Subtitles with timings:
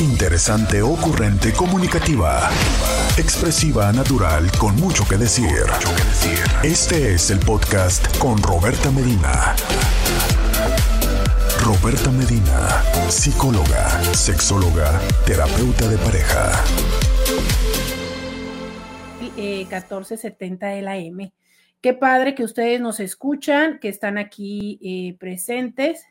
[0.00, 2.48] Interesante, ocurrente, comunicativa.
[3.18, 5.66] Expresiva, natural, con mucho que decir.
[6.62, 9.54] Este es el podcast con Roberta Medina.
[11.62, 16.64] Roberta Medina, psicóloga, sexóloga, terapeuta de pareja.
[19.36, 21.30] 1470 de la M.
[21.82, 26.06] Qué padre que ustedes nos escuchan, que están aquí eh, presentes,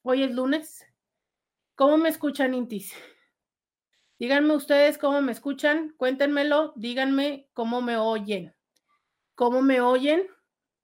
[0.00, 0.86] hoy es lunes.
[1.74, 2.94] ¿Cómo me escuchan, Intis?
[4.18, 8.56] Díganme ustedes cómo me escuchan, cuéntenmelo, díganme cómo me oyen.
[9.34, 10.26] ¿Cómo me oyen?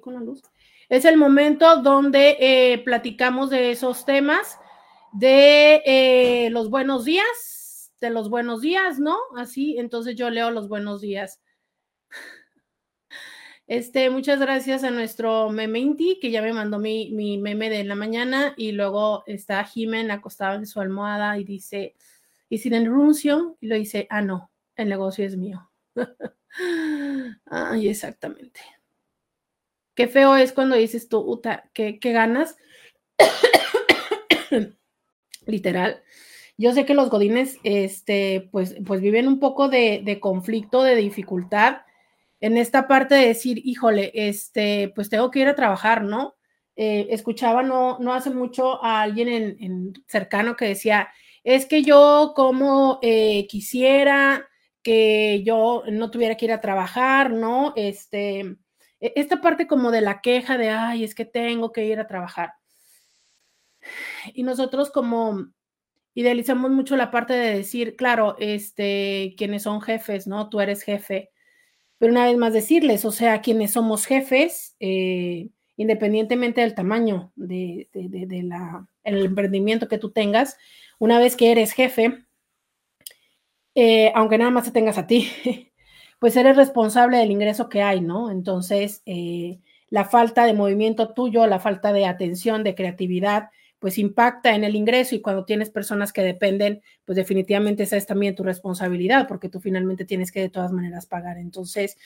[0.00, 0.42] con la luz.
[0.88, 4.58] Es el momento donde eh, platicamos de esos temas,
[5.12, 9.16] de eh, los buenos días, de los buenos días, ¿no?
[9.36, 11.40] Así, entonces yo leo los buenos días.
[13.68, 17.94] Este, muchas gracias a nuestro Mementi, que ya me mandó mi, mi meme de la
[17.94, 21.94] mañana, y luego está Jimen acostado en su almohada y dice,
[22.50, 23.56] ¿y sin anuncio?
[23.60, 25.70] Y lo dice, ah, no, el negocio es mío.
[27.46, 28.60] Ay, exactamente.
[29.94, 32.56] Qué feo es cuando dices tú, Uta, ¿qué, ganas?
[35.46, 36.02] Literal.
[36.56, 41.82] Yo sé que los godines, este, pues, pues viven un poco de, conflicto, de dificultad,
[42.40, 46.34] en esta parte de decir, híjole, este, pues tengo que ir a trabajar, ¿no?
[46.74, 51.08] Eh, escuchaba no, no hace mucho a alguien en, cercano que decía,
[51.44, 54.48] es que yo como eh, quisiera
[54.82, 57.72] que yo no tuviera que ir a trabajar, ¿no?
[57.76, 58.56] Este,
[59.16, 62.54] esta parte como de la queja de, ay, es que tengo que ir a trabajar.
[64.32, 65.48] Y nosotros como
[66.14, 70.48] idealizamos mucho la parte de decir, claro, este, quienes son jefes, ¿no?
[70.48, 71.32] Tú eres jefe
[72.02, 77.88] pero una vez más decirles, o sea, quienes somos jefes, eh, independientemente del tamaño de,
[78.42, 80.58] la, el emprendimiento que tú tengas,
[80.98, 82.24] una vez que eres jefe,
[83.76, 85.30] eh, aunque nada más te tengas a ti,
[86.22, 88.30] pues eres responsable del ingreso que hay, ¿no?
[88.30, 89.58] Entonces, eh,
[89.90, 93.48] la falta de movimiento tuyo, la falta de atención, de creatividad,
[93.80, 98.06] pues impacta en el ingreso y cuando tienes personas que dependen, pues definitivamente esa es
[98.06, 101.38] también tu responsabilidad porque tú finalmente tienes que de todas maneras pagar.
[101.38, 101.98] Entonces,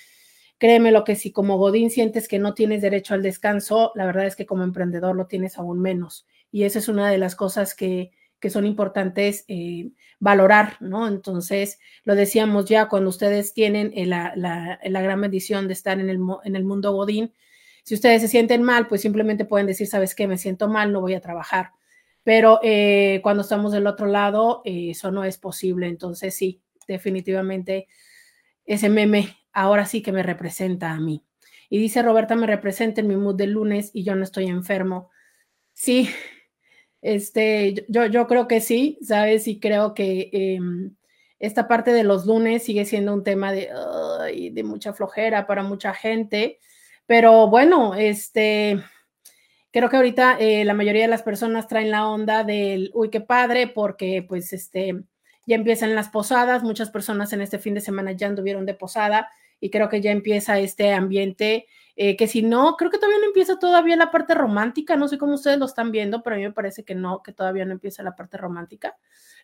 [0.56, 4.25] créeme lo que si como Godín sientes que no tienes derecho al descanso, la verdad
[4.25, 6.27] es que como emprendedor lo tienes aún menos.
[6.51, 9.91] Y esa es una de las cosas que, que son importantes eh,
[10.21, 11.09] valorar, ¿no?
[11.09, 15.98] Entonces, lo decíamos ya, cuando ustedes tienen eh, la, la, la gran bendición de estar
[16.00, 17.33] en el, en el mundo Godín,
[17.84, 20.27] si ustedes se sienten mal, pues simplemente pueden decir, ¿sabes qué?
[20.27, 21.71] Me siento mal, no voy a trabajar.
[22.24, 25.86] Pero eh, cuando estamos del otro lado, eso no es posible.
[25.86, 27.86] Entonces, sí, definitivamente
[28.65, 31.24] ese meme ahora sí que me representa a mí.
[31.71, 35.10] Y dice Roberta, me representa en mi mood del lunes y yo no estoy enfermo.
[35.72, 36.09] Sí,
[37.15, 39.49] este, yo, yo creo que sí, ¿sabes?
[39.49, 40.95] Y creo que em,
[41.39, 43.71] esta parte de los lunes sigue siendo un tema de,
[44.53, 46.59] de mucha flojera para mucha gente.
[47.07, 48.83] Pero bueno, este,
[49.77, 53.21] Creo que ahorita eh, la mayoría de las personas traen la onda del, uy, qué
[53.21, 55.03] padre, porque pues este,
[55.47, 59.29] ya empiezan las posadas, muchas personas en este fin de semana ya anduvieron de posada
[59.61, 63.27] y creo que ya empieza este ambiente, eh, que si no, creo que todavía no
[63.27, 66.45] empieza todavía la parte romántica, no sé cómo ustedes lo están viendo, pero a mí
[66.45, 68.97] me parece que no, que todavía no empieza la parte romántica,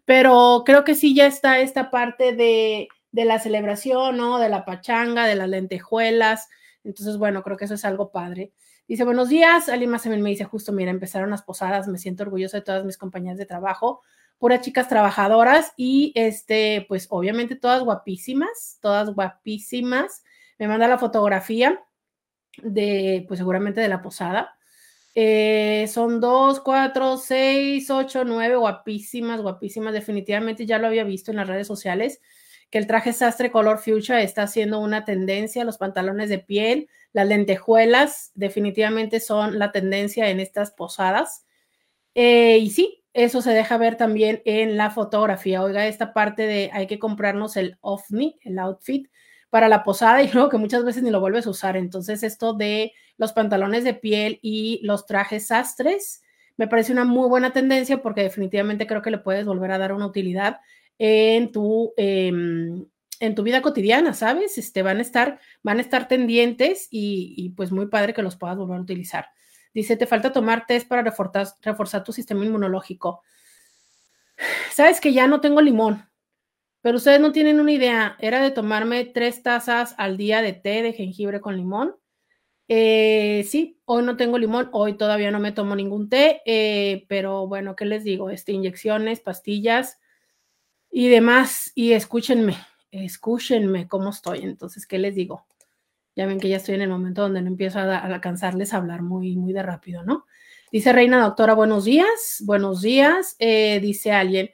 [0.05, 4.39] pero creo que sí ya está esta parte de, de la celebración, ¿no?
[4.39, 6.49] De la pachanga, de las lentejuelas,
[6.85, 8.53] entonces, bueno, creo que eso es algo padre.
[8.89, 9.69] Dice, buenos días.
[9.69, 12.85] Alguien más también me dice, justo, mira, empezaron las posadas, me siento orgullosa de todas
[12.85, 14.03] mis compañías de trabajo,
[14.39, 20.25] puras chicas trabajadoras y, este, pues, obviamente todas guapísimas, todas guapísimas.
[20.59, 21.81] Me manda la fotografía
[22.63, 24.57] de, pues, seguramente de la posada.
[25.15, 29.93] Eh, son dos, cuatro, seis, ocho, nueve, guapísimas, guapísimas.
[29.93, 32.21] Definitivamente ya lo había visto en las redes sociales
[32.73, 37.29] que el traje sastre color fuchsia está haciendo una tendencia, los pantalones de piel, las
[37.29, 41.45] lentejuelas definitivamente son la tendencia en estas posadas.
[42.15, 45.63] Eh, y sí, eso se deja ver también en la fotografía.
[45.63, 49.07] Oiga, esta parte de hay que comprarnos el ovni, el outfit
[49.53, 51.77] para la posada y luego que muchas veces ni lo vuelves a usar.
[51.77, 56.23] Entonces, esto de los pantalones de piel y los trajes sastres
[56.57, 59.93] me parece una muy buena tendencia porque definitivamente creo que le puedes volver a dar
[59.93, 60.61] una utilidad
[60.99, 62.87] en tu, em,
[63.21, 64.57] en tu vida cotidiana, ¿sabes?
[64.57, 68.57] Este, van, a estar, van a estar tendientes y, pues muy padre que los puedas
[68.57, 69.27] volver a utilizar.
[69.75, 73.23] Dice, te falta tomar test para reforzar, reforzar tu sistema inmunológico.
[74.73, 76.09] Sabes que ya no tengo limón,
[76.83, 78.17] pero ustedes no tienen una idea.
[78.19, 81.97] Era de tomarme tres tazas al día de té de jengibre con limón.
[82.69, 87.47] Eh, sí, hoy no tengo limón, hoy todavía no me tomo ningún té, eh, pero
[87.47, 88.31] bueno, ¿qué les digo?
[88.31, 89.99] Este, inyecciones, pastillas,
[90.93, 91.73] y demás.
[91.75, 92.57] Y escúchenme,
[92.91, 94.41] escúchenme cómo estoy.
[94.41, 95.47] Entonces, ¿qué les digo?
[96.15, 99.03] Ya ven que ya estoy en el momento donde no empiezo a, alcanzarles a hablar
[99.03, 100.27] muy, muy de rápido, ¿no?
[100.71, 103.37] Dice Reina Doctora, buenos días, buenos días.
[103.39, 104.51] Eh, dice alguien,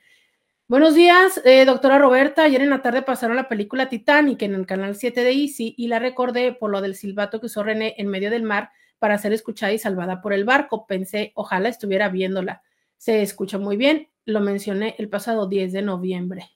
[0.68, 2.44] buenos días, eh, doctora Roberta.
[2.44, 5.88] Ayer en la tarde pasaron la película Titanic en el canal 7 de Easy y
[5.88, 9.32] la recordé por lo del silbato que usó René en medio del mar para ser
[9.32, 10.86] escuchada y salvada por el barco.
[10.86, 12.62] Pensé, ojalá estuviera viéndola.
[12.96, 16.50] Se escucha muy bien lo mencioné el pasado 10 de noviembre.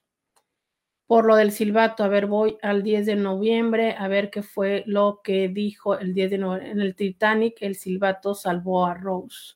[1.06, 4.84] Por lo del silbato, a ver, voy al 10 de noviembre a ver qué fue
[4.86, 6.70] lo que dijo el 10 de noviembre.
[6.70, 9.54] En el Titanic, el silbato salvó a Rose.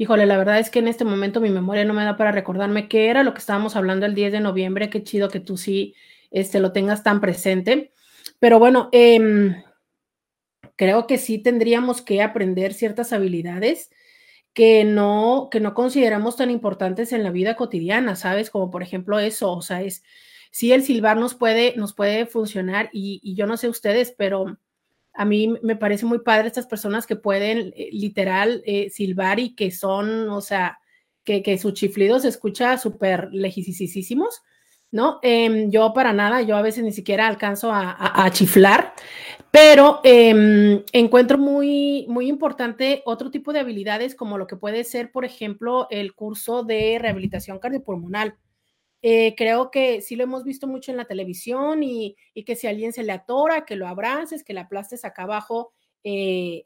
[0.00, 2.88] Híjole, la verdad es que en este momento mi memoria no me da para recordarme
[2.88, 4.90] qué era lo que estábamos hablando el 10 de noviembre.
[4.90, 5.96] Qué chido que tú sí
[6.30, 7.92] este, lo tengas tan presente.
[8.38, 9.64] Pero bueno, eh,
[10.76, 13.90] creo que sí tendríamos que aprender ciertas habilidades
[14.52, 18.50] que no, que no consideramos tan importantes en la vida cotidiana, ¿sabes?
[18.50, 20.04] Como por ejemplo eso, o sea, es,
[20.52, 24.58] sí el silbar nos puede, nos puede funcionar y, yo no sé ustedes, pero
[25.14, 29.54] a mí me parece muy padre estas personas que pueden eh, literal eh, silbar y
[29.54, 30.78] que son, o sea,
[31.24, 34.42] que, que su chiflido se escucha súper lejísimos.
[34.90, 35.18] ¿no?
[35.22, 38.94] Em, yo para nada, yo a veces ni siquiera alcanzo a, chiflar,
[39.50, 45.12] pero em, encuentro muy, muy importante otro tipo de habilidades como lo que puede ser,
[45.12, 48.36] por ejemplo, el curso de rehabilitación cardiopulmonar.
[49.02, 52.16] Eh, creo que sí lo hemos visto mucho en la televisión y,
[52.46, 55.72] que si a alguien se le atora, que lo abraces, que le aplastes acá abajo
[56.04, 56.64] eh,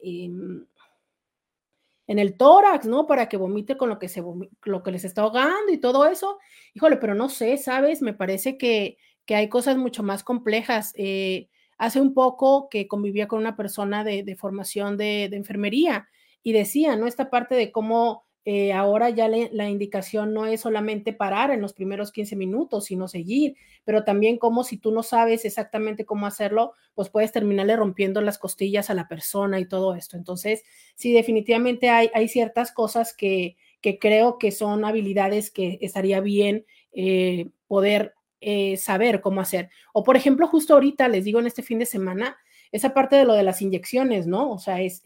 [2.07, 3.07] en el tórax, ¿no?
[3.07, 4.23] Para que vomite con lo que, se
[4.63, 6.37] lo que les está ahogando y todo eso.
[6.73, 8.01] Híjole, pero no sé, ¿sabes?
[8.01, 10.93] Me parece que, que hay cosas mucho más complejas.
[10.97, 16.07] Eh, hace un poco que convivía con una persona de, formación de, enfermería
[16.43, 17.07] y decía, ¿no?
[17.07, 21.71] Esta parte de cómo eh, ahora ya la indicación no es solamente parar en los
[21.73, 26.73] primeros 15 minutos, sino seguir, pero también como si tú no sabes exactamente cómo hacerlo,
[26.93, 30.17] pues puedes terminarle rompiendo las costillas a la persona y todo esto.
[30.17, 30.63] Entonces,
[30.95, 36.65] sí, definitivamente hay, hay ciertas cosas que, que creo que son habilidades que estaría bien
[36.91, 39.69] eh, poder eh, saber cómo hacer.
[39.93, 42.35] O por ejemplo, justo ahorita les digo en este fin de semana,
[42.73, 44.51] esa parte de lo de las inyecciones, ¿no?
[44.51, 45.01] O sea, es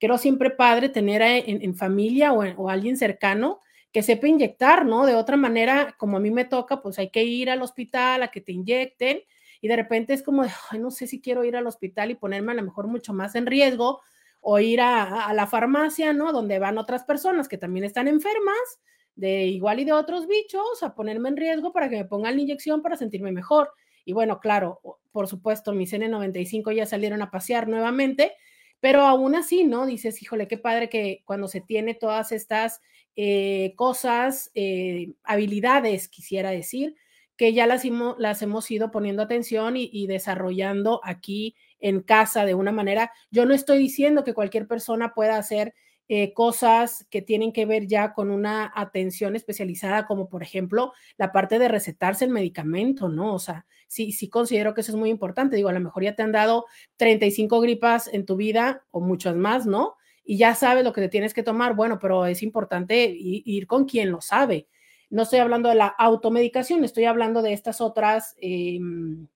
[0.00, 3.60] creo siempre padre tener en, familia o, alguien cercano
[3.92, 5.04] que sepa inyectar, ¿no?
[5.04, 8.28] De otra manera, como a mí me toca, pues hay que ir al hospital a
[8.28, 9.20] que te inyecten
[9.60, 12.52] y de repente es como, de, no sé si quiero ir al hospital y ponerme
[12.52, 14.00] a lo mejor mucho más en riesgo
[14.40, 16.32] o ir a, la farmacia, ¿no?
[16.32, 18.80] Donde van otras personas que también están enfermas
[19.16, 22.42] de igual y de otros bichos a ponerme en riesgo para que me pongan la
[22.42, 23.70] inyección para sentirme mejor.
[24.06, 24.80] Y bueno, claro,
[25.12, 28.32] por supuesto, mis N95 ya salieron a pasear nuevamente
[28.80, 29.86] pero aún así, ¿no?
[29.86, 32.80] Dices, híjole, qué padre que cuando se tiene todas estas
[33.16, 36.96] eh, cosas, eh, habilidades, quisiera decir,
[37.36, 37.84] que ya las,
[38.18, 43.12] las hemos ido poniendo atención y, desarrollando aquí en casa de una manera.
[43.30, 45.74] Yo no estoy diciendo que cualquier persona pueda hacer
[46.12, 51.30] eh, cosas que tienen que ver ya con una atención especializada, como por ejemplo la
[51.30, 53.32] parte de recetarse el medicamento, ¿no?
[53.32, 55.54] O sea, sí, sí considero que eso es muy importante.
[55.54, 59.36] Digo, a lo mejor ya te han dado 35 gripas en tu vida o muchas
[59.36, 59.94] más, ¿no?
[60.24, 61.76] Y ya sabes lo que te tienes que tomar.
[61.76, 64.66] Bueno, pero es importante ir con quien lo sabe.
[65.10, 69.28] No estoy hablando de la automedicación, estoy hablando de estas otras em,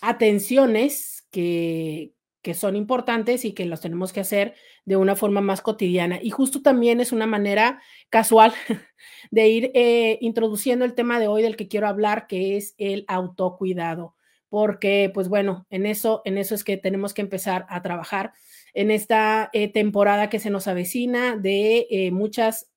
[0.00, 2.15] atenciones que,
[2.46, 6.20] que son importantes y que las tenemos que hacer de una forma más cotidiana.
[6.22, 8.54] Y justo también es una manera casual
[9.32, 13.04] de ir eh, introduciendo el tema de hoy del que quiero hablar, que es el
[13.08, 14.14] autocuidado.
[14.48, 18.32] Porque, pues bueno, en eso, en eso es que tenemos que empezar a trabajar
[18.74, 22.70] en esta eh, temporada que se nos avecina de eh, muchas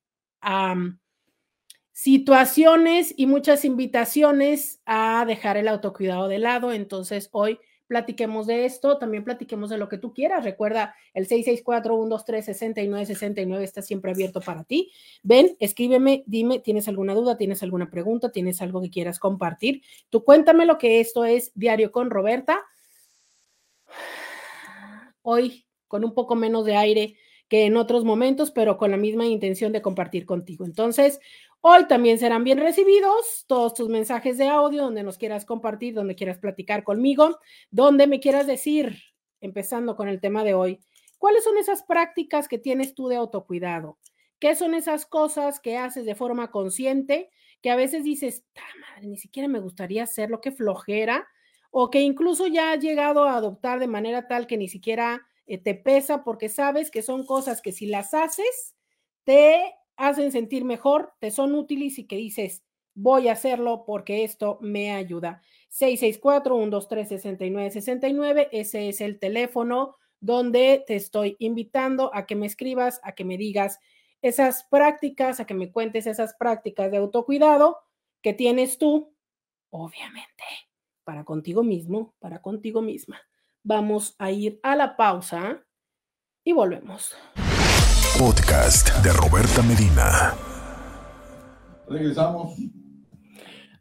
[1.91, 6.71] situaciones y muchas invitaciones a dejar el autocuidado de lado.
[6.71, 7.59] Entonces, hoy
[7.89, 10.43] platiquemos de esto, también platiquemos de lo que tú quieras.
[10.46, 14.91] Recuerda, el 664-123-6969 está siempre abierto para ti.
[15.24, 17.36] Ven, escríbeme, dime, ¿tienes alguna duda?
[17.36, 18.31] ¿Tienes alguna pregunta?
[18.31, 19.81] ¿Tienes algo que quieras compartir?
[20.12, 22.60] Tú cuéntame lo que esto es Diario con Roberta.
[25.24, 27.15] Hoy, con un poco menos de aire
[27.48, 30.63] que en otros momentos, pero con la misma intención de compartir contigo.
[30.63, 31.19] Entonces,
[31.61, 36.15] Hoy también serán bien recibidos todos tus mensajes de audio donde nos quieras compartir, donde
[36.15, 37.37] quieras platicar conmigo,
[37.69, 38.97] donde me quieras decir,
[39.41, 40.79] empezando con el tema de hoy,
[41.17, 43.97] cuáles son esas prácticas que tienes tú de autocuidado.
[44.39, 47.29] ¿Qué son esas cosas que haces de forma consciente
[47.61, 48.45] que a veces dices,
[48.79, 51.27] madre, ni siquiera me gustaría hacerlo, qué flojera,
[51.71, 55.57] o que incluso ya has llegado a adoptar de manera tal que ni siquiera eh,
[55.57, 58.75] te pesa porque sabes que son cosas que si las haces,
[59.25, 62.63] te hacen sentir mejor, te son útiles y que dices,
[62.96, 65.44] voy a hacerlo porque esto me ayuda.
[65.72, 73.25] 664-123-6969, ese es el teléfono donde te estoy invitando a que me escribas, a que
[73.25, 73.79] me digas
[74.22, 77.77] esas prácticas, a que me cuentes esas prácticas de autocuidado
[78.22, 79.15] que tienes tú,
[79.70, 80.44] obviamente,
[81.03, 83.22] para contigo mismo, para contigo misma.
[83.63, 85.63] Vamos a ir a la pausa
[86.44, 87.15] y volvemos.
[88.19, 90.35] Podcast de Roberta Medina.
[91.88, 92.53] Regresamos.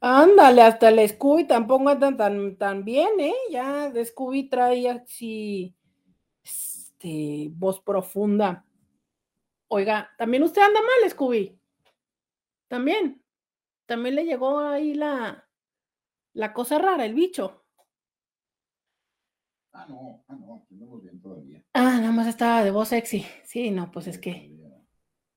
[0.01, 3.35] Ándale, hasta el Scooby tampoco tan, tan, tan bien, ¿eh?
[3.51, 5.75] Ya de Scooby trae así,
[6.45, 8.65] este, voz profunda.
[9.67, 11.59] Oiga, también usted anda mal, Scooby.
[12.69, 13.21] También.
[13.87, 15.49] También le llegó ahí la,
[16.35, 17.65] la cosa rara, el bicho.
[19.73, 21.58] Ah, no, ah, no, andamos bien todavía.
[21.81, 23.25] Ah, nada más estaba de voz sexy.
[23.45, 24.51] Sí, no, pues es que.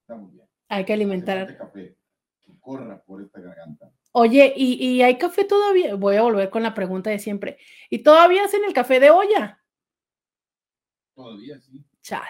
[0.02, 0.48] Estamos bien.
[0.70, 1.56] Hay que alimentar.
[1.56, 1.96] café
[2.40, 3.92] que corra por esta garganta.
[4.14, 5.94] Oye, ¿y, ¿y, hay café todavía?
[5.94, 7.60] Voy a volver con la pregunta de siempre.
[7.92, 9.62] ¿Y todavía hacen el café de olla?
[11.14, 11.86] Todavía sí.
[12.02, 12.26] Chale.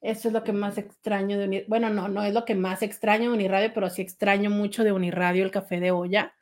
[0.00, 1.68] Eso es lo que más extraño de Uniradio.
[1.68, 4.90] Bueno, no, no es lo que más extraño de Uniradio, pero sí extraño mucho de
[4.90, 6.34] Uniradio el café de olla.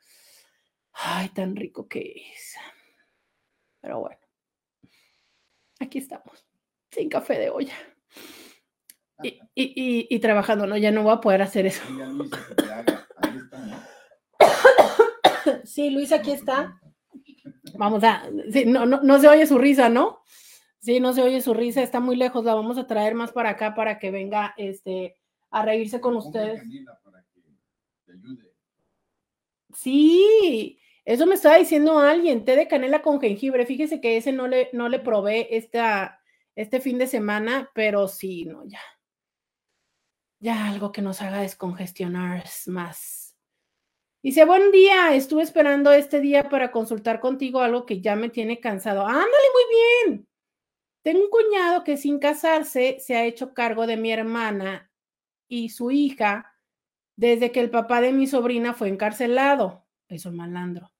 [0.93, 2.55] Ay, tan rico que es.
[3.79, 4.23] Pero bueno
[5.83, 6.45] aquí estamos,
[6.93, 7.73] sin café de olla.
[9.55, 11.83] Y, trabajando, no, ya no voy a poder hacer eso.
[15.65, 16.79] Sí, Luis, aquí está.
[17.77, 18.23] Vamos a,
[18.65, 20.21] no, no, se oye su risa, ¿no?
[20.79, 23.51] Sí, no se oye su risa, está muy lejos, la vamos a traer más para
[23.51, 25.15] acá para que venga este,
[25.49, 26.61] a reírse con ustedes.
[29.73, 33.65] Sí, eso me estaba diciendo alguien, té de canela con jengibre.
[33.65, 36.21] Fíjese que ese no le, no le probé esta,
[36.55, 38.81] este fin de semana, pero sí, no, ya.
[40.39, 43.35] Ya algo que nos haga descongestionar más.
[44.21, 48.59] Dice, buen día, estuve esperando este día para consultar contigo algo que ya me tiene
[48.59, 49.05] cansado.
[49.05, 50.27] Ándale, muy bien.
[51.03, 54.89] Tengo un cuñado que sin casarse se ha hecho cargo de mi hermana
[55.49, 56.55] y su hija
[57.17, 59.85] desde que el papá de mi sobrina fue encarcelado.
[60.07, 60.92] Es malandro.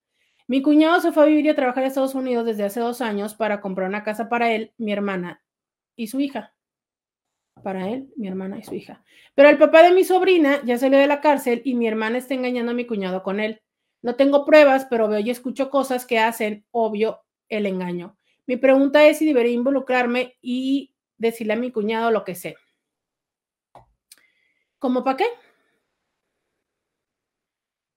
[0.47, 3.01] Mi cuñado se fue a vivir y a trabajar a Estados Unidos desde hace dos
[3.01, 5.41] años para comprar una casa para él, mi hermana
[5.95, 6.53] y su hija.
[7.63, 9.03] Para él, mi hermana y su hija.
[9.35, 12.33] Pero el papá de mi sobrina ya salió de la cárcel y mi hermana está
[12.33, 13.62] engañando a mi cuñado con él.
[14.01, 18.17] No tengo pruebas, pero veo y escucho cosas que hacen obvio el engaño.
[18.45, 22.57] Mi pregunta es si debería involucrarme y decirle a mi cuñado lo que sé.
[24.77, 25.25] ¿Cómo para qué?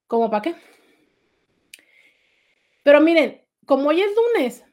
[0.06, 0.75] ¿Cómo para qué?
[2.86, 4.64] Pero miren, como hoy es lunes,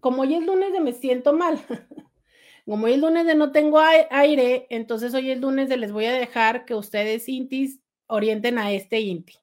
[0.00, 1.60] como hoy es lunes de me siento mal,
[2.64, 6.06] como hoy es lunes de no tengo aire, entonces hoy es lunes de les voy
[6.06, 9.34] a dejar que ustedes intis orienten a este inti.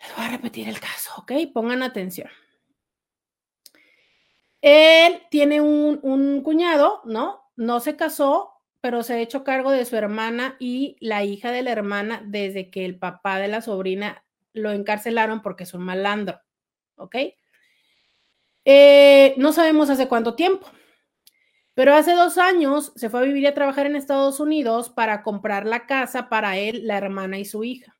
[0.00, 1.32] Les voy a repetir el caso, ¿ok?
[1.54, 2.28] Pongan atención.
[4.60, 7.50] Él tiene un, un cuñado, ¿no?
[7.56, 11.62] No se casó, pero se ha hecho cargo de su hermana y la hija de
[11.62, 16.40] la hermana desde que el papá de la sobrina lo encarcelaron porque es un malandro,
[16.96, 17.16] ¿ok?
[18.64, 20.70] Eh, no sabemos hace cuánto tiempo,
[21.74, 25.22] pero hace dos años se fue a vivir y a trabajar en Estados Unidos para
[25.22, 27.98] comprar la casa para él, la hermana y su hija.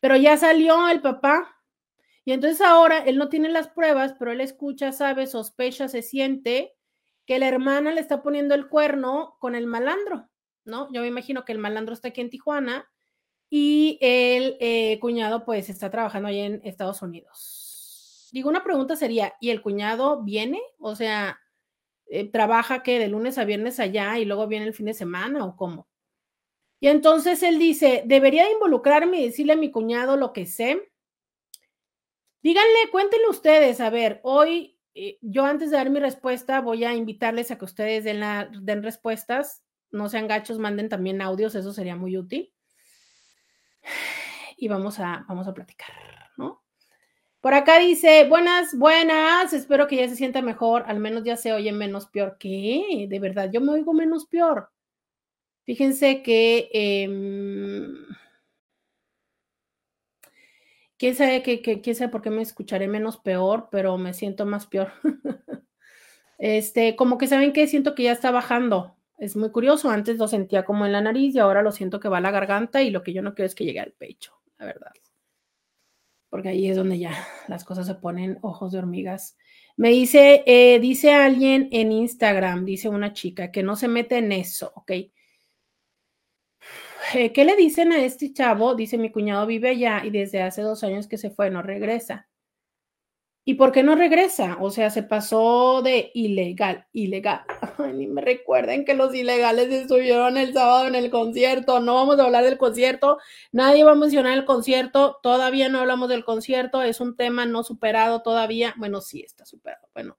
[0.00, 1.62] Pero ya salió el papá
[2.24, 6.74] y entonces ahora él no tiene las pruebas, pero él escucha, sabe, sospecha, se siente
[7.26, 10.28] que la hermana le está poniendo el cuerno con el malandro,
[10.64, 10.92] ¿no?
[10.92, 12.90] Yo me imagino que el malandro está aquí en Tijuana
[13.56, 18.28] y el eh, cuñado pues está trabajando ahí en Estados Unidos.
[18.32, 20.60] Digo, una pregunta sería, ¿y el cuñado viene?
[20.80, 21.38] O sea,
[22.06, 25.44] eh, ¿trabaja que de lunes a viernes allá y luego viene el fin de semana
[25.44, 25.86] o cómo?
[26.80, 30.90] Y entonces él dice, debería involucrarme y decirle a mi cuñado lo que sé.
[32.42, 36.92] Díganle, cuéntenle ustedes, a ver, hoy eh, yo antes de dar mi respuesta voy a
[36.92, 38.20] invitarles a que ustedes den,
[38.62, 42.52] den respuestas, no sean gachos, manden también audios, eso sería muy útil.
[44.56, 45.90] Y vamos a, vamos a platicar,
[46.36, 46.62] ¿no?
[47.40, 51.52] Por acá dice, buenas, buenas, espero que ya se sienta mejor, al menos ya se
[51.52, 52.36] oye menos peor.
[52.38, 53.06] ¿Qué?
[53.08, 54.70] De verdad, yo me oigo menos peor.
[55.64, 56.70] Fíjense que...
[56.72, 57.08] Eh,
[60.96, 64.66] quién sabe, que, quién sabe por qué me escucharé menos peor, pero me siento más
[64.66, 64.92] peor.
[66.38, 68.96] este, como que saben que siento que ya está bajando.
[69.16, 72.08] Es muy curioso, antes lo sentía como en la nariz y ahora lo siento que
[72.08, 74.32] va a la garganta y lo que yo no quiero es que llegue al pecho,
[74.58, 74.92] la verdad.
[76.28, 77.12] Porque ahí es donde ya
[77.46, 79.36] las cosas se ponen ojos de hormigas.
[79.76, 84.32] Me dice, eh, dice alguien en Instagram, dice una chica, que no se mete en
[84.32, 84.92] eso, ¿ok?
[87.14, 88.74] Eh, ¿qué le dicen a este chavo?
[88.74, 92.28] Dice, mi cuñado vive allá y desde hace dos años que se fue, no regresa.
[93.46, 94.56] ¿Y por qué no regresa?
[94.60, 97.42] O sea, se pasó de ilegal, ilegal.
[97.78, 101.80] Ay, ni me recuerden que los ilegales estuvieron el sábado en el concierto.
[101.80, 103.18] No vamos a hablar del concierto.
[103.52, 105.18] Nadie va a mencionar el concierto.
[105.22, 106.80] Todavía no hablamos del concierto.
[106.80, 108.74] Es un tema no superado todavía.
[108.78, 109.88] Bueno, sí está superado.
[109.92, 110.16] Bueno.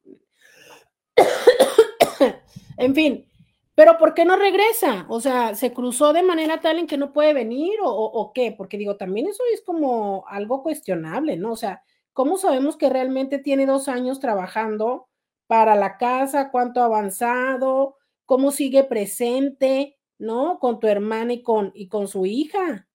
[2.78, 3.28] en fin,
[3.74, 5.08] pero ¿por qué no regresa?
[5.10, 8.54] O sea, ¿se cruzó de manera tal en que no puede venir o, qué?
[8.58, 11.54] Porque digo, también eso es como algo cuestionable, ¿no?
[11.54, 11.84] O sea,
[12.16, 15.08] ¿cómo sabemos que realmente tiene dos años trabajando
[15.46, 16.50] para la casa?
[16.50, 17.98] ¿Cuánto ha avanzado?
[18.26, 20.58] ¿Cómo sigue presente, ¿no?
[20.58, 22.88] Con tu hermana y con, y con su hija.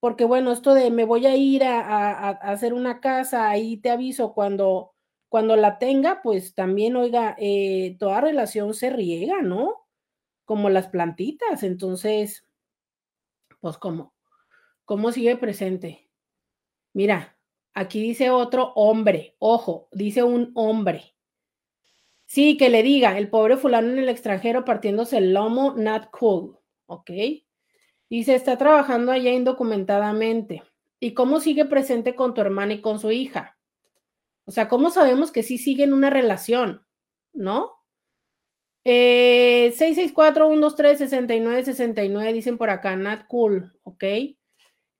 [0.00, 4.34] Porque bueno, esto de me voy a ir a, hacer una casa, ahí te aviso
[4.34, 4.92] cuando,
[5.30, 9.80] cuando la tenga, pues también, oiga, eh, toda relación se riega, ¿no?
[10.50, 11.62] como las plantitas.
[11.62, 12.44] Entonces,
[13.60, 14.16] pues como,
[14.84, 16.10] ¿cómo sigue presente?
[16.92, 17.38] Mira,
[17.74, 21.14] aquí dice otro hombre, ojo, dice un hombre.
[22.26, 26.58] Sí, que le diga, el pobre fulano en el extranjero partiéndose el lomo, not cool,
[26.86, 27.10] ¿ok?
[28.08, 30.62] Dice, está trabajando allá indocumentadamente.
[31.00, 33.58] ¿Y cómo sigue presente con tu hermana y con su hija?
[34.44, 36.86] O sea, ¿cómo sabemos que sí siguen una relación?
[37.32, 37.80] ¿No?
[38.84, 44.04] Eh, 664-123-6969, dicen por acá, not cool, ¿ok?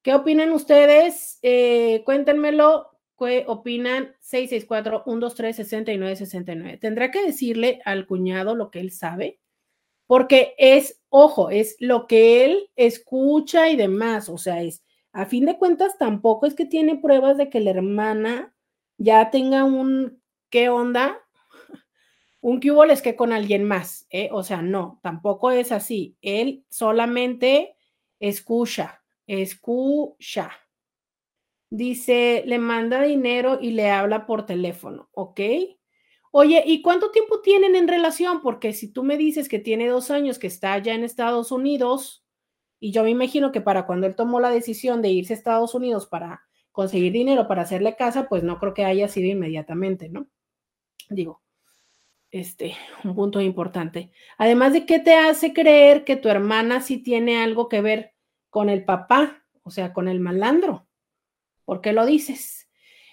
[0.02, 1.38] ¿Qué opinan ustedes?
[1.42, 2.88] Eh, cuéntenmelo.
[3.18, 4.14] ¿Qué opinan?
[4.22, 6.80] 664-123-6969.
[6.80, 9.40] Tendrá que decirle al cuñado lo que él sabe,
[10.06, 14.30] porque es, ojo, es lo que él escucha y demás.
[14.30, 14.82] O sea, es,
[15.12, 18.54] a fin de cuentas, tampoco es que tiene pruebas de que la hermana
[18.96, 21.18] ya tenga un, ¿qué onda?
[22.40, 24.30] un cubo es que con alguien más, ¿eh?
[24.32, 26.16] o sea, no, tampoco es así.
[26.22, 27.76] Él solamente
[28.18, 28.99] escucha,
[29.30, 30.50] escucha.
[31.70, 35.40] Dice, le manda dinero y le habla por teléfono, ¿ok?
[36.32, 38.42] Oye, ¿y cuánto tiempo tienen en relación?
[38.42, 42.24] Porque si tú me dices que tiene dos años que está allá en Estados Unidos,
[42.80, 45.74] y yo me imagino que para cuando él tomó la decisión de irse a Estados
[45.74, 50.28] Unidos para conseguir dinero para hacerle casa, pues no creo que haya sido inmediatamente, ¿no?
[51.08, 51.42] Digo,
[52.30, 54.12] este, un punto importante.
[54.38, 58.14] Además de qué te hace creer que tu hermana sí tiene algo que ver
[58.50, 60.86] con el papá, o sea, con el malandro.
[61.64, 62.68] ¿Por qué lo dices?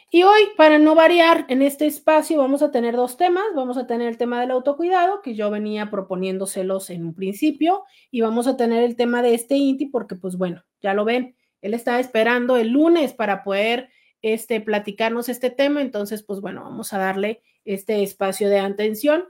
[0.10, 3.43] Y hoy, para no variar en este espacio, vamos a tener dos temas.
[3.56, 8.21] Vamos a tener el tema del autocuidado, que yo venía proponiéndoselos en un principio, y
[8.21, 11.73] vamos a tener el tema de este INTI, porque pues bueno, ya lo ven, él
[11.73, 13.89] está esperando el lunes para poder
[14.21, 19.26] este, platicarnos este tema, entonces pues bueno, vamos a darle este espacio de atención.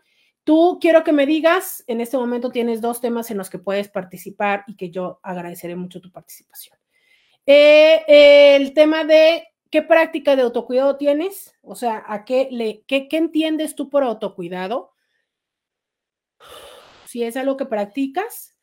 [0.48, 3.90] Tú quiero que me digas, en este momento tienes dos temas en los que puedes
[3.90, 6.78] participar y que yo agradeceré mucho tu participación.
[7.46, 11.54] Eh, el tema de ¿qué práctica de autocuidado tienes?
[11.62, 14.94] O sea, ¿a qué, le, qué, qué entiendes tú por autocuidado?
[17.08, 18.56] Si es algo que practicas,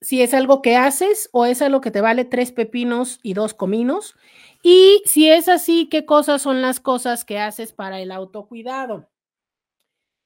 [0.00, 3.52] si es algo que haces o es algo que te vale tres pepinos y dos
[3.52, 4.14] cominos.
[4.62, 9.10] Y si es así, ¿qué cosas son las cosas que haces para el autocuidado?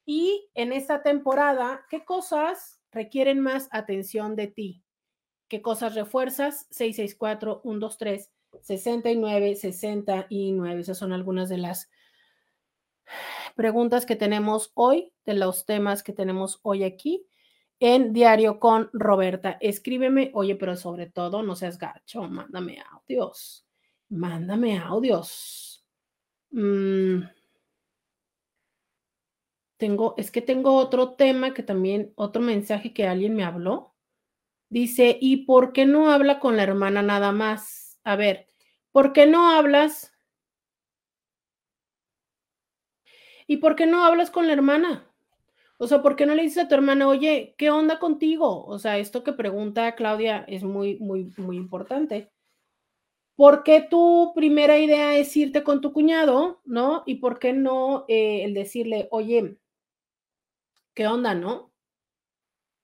[0.04, 4.82] Y en esta temporada, ¿qué cosas requieren más atención de ti?
[5.48, 6.66] ¿Qué cosas refuerzas?
[6.70, 8.30] 664 123
[8.62, 10.80] 69 69.
[10.80, 11.90] Esas son algunas de las
[13.54, 17.26] preguntas que tenemos hoy, de los temas que tenemos hoy aquí
[17.80, 19.58] en Diario con Roberta.
[19.60, 23.66] Escríbeme, oye, pero sobre todo no seas gacho, mándame audios,
[24.08, 25.84] mándame audios.
[26.50, 27.22] Mm.
[29.82, 33.96] Tengo, es que tengo otro tema que también, otro mensaje que alguien me habló.
[34.68, 37.98] Dice, ¿y por qué no habla con la hermana nada más?
[38.04, 38.46] A ver,
[38.92, 40.12] ¿por qué no hablas?
[43.48, 45.10] ¿Y por qué no hablas con la hermana?
[45.78, 48.64] O sea, ¿por qué no le dices a tu hermana, oye, ¿qué onda contigo?
[48.66, 52.30] O sea, esto que pregunta Claudia es muy, muy, muy importante.
[53.34, 57.02] ¿Por qué tu primera idea es irte con tu cuñado, no?
[57.04, 59.58] ¿Y por qué no eh, el decirle, oye,
[60.94, 61.72] ¿qué onda, no?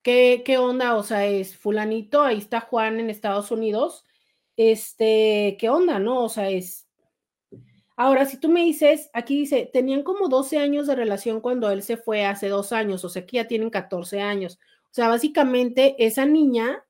[0.03, 0.97] ¿Qué, ¿Qué onda?
[0.97, 4.05] O sea, es fulanito, ahí está Juan en Estados Unidos.
[4.57, 6.25] Este, ¿qué onda, no?
[6.25, 6.89] O sea, es
[8.01, 11.83] Ahora, si tú me dices, aquí dice, tenían como 12 años de relación cuando él
[11.83, 14.61] se fue hace dos años, o sea que ya tienen 14 años.
[14.85, 16.85] O sea, básicamente esa niña,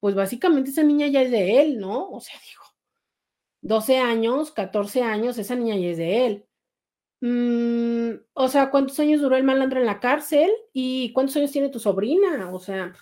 [0.00, 2.10] pues básicamente esa niña ya es de él, ¿no?
[2.10, 2.62] O sea, digo,
[3.62, 6.46] 12 años, 14 años, esa niña ya es de él.
[7.20, 10.50] Mm, o sea, ¿cuántos años duró el malandro en la cárcel?
[10.72, 12.50] ¿Y cuántos años tiene tu sobrina?
[12.52, 12.94] O sea,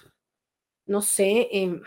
[0.87, 1.49] no sé.
[1.53, 1.83] Em,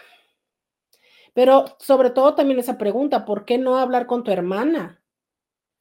[1.33, 5.01] pero sobre todo también esa pregunta, ¿por qué no hablar con tu hermana?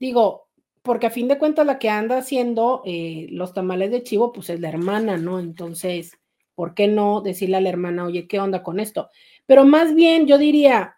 [0.00, 0.48] Digo,
[0.82, 4.50] porque a fin de cuentas la que anda haciendo eh, los tamales de chivo, pues
[4.50, 5.40] es la hermana, ¿no?
[5.40, 6.18] Entonces,
[6.54, 9.10] ¿por qué no decirle a la hermana, oye, ¿qué onda con esto?
[9.46, 10.96] Pero más bien yo diría,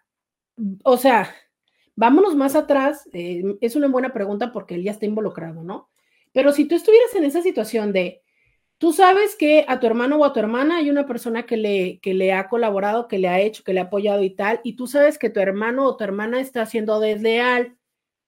[0.83, 1.29] o sea,
[1.95, 5.89] vámonos más atrás, eh, es una buena pregunta porque él ya está involucrado, ¿no?
[6.31, 8.21] Pero si tú estuvieras en esa situación de,
[8.77, 11.99] tú sabes que a tu hermano o a tu hermana hay una persona que le,
[12.01, 14.75] que le ha colaborado, que le ha hecho, que le ha apoyado y tal, y
[14.75, 17.77] tú sabes que tu hermano o tu hermana está siendo desleal,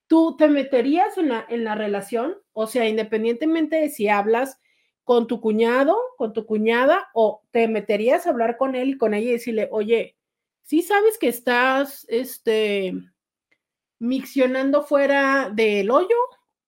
[0.08, 2.38] ¿tú te meterías en la, en la relación?
[2.54, 4.60] O sea, independientemente de si hablas
[5.04, 9.14] con tu cuñado, con tu cuñada, o te meterías a hablar con él y con
[9.14, 10.16] ella y decirle, oye,
[10.64, 12.94] sí sabes que estás, este,
[14.00, 16.16] miccionando fuera del hoyo,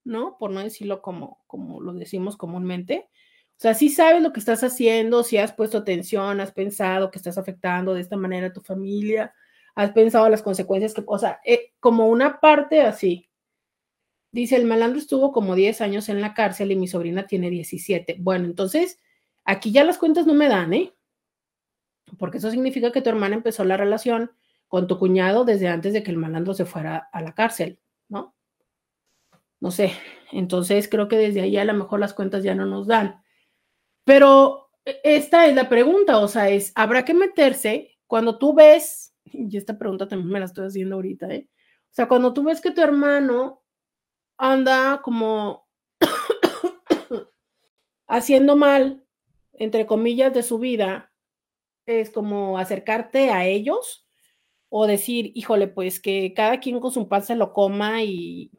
[0.03, 0.37] ¿no?
[0.37, 3.09] Por no decirlo como, como lo decimos comúnmente.
[3.57, 7.17] O sea, sí sabes lo que estás haciendo, si has puesto atención, has pensado que
[7.17, 9.33] estás afectando de esta manera a tu familia,
[9.75, 13.29] has pensado las consecuencias que, o sea, eh, como una parte así.
[14.31, 18.17] Dice, el malandro estuvo como 10 años en la cárcel y mi sobrina tiene 17.
[18.19, 18.99] Bueno, entonces,
[19.43, 20.93] aquí ya las cuentas no me dan, ¿eh?
[22.19, 24.31] Porque eso significa que tu hermana empezó la relación
[24.67, 28.35] con tu cuñado desde antes de que el malandro se fuera a la cárcel, ¿no?
[29.59, 29.93] No sé,
[30.31, 33.23] entonces creo que desde ahí a lo mejor las cuentas ya no nos dan.
[34.03, 39.07] Pero e, esta es la pregunta, o sea, es, ¿habrá que meterse cuando tú ves
[39.33, 41.49] y esta pregunta también me la estoy haciendo ahorita, ¿eh?
[41.49, 43.63] O sea, cuando tú ves que tu hermano
[44.37, 45.67] anda como
[48.07, 49.03] haciendo mal,
[49.53, 51.11] entre comillas, de su vida,
[51.85, 54.06] es como acercarte a ellos
[54.69, 58.51] o decir, híjole, pues que cada quien con su pan se lo coma y,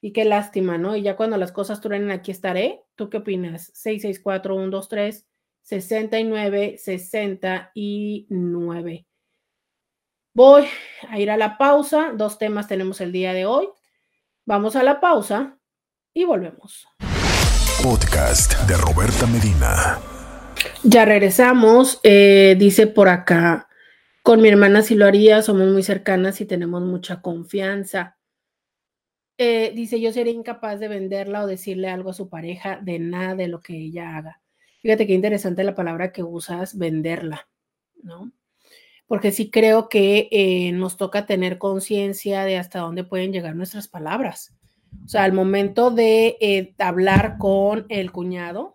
[0.00, 0.96] y qué lástima, ¿no?
[0.96, 2.82] Y ya cuando las cosas truenen, aquí estaré.
[2.96, 3.70] ¿Tú qué opinas?
[3.74, 5.26] 664 123
[5.62, 9.06] 69 69.
[10.32, 10.64] Voy
[11.08, 12.12] a ir a la pausa.
[12.14, 13.68] Dos temas tenemos el día de hoy.
[14.46, 15.58] Vamos a la pausa
[16.14, 16.86] y volvemos.
[17.82, 19.98] Podcast de Roberta Medina.
[20.82, 22.00] Ya regresamos.
[22.02, 23.68] Eh, dice por acá,
[24.30, 28.16] con mi hermana si lo haría, somos muy cercanas y tenemos mucha confianza.
[29.36, 33.34] Eh, dice, yo sería incapaz de venderla o decirle algo a su pareja de nada
[33.34, 34.40] de lo que ella haga.
[34.82, 37.48] Fíjate qué interesante la palabra que usas, venderla,
[38.04, 38.30] ¿no?
[39.08, 43.88] porque sí creo que eh, nos toca tener conciencia de hasta dónde pueden llegar nuestras
[43.88, 44.56] palabras.
[45.04, 48.74] O sea, al momento de eh, hablar con el cuñado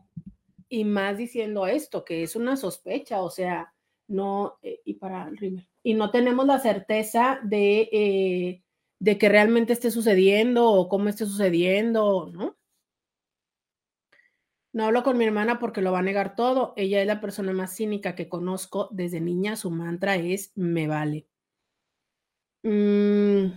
[0.67, 3.73] y más diciendo esto, que es una sospecha, o sea,
[4.07, 8.61] no, eh, y para el y no tenemos la certeza de,
[8.99, 12.57] de que realmente esté sucediendo o cómo esté sucediendo, ¿no?
[14.75, 16.73] No hablo con mi hermana porque lo va a negar todo.
[16.75, 18.89] Ella es la persona más cínica que conozco.
[18.91, 21.27] Desde niña su mantra es me vale.
[22.63, 23.53] Mm.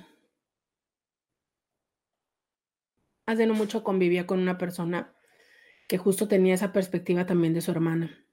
[3.26, 5.12] Hace no mucho convivía con una persona
[5.88, 8.27] que justo tenía esa perspectiva también de su hermana.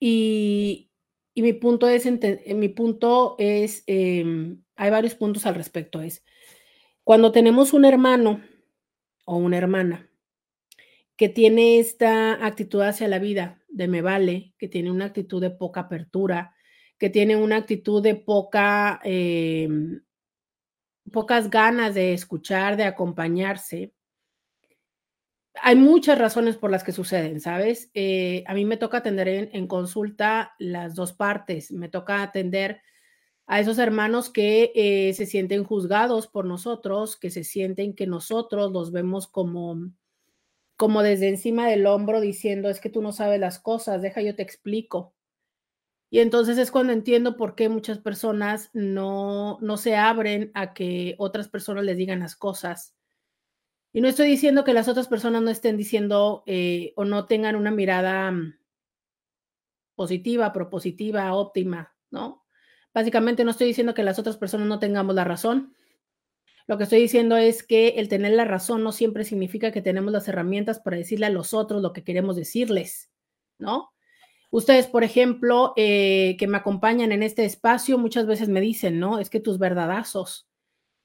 [0.00, 0.90] Y,
[1.34, 2.08] y mi punto es,
[2.54, 6.24] mi punto es, em, hay varios puntos al respecto, es
[7.04, 8.42] cuando tenemos un hermano
[9.26, 10.08] o una hermana
[11.16, 15.50] que tiene esta actitud hacia la vida de me vale, que tiene una actitud de
[15.50, 16.54] poca apertura,
[16.98, 20.02] que tiene una actitud de poca, em,
[21.12, 23.92] pocas ganas de escuchar, de acompañarse.
[25.62, 27.90] Hay muchas razones por las que suceden, ¿sabes?
[27.94, 31.72] Eh, a mí me toca atender en, consulta las dos partes.
[31.72, 32.82] Me toca atender
[33.46, 38.72] a esos hermanos que eh, se sienten juzgados por nosotros, que se sienten que nosotros
[38.72, 39.90] los vemos como
[40.80, 44.34] como desde encima del hombro diciendo, es que tú no sabes las cosas, deja yo
[44.34, 45.12] te explico.
[46.08, 51.16] Y entonces es cuando entiendo por qué muchas personas no, no se abren a que
[51.18, 52.94] otras personas les digan las cosas.
[53.92, 57.56] Y no estoy diciendo que las otras personas no estén diciendo eh, o no tengan
[57.56, 58.54] una mirada mm,
[59.96, 62.44] positiva, propositiva, óptima, ¿no?
[62.94, 65.74] Básicamente no estoy diciendo que las otras personas no tengamos la razón.
[66.66, 70.12] Lo que estoy diciendo es que el tener la razón no siempre significa que tenemos
[70.12, 73.10] las herramientas para decirle a los otros lo que queremos decirles,
[73.58, 73.92] ¿no?
[74.50, 79.20] Ustedes, por ejemplo, eh, que me acompañan en este espacio, muchas veces me dicen, ¿no?
[79.20, 80.49] Es que tus verdadazos.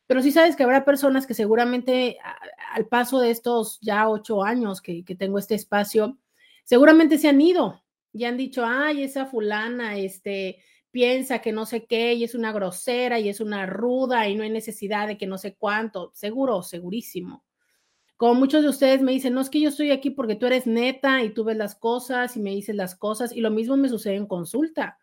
[0.07, 2.17] Pero sí sabes que habrá personas que seguramente
[2.73, 6.17] al paso de estos ya ocho años que, que tengo este espacio,
[6.63, 10.59] seguramente se han ido y han dicho, ay, esa fulana, este,
[10.95, 14.43] piensa que no sé qué y es una grosera y es una ruda y no
[14.43, 17.43] hay necesidad de que no sé cuánto, seguro, segurísimo.
[18.15, 20.65] Como muchos de ustedes me dicen, no es que yo estoy aquí porque tú eres
[20.67, 23.89] neta y tú ves las cosas y me dices las cosas y lo mismo me
[23.89, 24.97] sucede en consulta.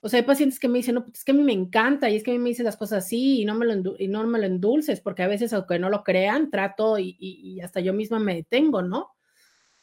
[0.00, 2.08] O sea, hay pacientes que me dicen, no, pues es que a mí me encanta
[2.08, 5.00] y es que a mí me dices las cosas así y no me lo, endulces
[5.00, 8.82] porque a veces aunque no lo crean, trato y, y hasta yo misma me detengo,
[8.82, 9.14] ¿no?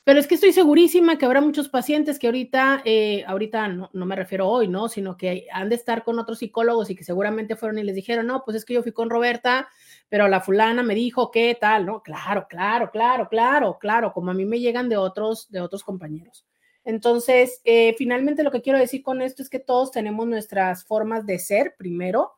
[0.08, 4.06] Pero es que estoy segurísima que habrá muchos pacientes que ahorita, eh, ahorita no, no,
[4.06, 4.88] me refiero hoy, ¿no?
[4.88, 8.26] Sino que han de estar con otros psicólogos y que seguramente fueron y les dijeron,
[8.26, 9.68] no, pues es que yo fui con Roberta,
[10.08, 12.04] pero la fulana me dijo qué tal, ¿no?
[12.04, 16.47] Claro, claro, claro, claro, claro, como a mí me llegan de otros, de otros compañeros.
[16.88, 21.26] Entonces, eh, finalmente lo que quiero decir con esto es que todos tenemos nuestras formas
[21.26, 22.32] de ser primero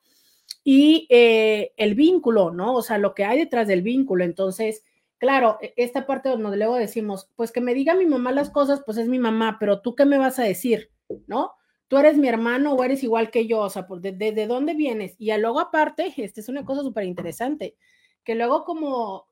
[0.63, 2.73] y eh, el vínculo, ¿no?
[2.73, 4.23] O sea, lo que hay detrás del vínculo.
[4.23, 4.83] Entonces,
[5.19, 8.81] claro, e, esta parte donde luego decimos, pues que me diga mi mamá las cosas,
[8.83, 10.89] pues es mi mamá, pero tú qué me vas a decir,
[11.27, 11.53] ¿no?
[11.87, 14.73] Tú eres mi hermano o eres igual que yo, o sea, ¿desde pues, de, dónde
[14.73, 15.13] vienes?
[15.19, 17.75] Y luego aparte, esta es una cosa súper interesante,
[18.23, 19.27] que luego como,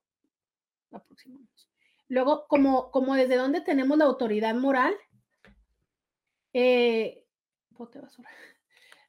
[2.07, 4.93] luego como, como desde dónde tenemos la autoridad moral,
[6.57, 7.23] eh,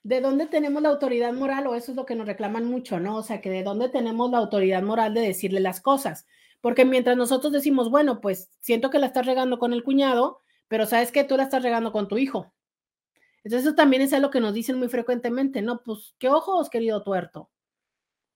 [0.02, 1.66] ¿De dónde tenemos la autoridad moral?
[1.66, 3.16] O eso es lo que nos reclaman mucho, ¿no?
[3.16, 6.26] O sea, que de dónde tenemos la autoridad moral de decirle las cosas.
[6.60, 10.84] Porque mientras nosotros decimos, bueno, pues siento que la estás regando con el cuñado, pero
[10.84, 12.52] sabes que tú la estás regando con tu hijo.
[13.44, 15.82] Entonces eso también es algo que nos dicen muy frecuentemente, ¿no?
[15.82, 17.50] Pues, ¿qué ojos, querido tuerto?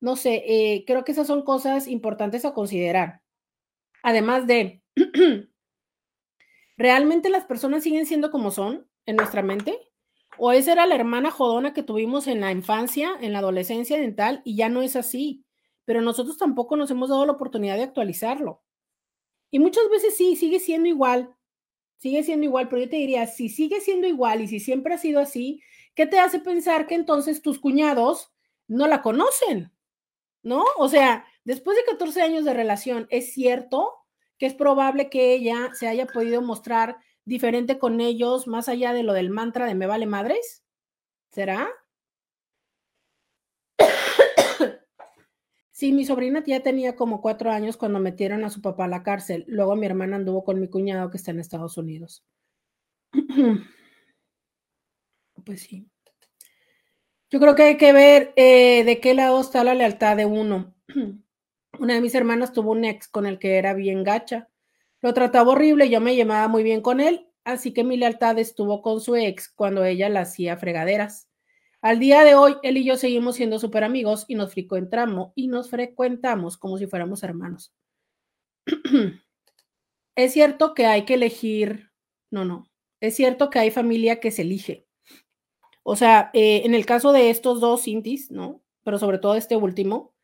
[0.00, 3.20] No sé, eh, creo que esas son cosas importantes a considerar.
[4.02, 4.82] Además de,
[6.78, 9.78] ¿realmente las personas siguen siendo como son en nuestra mente?
[10.38, 14.42] ¿O esa era la hermana jodona que tuvimos en la infancia, en la adolescencia dental,
[14.44, 15.44] y ya no es así?
[15.84, 18.62] pero nosotros tampoco nos hemos dado la oportunidad de actualizarlo.
[19.50, 21.34] Y muchas veces sí, sigue siendo igual,
[21.98, 24.98] sigue siendo igual, pero yo te diría, si sigue siendo igual y si siempre ha
[24.98, 25.60] sido así,
[25.94, 28.32] ¿qué te hace pensar que entonces tus cuñados
[28.68, 29.72] no la conocen?
[30.42, 30.64] ¿No?
[30.78, 33.92] O sea, después de 14 años de relación, ¿es cierto
[34.38, 39.02] que es probable que ella se haya podido mostrar diferente con ellos más allá de
[39.02, 40.64] lo del mantra de me vale madres?
[41.30, 41.68] ¿Será?
[45.82, 49.02] Sí, mi sobrina ya tenía como cuatro años cuando metieron a su papá a la
[49.02, 49.44] cárcel.
[49.48, 52.24] Luego mi hermana anduvo con mi cuñado que está en Estados Unidos.
[55.44, 55.90] Pues sí.
[57.30, 60.72] Yo creo que hay que ver eh, de qué lado está la lealtad de uno.
[61.80, 64.51] Una de mis hermanas tuvo un ex con el que era bien gacha.
[65.02, 68.82] Lo trataba horrible, yo me llamaba muy bien con él, así que mi lealtad estuvo
[68.82, 71.28] con su ex cuando ella la hacía fregaderas.
[71.80, 75.48] Al día de hoy, él y yo seguimos siendo súper amigos y nos frecuentamos y
[75.48, 77.74] nos frecuentamos como si fuéramos hermanos.
[80.14, 81.90] es cierto que hay que elegir,
[82.30, 84.86] no, no, es cierto que hay familia que se elige.
[85.82, 88.62] O sea, eh, en el caso de estos dos Cintis, ¿no?
[88.84, 90.14] Pero sobre todo este último,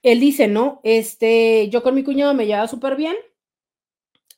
[0.00, 0.80] él dice, ¿no?
[0.82, 3.16] Este, yo con mi cuñado me llevaba súper bien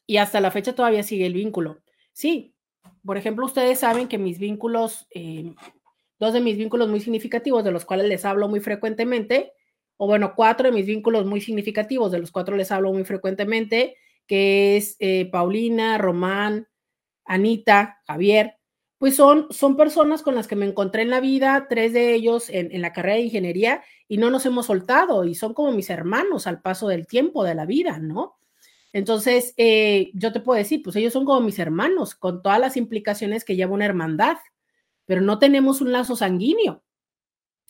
[0.07, 1.81] y hasta la fecha todavía sigue el vínculo.
[2.13, 2.55] Sí,
[3.05, 5.55] por ejemplo, ustedes saben que mis vínculos eh,
[6.19, 9.53] dos de mis vínculos muy significativos, de los cuales les hablo muy frecuentemente,
[9.97, 13.97] o bueno, cuatro de mis vínculos muy significativos, de los cuatro les hablo muy frecuentemente,
[14.27, 16.69] que es eh, Paulina, Román,
[17.25, 18.57] Anita, Javier,
[18.99, 22.49] pues son, son personas con las que me encontré en la vida, tres de ellos
[22.49, 25.91] en, en, la carrera de ingeniería, y no nos hemos soltado, y son como mis
[25.91, 28.37] hermanos al paso del tiempo, de la vida, ¿no?
[28.95, 32.77] Entonces, eh, yo te puedo decir, pues ellos son como mis hermanos, con todas las
[32.77, 34.37] implicaciones que lleva una hermandad,
[35.05, 36.85] pero no tenemos un lazo sanguíneo.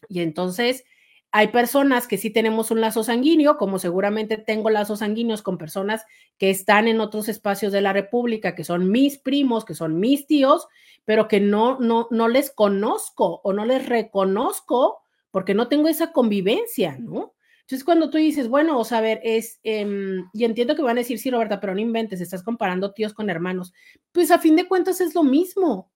[0.06, 0.84] Y entonces,
[1.32, 6.04] hay personas que sí tenemos un lazo sanguíneo, como seguramente tengo lazos sanguíneos con personas
[6.36, 10.26] que están en otros espacios de la República, que son mis primos, que son mis
[10.26, 10.68] tíos,
[11.06, 16.12] pero que no, no, no les conozco o no les reconozco porque no tengo esa
[16.12, 17.33] convivencia, ¿no?
[17.64, 20.98] Entonces, cuando tú dices, bueno, o sea, a ver, es, eh, y entiendo que van
[20.98, 23.72] a decir, sí, Roberta, pero no inventes, estás comparando tíos con hermanos.
[24.12, 25.90] Pues a fin de cuentas es lo mismo.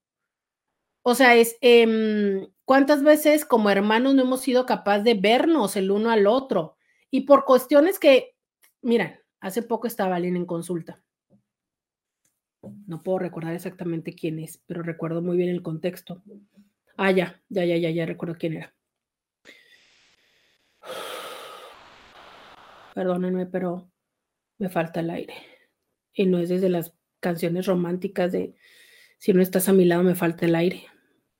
[1.03, 5.91] O sea, es eh, cuántas veces como hermanos no hemos sido capaces de vernos el
[5.91, 6.77] uno al otro.
[7.11, 8.35] Y por cuestiones que,
[8.81, 11.03] miren, hace poco estaba alguien en consulta.
[12.87, 16.23] No puedo recordar exactamente quién es, pero recuerdo muy bien el contexto.
[16.97, 18.75] Ah, ya, ya, ya, ya, ya recuerdo quién era.
[22.99, 23.93] Perdónenme, pero
[24.59, 25.35] me falta el aire.
[26.13, 28.57] Y no es desde las canciones románticas de
[29.19, 30.85] si no estás a mi lado me falta el aire.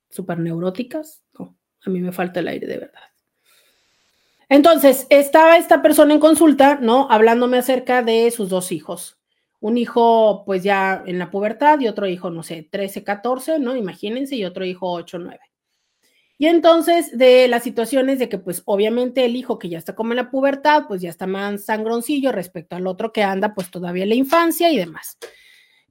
[0.09, 1.25] Super neuróticas.
[1.37, 3.03] No, a mí me falta el aire de verdad.
[4.49, 7.11] Entonces, estaba esta persona en consulta, ¿no?
[7.11, 9.19] Hablándome acerca de sus dos hijos.
[9.59, 13.75] Un hijo, pues ya en la pubertad y otro hijo, no sé, 13, 14, ¿no?
[13.75, 15.41] Imagínense, y otro hijo 8, 9.
[16.41, 20.13] Y entonces, de las situaciones de que, pues, obviamente el hijo que ya está como
[20.13, 24.05] en la pubertad, pues ya está más sangroncillo respecto al otro que anda, pues todavía
[24.05, 25.19] en la infancia y demás.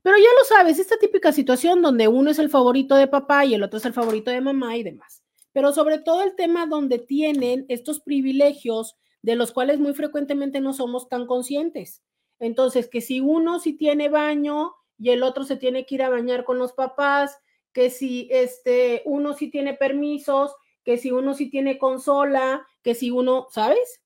[0.01, 3.55] Pero ya lo sabes, esta típica situación donde uno es el favorito de papá y
[3.55, 5.21] el otro es el favorito de mamá y demás.
[5.51, 10.71] Pero sobre todo el tema donde tienen estos privilegios de los cuales muy frecuentemente no
[10.71, 12.03] somos tan conscientes.
[12.39, 16.10] Entonces, que si uno sí tiene baño y el otro se tiene que ir a
[16.10, 17.38] bañar con los papás,
[17.78, 23.12] que si este uno sí tiene permisos, que si uno sí tiene consola, que si
[23.12, 24.02] uno, ¿sabes?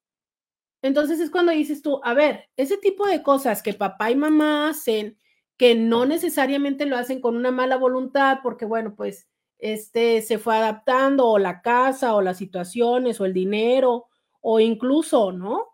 [0.81, 4.67] Entonces es cuando dices tú, a ver, ese tipo de cosas que papá y mamá
[4.67, 5.17] hacen
[5.55, 10.57] que no necesariamente lo hacen con una mala voluntad, porque bueno, pues este se fue
[10.57, 14.07] adaptando o la casa o las situaciones o el dinero
[14.41, 15.69] o incluso, ¿no?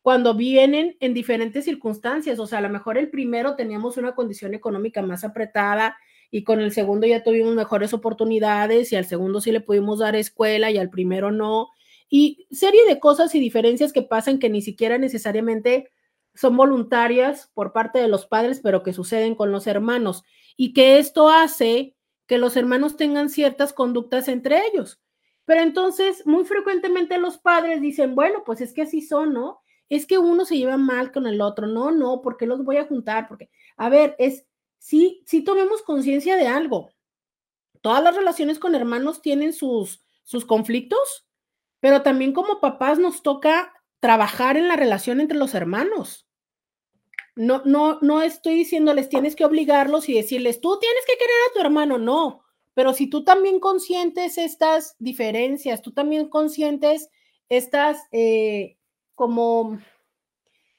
[0.00, 4.54] Cuando vienen en diferentes circunstancias, o sea, a lo mejor el primero teníamos una condición
[4.54, 5.98] económica más apretada
[6.34, 10.16] y con el segundo ya tuvimos mejores oportunidades y al segundo sí le pudimos dar
[10.16, 11.68] escuela y al primero no.
[12.08, 15.90] Y serie de cosas y diferencias que pasan que ni siquiera necesariamente
[16.34, 20.24] son voluntarias por parte de los padres, pero que suceden con los hermanos
[20.56, 25.02] y que esto hace que los hermanos tengan ciertas conductas entre ellos.
[25.44, 29.60] Pero entonces, muy frecuentemente los padres dicen, bueno, pues es que así son, ¿no?
[29.90, 32.86] Es que uno se lleva mal con el otro, no, no, porque los voy a
[32.86, 33.28] juntar?
[33.28, 34.46] Porque, a ver, es,
[34.82, 36.90] sí, sí tomemos conciencia de algo.
[37.80, 41.26] Todas las relaciones con hermanos tienen sus, sus conflictos,
[41.80, 46.26] pero también como papás nos toca trabajar en la relación entre los hermanos.
[47.36, 51.52] No, no, no estoy diciéndoles tienes que obligarlos y decirles tú tienes que querer a
[51.54, 52.42] tu hermano, no.
[52.74, 57.08] Pero si tú también consientes estas diferencias, tú también consientes
[57.48, 58.78] estas eh,
[59.14, 59.78] como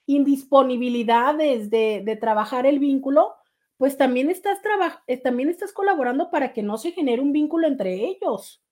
[0.06, 3.36] indisponibilidades de, de, trabajar el vínculo,
[3.78, 4.60] pues también estás,
[5.08, 8.64] eh, también estás colaborando para que no se genere un vínculo entre ellos.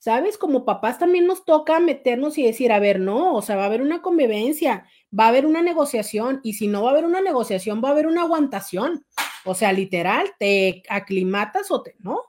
[0.00, 0.38] ¿sabes?
[0.38, 3.66] Como papás también nos toca meternos y decir, a ver, no, o sea, va a
[3.66, 7.20] haber una convivencia, va a haber una negociación, y si no va a haber una
[7.20, 9.04] negociación, va a haber una aguantación.
[9.44, 12.24] O sea, literal, te aclimatas o te, ¿no?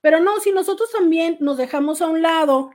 [0.00, 2.70] Pero no, si nosotros también nos dejamos a un lado,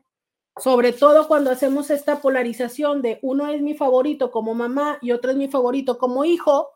[0.58, 5.32] sobre todo cuando hacemos esta polarización de uno es mi favorito como mamá y otro
[5.32, 6.70] es mi favorito como hijo,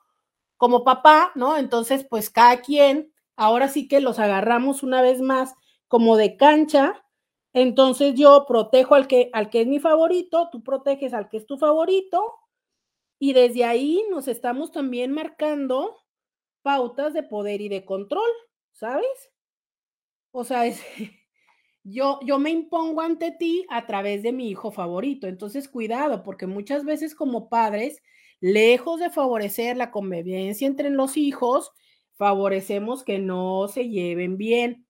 [0.58, 1.58] como papá, ¿no?
[1.58, 5.54] Entonces, pues cada quien, ahora sí que los agarramos una vez más
[5.88, 7.04] como de cancha
[7.60, 11.48] entonces yo protejo al que, al que es mi favorito, tú proteges al que es
[11.48, 12.36] tu favorito
[13.18, 15.98] y desde ahí nos estamos también marcando
[16.62, 18.30] pautas de poder y de control,
[18.74, 19.32] ¿sabes?
[20.32, 20.84] O sea, es,
[21.84, 25.26] yo, yo me impongo ante ti a través de mi hijo favorito.
[25.26, 28.04] Entonces, cuidado, porque muchas veces como padres,
[28.40, 31.72] lejos de favorecer la convivencia entre los hijos,
[32.16, 34.88] favorecemos que no se lleven bien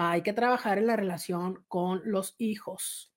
[0.00, 3.12] hay que trabajar en la relación con los hijos.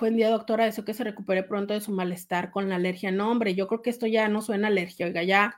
[0.00, 0.64] Buen día, doctora.
[0.64, 3.12] Deseo que se recupere pronto de su malestar con la alergia.
[3.12, 5.06] No, hombre, yo creo que esto ya no suena alergia.
[5.06, 5.56] Oiga, ya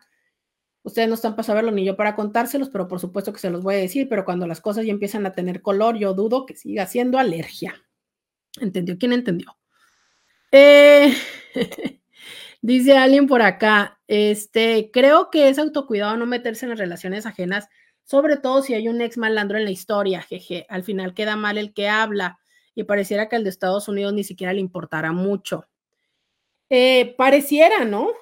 [0.83, 3.63] ustedes no están para saberlo ni yo para contárselos, pero por supuesto que se los
[3.63, 4.11] voy a decir.
[4.11, 7.83] Pero cuando las cosas ya empiezan a tener color, yo dudo que siga siendo alergia.
[8.61, 8.99] ¿Entendió?
[8.99, 9.57] ¿Quién entendió?
[10.57, 11.13] Eh,
[12.63, 17.69] dice alguien por acá, este, creo que es autocuidado no meterse en las relaciones ajenas,
[18.05, 21.59] sobre todo si hay un ex malandro en la historia, jeje, al final queda mal
[21.59, 22.39] el que habla
[22.77, 25.67] y pareciera que el de Estados Unidos ni siquiera le importara mucho.
[26.71, 28.13] Eh, pareciera, ¿no?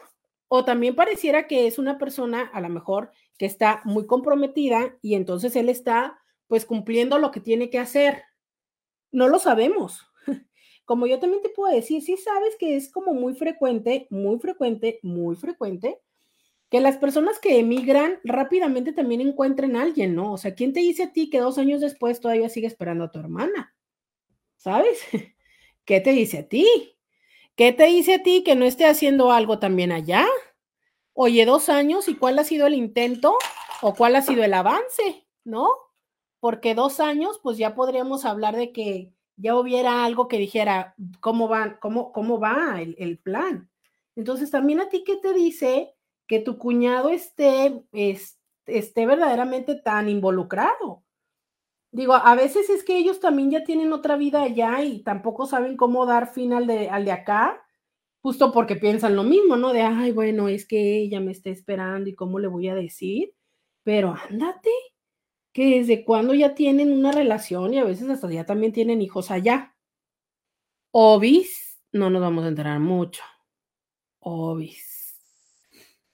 [0.49, 5.17] O también pareciera que es una persona a lo mejor que está muy comprometida y
[5.17, 8.23] entonces él está pues cumpliendo lo que tiene que hacer.
[9.11, 10.12] No lo sabemos.
[10.93, 15.01] Como yo también te puedo decir, sí sabes que es como muy frecuente, muy frecuente,
[15.03, 15.99] muy frecuente,
[16.69, 20.35] que las personas que emigran rápidamente también encuentren a alguien, ¿no?
[20.35, 23.11] O sea, ¿quién te dice a ti que dos años después todavía sigue esperando a
[23.11, 23.75] tu hermana?
[24.59, 25.01] ¿Sabes?
[25.87, 26.99] ¿Qué te dice a ti?
[27.57, 30.27] ¿Qué te dice a ti que no esté haciendo algo también allá?
[31.15, 33.39] Oye, dos años y cuál ha sido el intento
[33.81, 35.71] o cuál ha sido el avance, ¿no?
[36.39, 41.49] Porque dos años, pues ya podríamos hablar de que ya hubiera algo que dijera cómo
[41.49, 43.71] va, cómo, cómo va el, el plan.
[44.17, 45.95] Entonces, también a ti, ¿qué te dice
[46.27, 47.83] que tu cuñado esté,
[48.67, 51.03] esté verdaderamente tan involucrado?
[51.93, 55.77] Digo, a veces es que ellos también ya tienen otra vida allá y tampoco saben
[55.77, 57.63] cómo dar fin al de, al de acá,
[58.23, 59.73] justo porque piensan lo mismo, ¿no?
[59.75, 63.35] De, ay, bueno, es que ella me está esperando y cómo le voy a decir,
[63.85, 64.71] pero ándate,
[65.53, 69.31] que desde cuando ya tienen una relación y a veces hasta ya también tienen hijos
[69.31, 69.75] allá.
[70.91, 73.23] Obis, no nos vamos a enterar mucho.
[74.21, 75.19] Obis.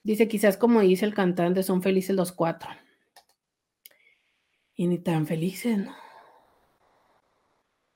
[0.03, 2.69] Dice, quizás como dice el cantante, son felices los cuatro.
[4.75, 5.95] Y ni tan felices, ¿no?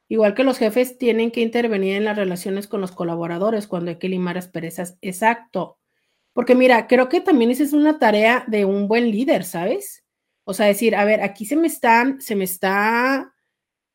[0.09, 3.97] Igual que los jefes tienen que intervenir en las relaciones con los colaboradores cuando hay
[3.97, 4.97] que limar asperezas.
[5.01, 5.79] Exacto.
[6.33, 10.02] Porque mira, creo que también esa es una tarea de un buen líder, ¿sabes?
[10.45, 13.33] O sea, decir, a ver, aquí se me están, se me está,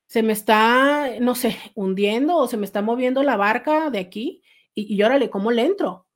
[0.06, 4.42] se me está, no sé, hundiendo o se me está moviendo la barca de aquí
[4.74, 6.06] y, y órale, ¿cómo le entro?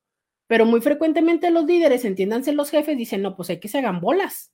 [0.47, 4.01] Pero muy frecuentemente los líderes, entiéndanse los jefes, dicen, no, pues hay que se hagan
[4.01, 4.53] bolas.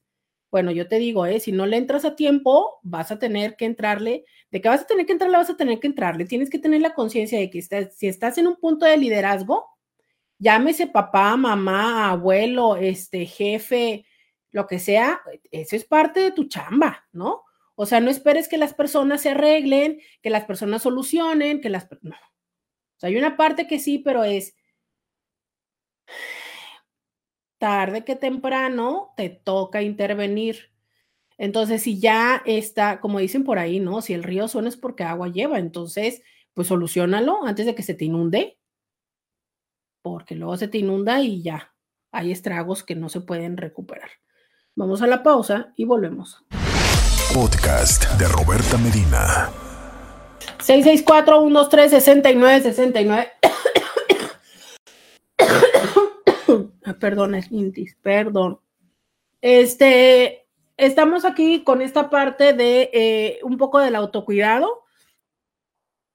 [0.51, 3.67] Bueno, yo te digo, eh, si no le entras a tiempo, vas a tener que
[3.67, 4.25] entrarle.
[4.51, 6.25] De que vas a tener que entrarle, vas a tener que entrarle.
[6.25, 9.67] Tienes que tener la conciencia de que estás, si estás en un punto de liderazgo,
[10.39, 14.07] llámese papá, mamá, abuelo, este jefe,
[14.51, 15.21] lo que sea,
[15.51, 17.45] eso es parte de tu chamba, ¿no?
[17.75, 21.89] O sea, no esperes que las personas se arreglen, que las personas solucionen, que las...
[22.03, 22.17] No.
[22.17, 24.57] O sea, hay una parte que sí, pero es
[27.59, 30.73] tarde que temprano te toca intervenir.
[31.37, 34.03] Entonces, si ya está, como dicen por ahí, ¿no?
[34.03, 36.23] Si el río suena es porque agua lleva, entonces,
[36.55, 38.59] pues solucionalo antes de que se te inunde,
[40.03, 41.75] porque luego se te inunda y ya,
[42.11, 44.11] hay estragos que no se pueden recuperar.
[44.79, 46.45] Vamos a la pausa y volvemos.
[47.35, 49.51] Podcast de Roberta Medina.
[50.61, 53.33] 664-123-6969.
[56.85, 58.61] Ah, perdón, es Intis, perdón.
[59.43, 64.85] Este, estamos aquí con esta parte de eh, un poco del autocuidado,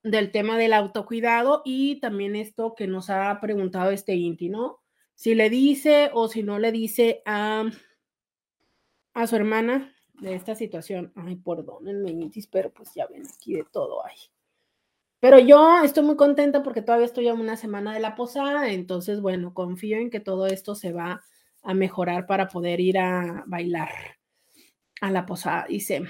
[0.02, 4.82] del tema del autocuidado y también esto que nos ha preguntado este Inti, ¿no?
[5.14, 7.66] Si le dice o si no le dice a,
[9.14, 11.12] a su hermana de esta situación.
[11.16, 14.16] Ay, perdónenme, Intis, pero pues ya ven, aquí de todo hay.
[15.20, 19.22] Pero yo estoy muy contenta porque todavía estoy a una semana de la posada, entonces,
[19.22, 21.24] bueno, confío en que todo esto se va
[21.62, 23.90] a mejorar para poder ir a bailar
[25.00, 25.66] a la posada.
[25.70, 26.04] Dice,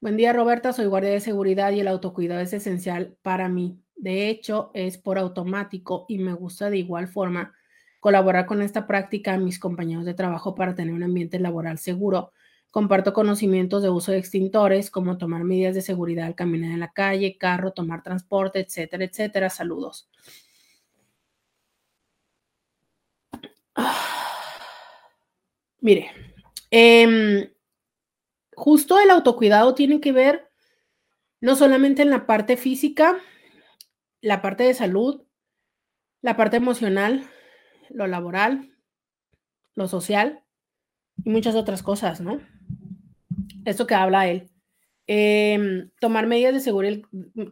[0.00, 3.82] buen día Roberta, soy guardia de seguridad y el autocuidado es esencial para mí.
[3.96, 7.54] De hecho, es por automático y me gusta de igual forma
[8.06, 12.30] colaborar con esta práctica a mis compañeros de trabajo para tener un ambiente laboral seguro
[12.70, 16.92] Comparto conocimientos de uso de extintores, como tomar medidas de seguridad al caminar en la
[16.92, 19.50] calle, carro, tomar transporte, etcétera, etcétera.
[19.50, 20.08] Saludos.
[25.80, 26.12] Mire,
[26.70, 27.50] em,
[28.54, 30.48] justo el autocuidado tiene que ver
[31.40, 33.18] no solamente en la parte física,
[34.20, 35.24] la parte de salud,
[36.20, 37.28] la parte emocional,
[37.90, 38.76] lo laboral,
[39.74, 40.44] lo social
[41.24, 42.40] y muchas otras cosas, ¿no?
[43.66, 44.50] esto que habla él.
[45.08, 47.00] Em, tomar, medidas de seguridad,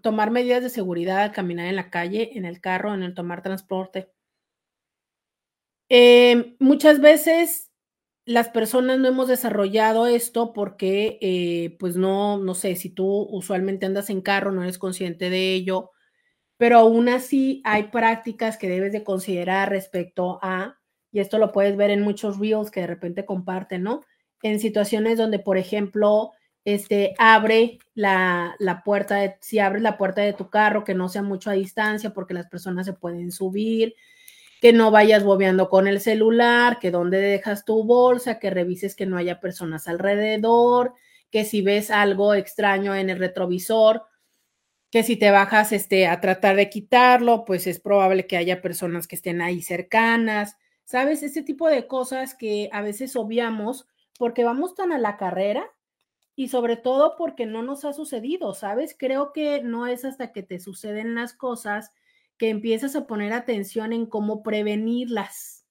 [0.02, 4.10] tomar medidas de seguridad caminar en la calle, en el carro, en el tomar transporte.
[5.88, 7.70] Em, muchas veces
[8.24, 13.86] las personas no hemos desarrollado esto porque, eh, pues no, no sé, si tú usualmente
[13.86, 15.90] andas en carro, no eres consciente de ello,
[16.56, 20.78] pero aún así hay prácticas que debes de considerar respecto a,
[21.12, 24.02] y esto lo puedes ver en muchos reels que de repente comparten, ¿no?
[24.44, 26.32] en situaciones donde, por ejemplo,
[26.66, 31.08] este, abre la, la puerta, de, si abres la puerta de tu carro, que no
[31.08, 33.94] sea mucho a distancia porque las personas se pueden subir,
[34.60, 39.06] que no vayas bobeando con el celular, que donde dejas tu bolsa, que revises que
[39.06, 40.92] no haya personas alrededor,
[41.30, 44.02] que si ves algo extraño en el retrovisor,
[44.94, 49.08] que si te bajas este, a tratar de quitarlo, pues es probable que haya personas
[49.08, 51.24] que estén ahí cercanas, ¿sabes?
[51.24, 53.88] Este tipo de cosas que a veces obviamos
[54.20, 55.68] porque vamos tan a la carrera
[56.36, 58.94] y sobre todo porque no nos ha sucedido, ¿sabes?
[58.96, 61.90] Creo que no es hasta que te suceden las cosas
[62.38, 65.66] que empiezas a poner atención en cómo prevenirlas.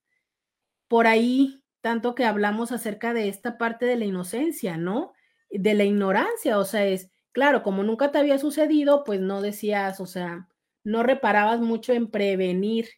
[0.89, 5.13] Por ahí, tanto que hablamos acerca de esta parte de la inocencia, ¿no?
[5.49, 9.99] De la ignorancia, o sea, es, claro, como nunca te había sucedido, pues no decías,
[9.99, 10.47] o sea,
[10.85, 12.89] no reparabas mucho en prevenir.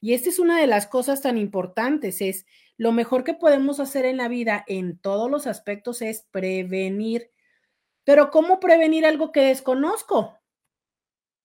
[0.00, 4.04] Y esta es una de las cosas tan importantes, es lo mejor que podemos hacer
[4.04, 7.30] en la vida en todos los aspectos es prevenir.
[8.04, 10.38] Pero ¿cómo prevenir algo que desconozco?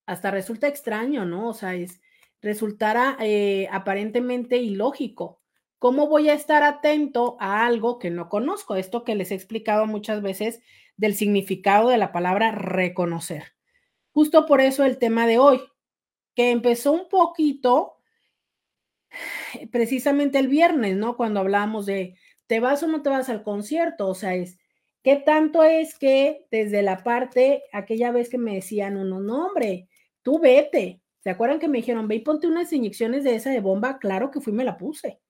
[0.06, 1.48] hasta resulta extraño, ¿no?
[1.48, 2.00] O sea, es,
[2.40, 5.40] resultara eh, aparentemente ilógico.
[5.78, 8.76] ¿Cómo voy a estar atento a algo que no conozco?
[8.76, 10.60] Esto que les he explicado muchas veces
[10.96, 13.54] del significado de la palabra reconocer.
[14.12, 15.60] Justo por eso el tema de hoy,
[16.34, 17.96] que empezó un poquito
[19.70, 21.16] precisamente el viernes, ¿no?
[21.16, 22.16] Cuando hablábamos de,
[22.46, 24.08] ¿te vas o no te vas al concierto?
[24.08, 24.58] O sea, es,
[25.02, 29.88] ¿qué tanto es que desde la parte, aquella vez que me decían uno, no, hombre,
[30.22, 31.00] tú vete.
[31.20, 33.98] ¿Se acuerdan que me dijeron, ve y ponte unas inyecciones de esa de bomba?
[33.98, 35.20] Claro que fui, me la puse.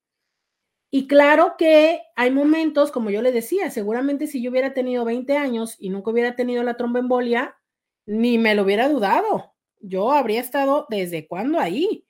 [0.94, 5.38] Y claro que hay momentos, como yo les decía, seguramente si yo hubiera tenido 20
[5.38, 7.56] años y nunca hubiera tenido la tromboembolia,
[8.04, 9.54] ni me lo hubiera dudado.
[9.80, 12.06] Yo habría estado desde cuándo ahí.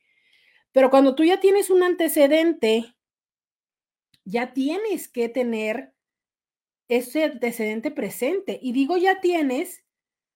[0.72, 2.96] Pero cuando tú ya tienes un antecedente,
[4.24, 5.94] ya tienes que tener
[6.88, 8.58] ese antecedente presente.
[8.60, 9.84] Y digo ya tienes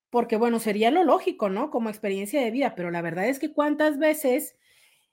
[0.09, 1.69] porque bueno, sería lo lógico, ¿no?
[1.69, 4.55] Como experiencia de vida, pero la verdad es que cuántas veces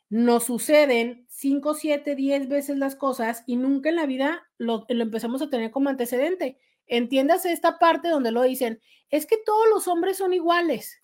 [0.08, 5.42] nos suceden 5, 7, 10 veces las cosas y nunca en la vida lo, empezamos
[5.42, 6.58] a tener como antecedente.
[6.86, 8.80] Entiéndase esta parte donde lo dicen,
[9.10, 11.02] es que todos los hombres son iguales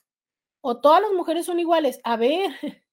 [0.61, 2.01] o todas las mujeres son iguales.
[2.05, 2.51] A ver,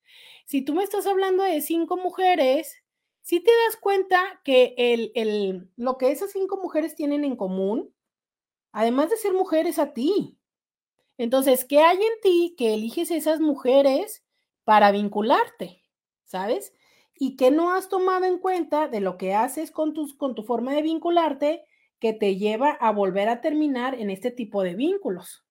[0.45, 2.75] si tú me estás hablando de cinco mujeres,
[3.21, 7.93] si te das cuenta que el, el, lo que esas cinco mujeres tienen en común,
[8.71, 10.37] además de ser mujeres a ti,
[11.17, 14.23] entonces, ¿qué hay en ti que eliges esas mujeres
[14.63, 15.83] para vincularte?
[16.27, 16.73] ¿Sabes?
[17.15, 20.43] Y que no has tomado en cuenta de lo que haces con, tus, con tu
[20.43, 21.65] forma de vincularte
[21.99, 25.43] que te lleva a volver a terminar en este tipo de vínculos.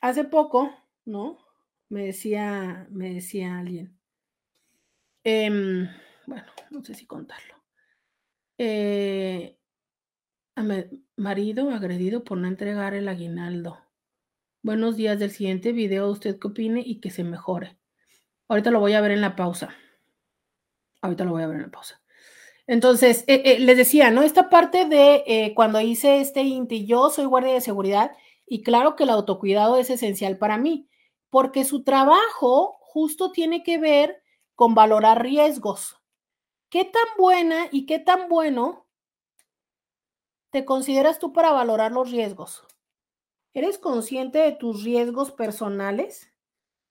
[0.00, 0.74] Hace poco,
[1.04, 1.38] ¿no?
[1.88, 3.96] Me decía, me decía alguien,
[5.22, 5.88] em,
[6.26, 7.54] bueno, no sé si contarlo.
[8.58, 9.58] Eh,
[11.16, 13.78] marido agredido por no entregar el aguinaldo.
[14.62, 17.81] Buenos días del siguiente video, usted qué opine y que se mejore.
[18.52, 19.74] Ahorita lo voy a ver en la pausa.
[21.00, 22.02] Ahorita lo voy a ver en la pausa.
[22.66, 24.20] Entonces, eh, eh, les decía, ¿no?
[24.20, 28.12] Esta parte de eh, cuando hice este INTI, yo soy guardia de seguridad
[28.44, 30.86] y claro que el autocuidado es esencial para mí,
[31.30, 34.22] porque su trabajo justo tiene que ver
[34.54, 36.02] con valorar riesgos.
[36.68, 38.86] ¿Qué tan buena y qué tan bueno
[40.50, 42.66] te consideras tú para valorar los riesgos?
[43.54, 46.31] ¿Eres consciente de tus riesgos personales?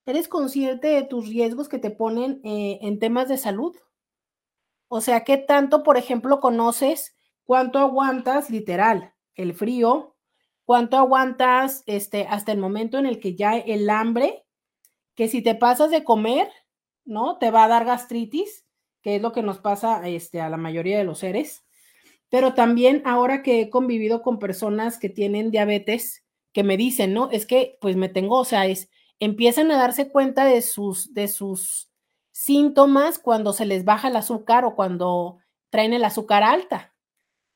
[0.05, 3.75] ¿Eres consciente de tus riesgos que te ponen eh, en temas de salud?
[4.87, 10.15] O sea, ¿qué tanto, por ejemplo, conoces cuánto aguantas literal el frío?
[10.65, 14.45] ¿Cuánto aguantas este, hasta el momento en el que ya el hambre,
[15.15, 16.49] que si te pasas de comer,
[17.05, 17.37] ¿no?
[17.37, 18.65] Te va a dar gastritis,
[19.01, 21.63] que es lo que nos pasa este, a la mayoría de los seres
[22.31, 26.23] pero también ahora que he convivido con personas que tienen diabetes,
[26.53, 27.29] que me dicen, ¿no?
[27.29, 28.89] Es que pues me tengo, o sea, es,
[29.21, 31.89] empiezan a darse cuenta de sus, de sus
[32.31, 35.37] síntomas cuando se les baja el azúcar o cuando
[35.69, 36.93] traen el azúcar alta.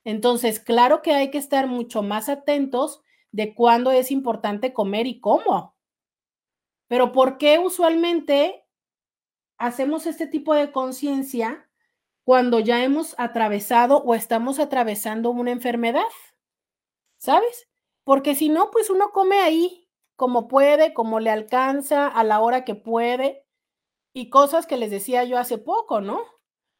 [0.03, 3.01] Entonces, claro que hay que estar mucho más atentos
[3.31, 5.75] de cuándo es importante comer y cómo.
[6.87, 8.63] Pero ¿por qué usualmente
[9.57, 11.67] hacemos este tipo de conciencia
[12.23, 16.03] cuando ya hemos atravesado o estamos atravesando una enfermedad,
[17.17, 17.67] ¿sabes?
[18.03, 19.84] Porque si no, pues uno come ahí
[20.15, 23.45] como puede, como le alcanza, a la hora que puede,
[24.13, 26.21] y cosas que les decía yo hace poco, ¿no?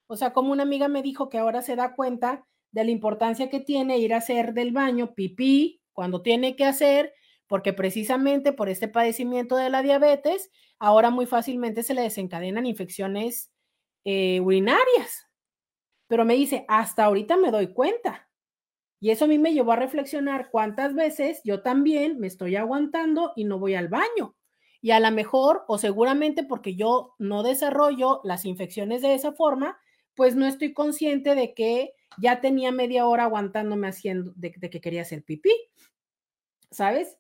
[0.08, 3.50] O sea, como una amiga me dijo que ahora se da cuenta de la importancia
[3.50, 7.14] que tiene ir a hacer del baño pipí cuando tiene que hacer,
[7.48, 13.52] porque precisamente por este padecimiento de la diabetes, ahora muy fácilmente se le desencadenan infecciones
[14.06, 15.28] eh, urinarias,
[16.08, 18.24] pero me dice, hasta ahorita me doy cuenta.
[19.00, 23.34] Y eso a mí me llevó a reflexionar cuántas veces yo también me estoy aguantando
[23.36, 24.36] y no voy al baño.
[24.82, 29.78] Y a lo mejor, o seguramente porque yo no desarrollo las infecciones de esa forma,
[30.16, 35.02] pues no estoy consciente de que ya tenía media hora aguantándome haciendo, de, que quería
[35.02, 35.52] hacer pipí,
[36.72, 37.18] ¿sabes?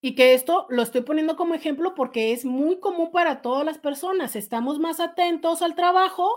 [0.00, 3.78] Y que esto lo estoy poniendo como ejemplo porque es muy común para todas las
[3.78, 4.36] personas.
[4.36, 6.28] Estamos más atentos al trabajo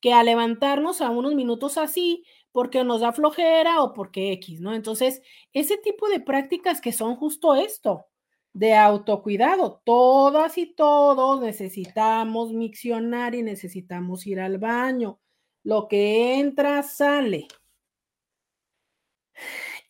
[0.00, 2.24] que a levantarnos a unos minutos así
[2.56, 4.72] porque nos da flojera o porque X, ¿no?
[4.72, 5.20] Entonces,
[5.52, 8.06] ese tipo de prácticas que son justo esto,
[8.54, 9.82] de autocuidado.
[9.84, 15.20] Todas y todos necesitamos miccionar y necesitamos ir al baño.
[15.64, 17.46] Lo que entra, sale.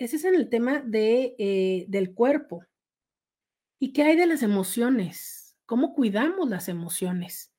[0.01, 2.65] Ese es en el tema de, eh, del cuerpo.
[3.79, 5.57] ¿Y qué hay de las emociones?
[5.67, 7.53] ¿Cómo cuidamos las emociones?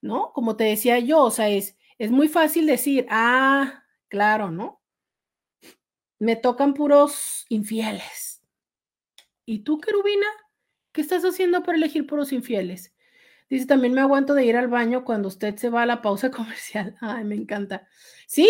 [0.00, 0.32] ¿No?
[0.32, 4.80] Como te decía yo, o sea, es, es muy fácil decir, ah, claro, ¿no?
[6.18, 8.42] Me tocan puros infieles.
[9.44, 10.26] ¿Y tú, querubina?
[10.92, 12.94] ¿Qué estás haciendo para elegir puros infieles?
[13.48, 16.30] Dice, también me aguanto de ir al baño cuando usted se va a la pausa
[16.32, 16.96] comercial.
[17.00, 17.86] Ay, me encanta.
[18.26, 18.48] Sí,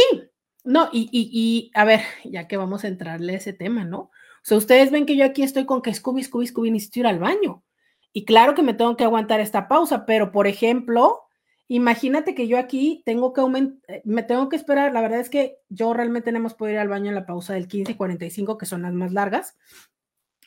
[0.65, 3.99] no, y, y, y a ver, ya que vamos a entrarle a ese tema, ¿no?
[4.47, 7.07] O sea, ustedes ven que yo aquí estoy con que Scooby, Scooby, Scooby, necesito ir
[7.09, 7.65] al baño.
[8.13, 11.26] Y claro que me tengo que aguantar esta pausa, pero por ejemplo,
[11.69, 15.31] imagínate que yo aquí tengo que aumentar, eh, me tengo que esperar, la verdad es
[15.31, 18.59] que yo realmente tenemos que ir al baño en la pausa del 15 y 45,
[18.59, 19.57] que son las más largas,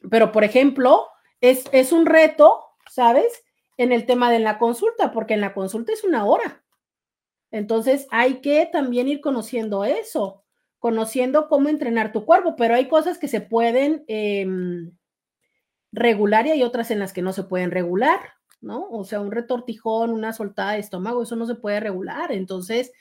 [0.09, 1.07] pero por ejemplo,
[1.41, 3.43] es, es un reto, ¿sabes?
[3.77, 6.63] En el tema de la consulta, porque en la consulta es una hora.
[7.51, 10.43] Entonces hay que también ir conociendo eso,
[10.77, 14.91] conociendo cómo entrenar tu cuerpo, pero hay cosas que se pueden em,
[15.91, 18.19] regular y hay otras en las que no se pueden regular.
[18.61, 18.87] ¿No?
[18.89, 22.31] O sea, un retortijón, una soltada de estómago, eso no se puede regular.
[22.31, 22.91] Entonces,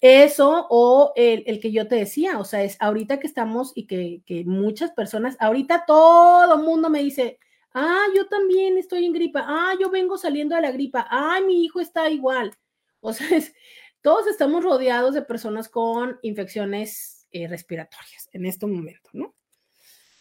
[0.00, 4.22] eso o el, que yo te decía, o sea, es ahorita que estamos y que,
[4.26, 7.38] que muchas personas, ahorita todo el mundo me dice,
[7.72, 11.64] ah, yo también estoy en gripa, ah, yo vengo saliendo de la gripa, ah, mi
[11.64, 12.52] hijo está igual.
[13.00, 13.26] O sea,
[14.02, 19.34] todos estamos rodeados de personas con infecciones eh, respiratorias en este momento, ¿no?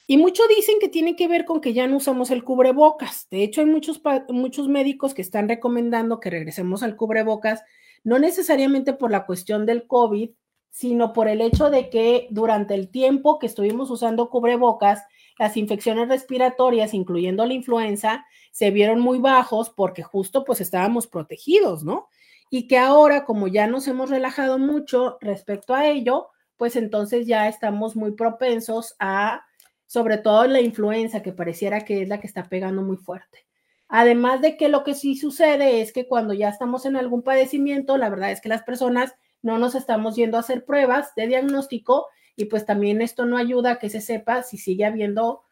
[0.07, 3.27] Y mucho dicen que tiene que ver con que ya no usamos el cubrebocas.
[3.31, 7.63] De hecho, hay muchos, muchos médicos que están recomendando que regresemos al cubrebocas,
[8.03, 10.29] no necesariamente por la cuestión del COVID,
[10.69, 15.03] sino por el hecho de que durante el tiempo que estuvimos usando cubrebocas,
[15.39, 21.83] las infecciones respiratorias, incluyendo la influenza, se vieron muy bajos porque justo pues estábamos protegidos,
[21.83, 22.09] ¿no?
[22.49, 26.27] Y que ahora, como ya nos hemos relajado mucho respecto a ello,
[26.57, 29.45] pues entonces ya estamos muy propensos a
[29.85, 33.45] sobre todo la influenza, que pareciera que es la que está pegando muy fuerte.
[33.87, 37.97] Además de que lo que sí sucede es que cuando ya estamos en algún padecimiento,
[37.97, 42.07] la verdad es que las personas no nos estamos yendo a hacer pruebas de diagnóstico
[42.35, 45.43] y pues también esto no ayuda a que se sepa si sigue habiendo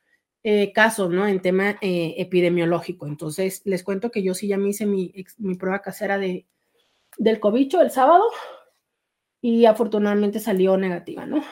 [0.43, 1.27] eh, casos, ¿no?
[1.27, 3.07] En tema eh, epidemiológico.
[3.07, 6.47] Entonces, les cuento que yo sí ya me hice mi, mi prueba casera de,
[7.17, 8.23] del cobicho el sábado
[9.41, 11.43] y afortunadamente salió negativa, ¿no?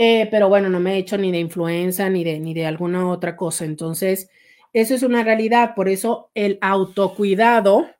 [0.00, 3.10] Eh, pero bueno, no me he hecho ni de influenza ni de, ni de alguna
[3.10, 3.64] otra cosa.
[3.64, 4.30] Entonces,
[4.72, 5.74] eso es una realidad.
[5.74, 7.90] Por eso el autocuidado,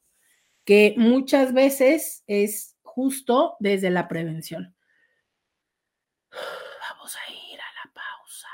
[0.64, 4.76] que muchas veces es justo desde la prevención.
[6.30, 8.48] Vamos a ir a la pausa.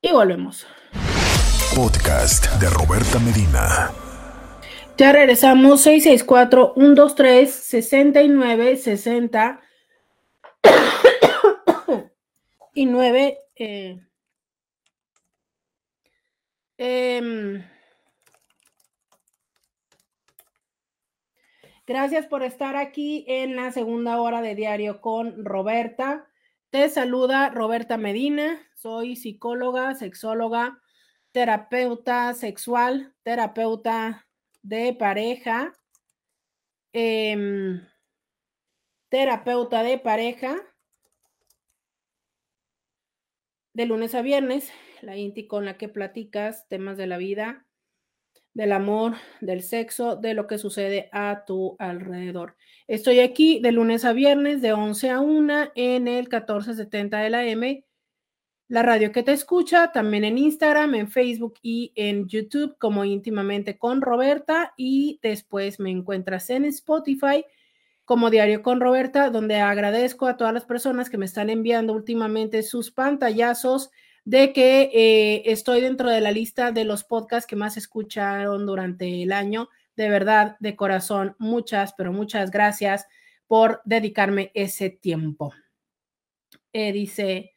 [0.00, 0.66] Y volvemos.
[1.74, 3.90] Podcast de Roberta Medina.
[4.96, 9.60] Ya regresamos 664 123 6960
[12.76, 13.38] y nueve.
[13.54, 13.98] Eh,
[16.76, 17.64] em,
[21.86, 26.28] gracias por estar aquí en la segunda hora de diario con Roberta.
[26.68, 28.60] Te saluda Roberta Medina.
[28.74, 30.78] Soy psicóloga, sexóloga,
[31.32, 34.28] terapeuta sexual, terapeuta
[34.60, 35.72] de pareja,
[36.92, 37.80] em,
[39.08, 40.62] terapeuta de pareja
[43.76, 44.72] de lunes a viernes,
[45.02, 47.66] la INTI con la que platicas temas de la vida,
[48.54, 52.56] del amor, del sexo, de lo que sucede a tu alrededor.
[52.88, 57.44] Estoy aquí de lunes a viernes de 11 a 1 en el 1470 de la
[57.44, 57.84] M,
[58.68, 63.76] la radio que te escucha, también en Instagram, en Facebook y en YouTube como íntimamente
[63.76, 67.44] con Roberta y después me encuentras en Spotify
[68.06, 72.62] como Diario con Roberta, donde agradezco a todas las personas que me están enviando últimamente
[72.62, 73.90] sus pantallazos
[74.24, 79.24] de que eh, estoy dentro de la lista de los podcasts que más escucharon durante
[79.24, 79.68] el año.
[79.96, 83.08] De verdad, de corazón, muchas, pero muchas gracias
[83.48, 85.52] por dedicarme ese tiempo.
[86.72, 87.54] eh, dice,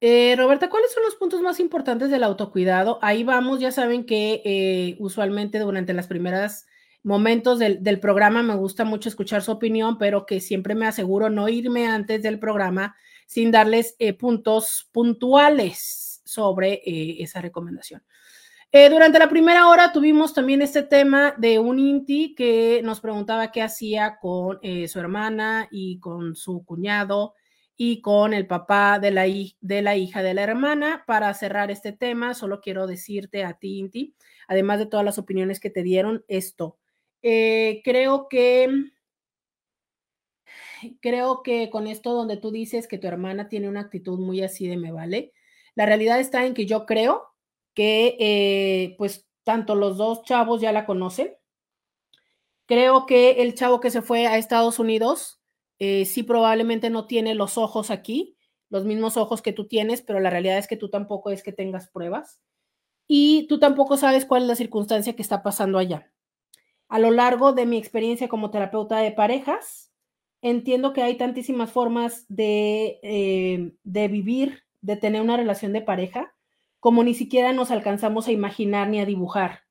[0.00, 3.00] eh, Roberta, ¿cuáles son los puntos más importantes del autocuidado?
[3.02, 6.66] Ahí vamos, ya saben que usualmente durante las primeras
[7.04, 11.48] momentos del, programa me gusta mucho escuchar su opinión, pero que siempre me aseguro no
[11.48, 12.96] irme antes del programa
[13.26, 16.82] sin darles eh, puntos puntuales sobre
[17.22, 18.02] esa recomendación.
[18.72, 23.62] durante la primera hora tuvimos también este tema de un Inti que nos preguntaba qué
[23.62, 27.34] hacía con su hermana y con su cuñado
[27.76, 29.24] y con el papá de la,
[29.60, 31.04] de la hija de la hermana.
[31.06, 34.14] Para cerrar este tema, solo quiero decirte a ti, Inti,
[34.48, 36.78] además de todas las opiniones que te dieron, esto.
[37.26, 38.68] Eh, creo que
[41.00, 44.68] creo que con esto donde tú dices que tu hermana tiene una actitud muy así
[44.68, 45.32] de me vale,
[45.74, 47.24] la realidad está en que yo creo
[47.72, 51.34] que eh, pues tanto los dos chavos ya la conocen.
[52.66, 55.40] Creo que el chavo que se fue a Estados Unidos
[55.78, 58.36] eh, sí probablemente no tiene los ojos aquí,
[58.68, 61.52] los mismos ojos que tú tienes, pero la realidad es que tú tampoco es que
[61.52, 62.42] tengas pruebas
[63.08, 66.13] y tú tampoco sabes cuál es la circunstancia que está pasando allá.
[66.94, 69.90] A lo largo de mi experiencia como terapeuta de parejas,
[70.42, 76.32] entiendo que hay tantísimas formas de, eh, de vivir, de tener una relación de pareja,
[76.78, 79.62] como ni siquiera nos alcanzamos a imaginar ni a dibujar.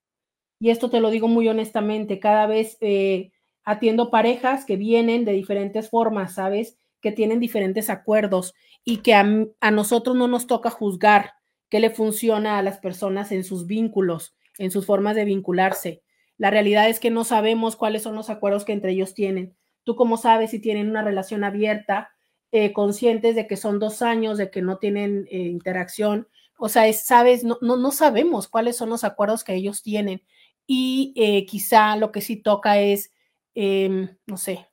[0.59, 3.31] Y esto te lo digo muy honestamente, cada vez eh,
[3.63, 6.77] atiendo parejas que vienen de diferentes formas, ¿sabes?
[6.99, 8.53] Que tienen diferentes acuerdos
[8.83, 11.35] y que a, nosotros no nos toca juzgar
[11.69, 16.02] qué le funciona a las personas en sus vínculos, en sus formas de vincularse.
[16.37, 19.55] La realidad es que no sabemos cuáles son los acuerdos que entre ellos tienen.
[19.83, 22.11] Tú cómo sabes si tienen una relación abierta,
[22.51, 26.27] eh, conscientes de que son dos años, de que no tienen eh, interacción.
[26.57, 30.23] O sea, sabes, no, no, no, sabemos cuáles son los acuerdos que ellos tienen.
[30.65, 33.13] Y eh, quizá lo que sí toca es
[33.55, 34.67] Em, no sé,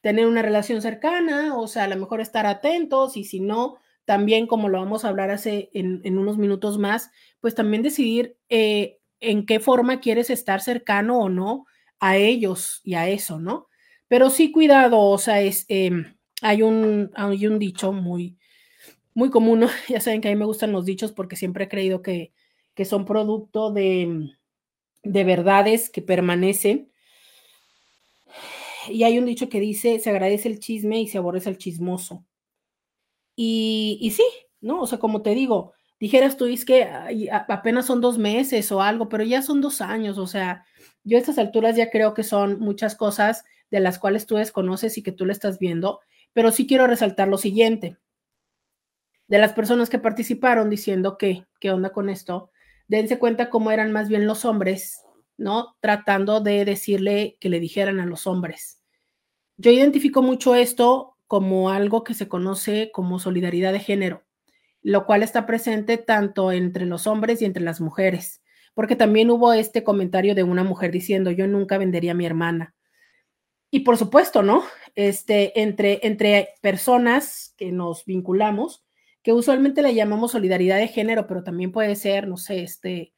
[0.00, 4.46] tener una relación cercana, o sea, a lo mejor estar atentos y si no, también
[4.46, 7.10] como lo vamos a hablar hace en, unos minutos más,
[7.40, 8.38] pues también decidir
[9.20, 11.66] en qué forma quieres estar cercano o no
[12.00, 13.68] a ellos y a eso, ¿no?
[14.08, 18.38] Pero sí cuidado, o sea, es, em, hay, un, hay un dicho muy,
[19.14, 22.02] muy común, ya saben que a mí me gustan los dichos porque siempre he creído
[22.02, 22.32] que,
[22.74, 24.30] que son producto de,
[25.02, 26.90] de verdades que permanecen
[28.88, 32.24] y hay un dicho que dice, se agradece el chisme y se aborrece el chismoso.
[33.36, 34.24] Y, y sí,
[34.60, 34.82] ¿no?
[34.82, 36.88] O sea, como te digo, dijeras tú, es que
[37.30, 40.64] apenas son dos meses o algo, pero ya son dos años, o sea,
[41.04, 44.98] yo a estas alturas ya creo que son muchas cosas de las cuales tú desconoces
[44.98, 46.00] y que tú le estás viendo,
[46.32, 47.98] pero sí quiero resaltar lo siguiente.
[49.28, 52.50] De las personas que participaron diciendo que, ¿qué onda con esto?
[52.88, 55.04] Dense cuenta cómo eran más bien los hombres
[55.40, 55.74] ¿no?
[55.80, 58.82] Tratando de decirle que le dijeran a los hombres.
[59.56, 64.22] Yo identifico mucho esto como algo que se conoce como solidaridad de género,
[64.82, 68.42] lo cual está presente tanto entre los hombres y entre las mujeres,
[68.74, 72.74] porque también hubo este comentario de una mujer diciendo, yo nunca vendería a mi hermana.
[73.70, 74.64] Y por supuesto, ¿no?
[74.94, 78.84] Este, entre, entre personas que nos vinculamos,
[79.22, 83.12] que usualmente le llamamos solidaridad de género, pero también puede ser, no sé, este,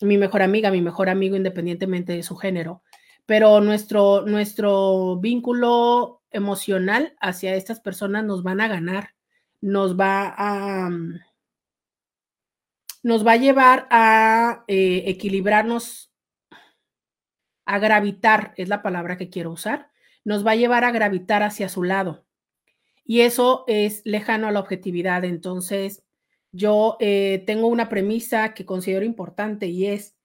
[0.00, 2.82] mi mejor amiga, mi mejor amigo independientemente de su género,
[3.26, 9.10] pero nuestro, nuestro vínculo emocional hacia estas personas nos van a ganar,
[9.62, 11.20] nos va a, mm,
[13.04, 16.12] nos va a llevar a eh, equilibrarnos,
[17.64, 19.90] a gravitar, es la palabra que quiero usar,
[20.24, 22.26] nos va a llevar a gravitar hacia su lado.
[23.04, 25.24] Y eso es lejano a la objetividad.
[25.24, 26.04] Entonces,
[26.52, 30.16] yo eh, tengo una premisa que considero importante y es,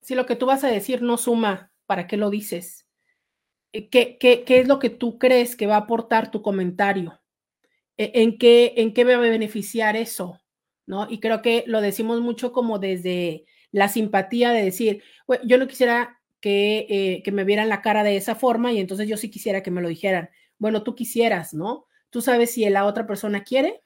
[0.00, 2.86] si lo que tú vas a decir no suma, ¿para qué lo dices?
[3.72, 7.20] Eh, ¿Qué, qué, qué es lo que tú crees que va a aportar tu comentario?
[7.96, 10.40] ¿E, ¿En qué, ¿En qué va a beneficiar eso?
[10.86, 11.06] ¿No?
[11.10, 15.02] Y creo que lo decimos mucho como desde la simpatía de decir,
[15.44, 19.08] yo no quisiera que, eh, que me vieran la cara de esa forma y entonces
[19.08, 20.30] yo sí quisiera que me lo dijeran.
[20.58, 21.86] Bueno, tú quisieras, ¿no?
[22.10, 23.84] Tú sabes si la otra persona quiere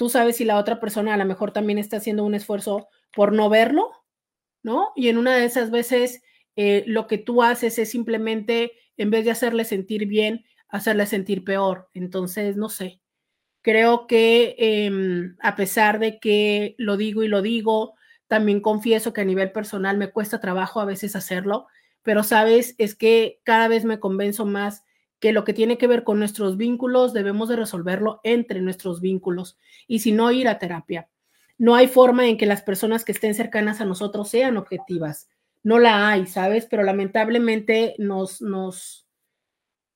[0.00, 3.34] tú sabes si la otra persona a lo mejor también está haciendo un esfuerzo por
[3.34, 3.90] no verlo,
[4.62, 4.92] ¿no?
[4.96, 6.22] Y en una de esas veces
[6.56, 11.44] eh, lo que tú haces es simplemente, en vez de hacerle sentir bien, hacerle sentir
[11.44, 11.88] peor.
[11.94, 13.00] Entonces, no sé,
[13.62, 17.94] creo que em, a pesar de que lo digo y lo digo,
[18.26, 21.66] también confieso que a nivel personal me cuesta trabajo a veces hacerlo,
[22.02, 24.84] pero sabes, es que cada vez me convenzo más
[25.18, 29.58] que lo que tiene que ver con nuestros vínculos debemos de resolverlo entre nuestros vínculos
[29.86, 31.08] y si no ir a terapia.
[31.58, 35.28] No hay forma en que las personas que estén cercanas a nosotros sean objetivas.
[35.62, 36.64] No la hay, ¿sabes?
[36.64, 39.06] Pero lamentablemente nos, nos,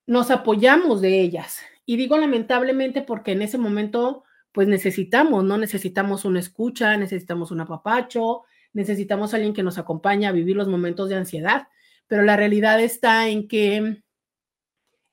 [0.07, 5.59] nos apoyamos de ellas Y digo lamentablemente porque en ese momento, pues necesitamos, ¿no?
[5.59, 8.43] Necesitamos una escucha, necesitamos un apapacho,
[8.73, 11.69] necesitamos a alguien que nos acompañe a vivir los momentos de ansiedad.
[12.07, 14.03] Pero la realidad está en que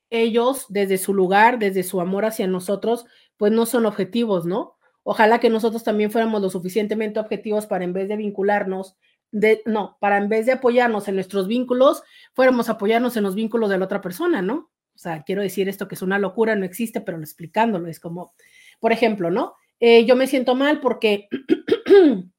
[0.10, 3.06] ellos, desde su lugar, desde su amor hacia nosotros,
[3.38, 4.78] pues no son objetivos, ¿no?
[5.04, 8.98] Ojalá que nosotros también fuéramos lo suficientemente objetivos para en vez de vincularnos,
[9.32, 13.36] de, no, para en vez de apoyarnos en nuestros vínculos, fuéramos a apoyarnos en los
[13.36, 14.70] vínculos de la otra persona, ¿no?
[15.02, 18.36] Sea, quiero decir esto que es una locura, no existe, pero explicándolo es como,
[18.80, 19.56] por ejemplo, ¿no?
[19.80, 21.28] Eh, yo me siento mal porque,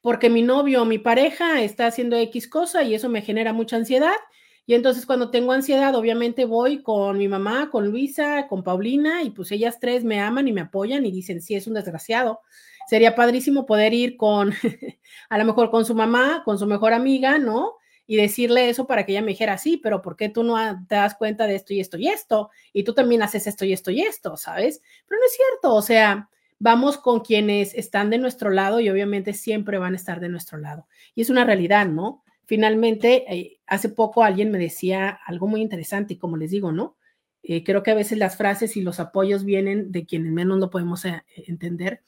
[0.00, 3.76] porque mi novio o mi pareja está haciendo X cosa y eso me genera mucha
[3.76, 4.16] ansiedad.
[4.64, 9.28] Y entonces cuando tengo ansiedad, obviamente voy con mi mamá, con Luisa, con Paulina, y
[9.28, 12.40] pues ellas tres me aman y me apoyan y dicen, sí, es un desgraciado.
[12.88, 14.54] Sería padrísimo poder ir con,
[15.28, 17.74] a lo mejor con su mamá, con su mejor amiga, ¿no?
[18.06, 20.56] Y decirle eso para que ella me dijera, sí, pero ¿por qué tú no
[20.88, 22.50] te das cuenta de esto y esto y esto?
[22.72, 24.82] Y tú también haces esto y esto y esto, ¿sabes?
[25.06, 26.28] Pero no es cierto, o sea,
[26.58, 30.58] vamos con quienes están de nuestro lado y obviamente siempre van a estar de nuestro
[30.58, 30.86] lado.
[31.14, 32.22] Y es una realidad, ¿no?
[32.44, 36.96] Finalmente, eh, hace poco alguien me decía algo muy interesante y como les digo, ¿no?
[37.42, 40.70] Eh, creo que a veces las frases y los apoyos vienen de quienes menos lo
[40.70, 42.02] podemos eh, entender.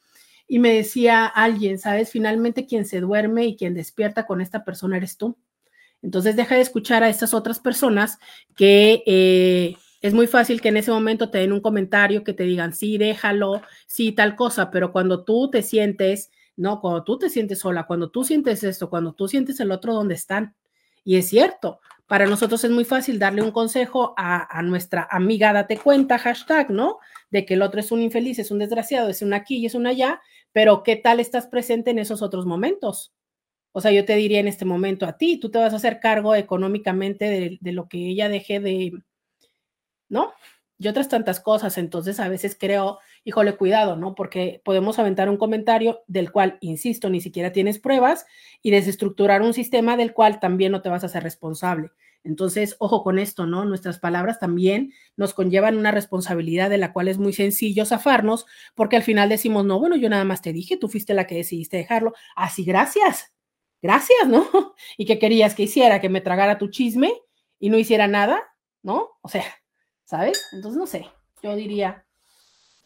[0.46, 2.10] Y me decía alguien, ¿sabes?
[2.10, 5.36] Finalmente quien se duerme y quien despierta con esta persona eres tú.
[6.02, 8.18] Entonces deja de escuchar a estas otras personas
[8.56, 12.44] que eh, es muy fácil que en ese momento te den un comentario que te
[12.44, 17.30] digan, sí, déjalo, sí, tal cosa, pero cuando tú te sientes, no, cuando tú te
[17.30, 20.54] sientes sola, cuando tú sientes esto, cuando tú sientes el otro, ¿dónde están?
[21.04, 25.52] Y es cierto, para nosotros es muy fácil darle un consejo a, a, nuestra amiga,
[25.52, 26.98] date cuenta, hashtag, ¿no?
[27.30, 29.74] De que el otro es un infeliz, es un desgraciado, es un aquí y es
[29.74, 30.20] un allá,
[30.52, 33.12] pero ¿qué tal estás presente en esos otros momentos?
[33.78, 36.00] O sea, yo te diría en este momento a ti, tú te vas a hacer
[36.00, 38.92] cargo económicamente de, lo que ella deje de,
[40.08, 40.32] ¿no?
[40.78, 41.78] Y otras tantas cosas.
[41.78, 44.16] Entonces, a veces creo, híjole, cuidado, ¿no?
[44.16, 48.26] Porque podemos aventar un comentario del cual, insisto, ni siquiera tienes pruebas
[48.62, 51.92] y desestructurar un sistema del cual también no te vas a hacer responsable.
[52.24, 53.64] Entonces, ojo con esto, ¿no?
[53.64, 58.96] Nuestras palabras también nos conllevan una responsabilidad de la cual es muy sencillo zafarnos, porque
[58.96, 61.76] al final decimos, no, bueno, yo nada más te dije, tú fuiste la que decidiste
[61.76, 62.12] dejarlo.
[62.34, 63.37] Así, gracias
[63.82, 64.46] gracias, ¿no?
[64.96, 66.00] ¿Y qué querías que hiciera?
[66.00, 67.12] Que me tragara tu chisme
[67.58, 68.42] y no hiciera nada,
[68.82, 69.10] ¿no?
[69.22, 69.44] O sea,
[70.04, 70.46] ¿sabes?
[70.52, 71.06] Entonces, no sé,
[71.42, 72.04] yo diría,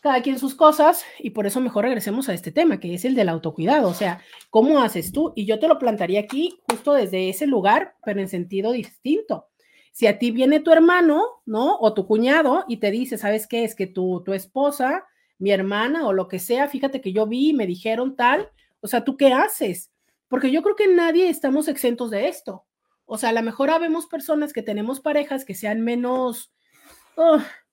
[0.03, 3.14] cada quien sus cosas y por eso mejor regresemos a este tema, que es el
[3.14, 4.20] del autocuidado, o sea,
[4.51, 5.32] ¿cómo haces tú?
[5.36, 9.47] Y yo te lo plantaría aquí justo desde ese lugar, pero en sentido distinto.
[9.93, 11.76] Si a ti viene tu hermano, ¿no?
[11.78, 13.62] O tu cuñado y te dice, ¿sabes qué?
[13.62, 15.05] Es que tu, tu esposa,
[15.38, 19.05] mi hermana o lo que sea, fíjate que yo vi, me dijeron tal, o sea,
[19.05, 19.91] ¿tú qué haces?
[20.33, 22.64] Porque yo creo que nadie estamos exentos de esto.
[23.05, 26.55] O sea, a lo mejor habemos personas que tenemos parejas que sean menos,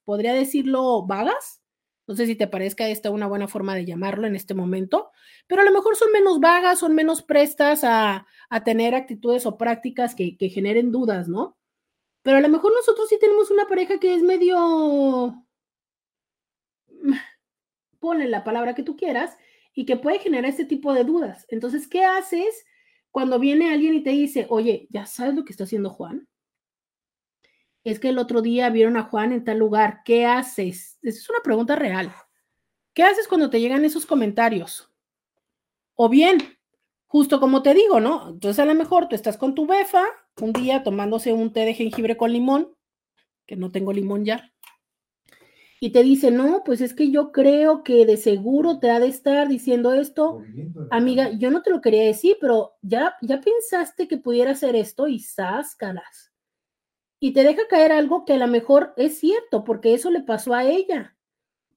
[0.04, 1.62] podría decirlo, vagas.
[2.06, 5.10] No sé si te parezca esta una buena forma de llamarlo en este momento,
[5.46, 8.26] pero a lo mejor son menos vagas, son menos prestas a,
[8.62, 11.56] tener actitudes o prácticas que, que generen dudas, ¿no?
[12.20, 15.46] Pero a lo mejor nosotros sí tenemos una pareja que es medio,
[17.98, 19.38] ponle la palabra que tú quieras,
[19.80, 21.46] y que puede generar este tipo de dudas.
[21.48, 22.66] Entonces, ¿qué haces
[23.10, 26.28] cuando viene alguien y te dice, oye, ¿ya sabes lo que está haciendo Juan?
[27.82, 30.02] Es que el otro día vieron a Juan en tal lugar.
[30.04, 30.98] ¿Qué haces?
[31.00, 32.12] Esa es una pregunta real.
[32.92, 34.92] ¿Qué haces cuando te llegan esos comentarios?
[35.94, 36.36] O bien,
[37.06, 38.28] justo como te digo, ¿no?
[38.28, 40.04] Entonces a lo mejor tú estás con tu befa
[40.42, 42.76] un día tomándose un té de jengibre con limón,
[43.46, 44.52] que no tengo limón ya,
[45.82, 49.08] y te dice, no, pues es que yo creo que de seguro te ha de
[49.08, 50.42] estar diciendo esto.
[50.90, 55.08] Amiga, yo no te lo quería decir, pero ya, ya pensaste que pudiera hacer esto
[55.08, 56.32] y sáscalas.
[57.18, 60.52] Y te deja caer algo que a lo mejor es cierto, porque eso le pasó
[60.52, 61.16] a ella.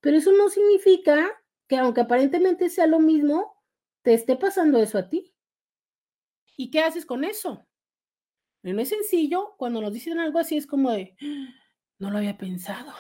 [0.02, 1.32] Pero eso no significa
[1.68, 3.56] que aunque aparentemente sea lo mismo,
[4.02, 5.34] te esté pasando eso a ti.
[6.58, 7.66] ¿Y qué haces con eso?
[8.64, 11.16] No es sencillo, cuando nos dicen algo así es como de,
[12.00, 12.94] no lo había pensado.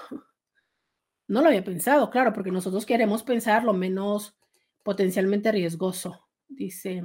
[1.28, 4.36] No lo había pensado, claro, porque nosotros queremos pensar lo menos
[4.84, 6.28] potencialmente riesgoso.
[6.48, 7.02] Dice,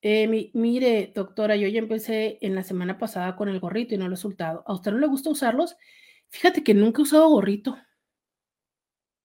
[0.00, 4.06] eh, mire, doctora, yo ya empecé en la semana pasada con el gorrito y no
[4.06, 4.62] he resultado.
[4.66, 5.76] ¿A usted no le gusta usarlos?
[6.28, 7.76] Fíjate que nunca he usado gorrito.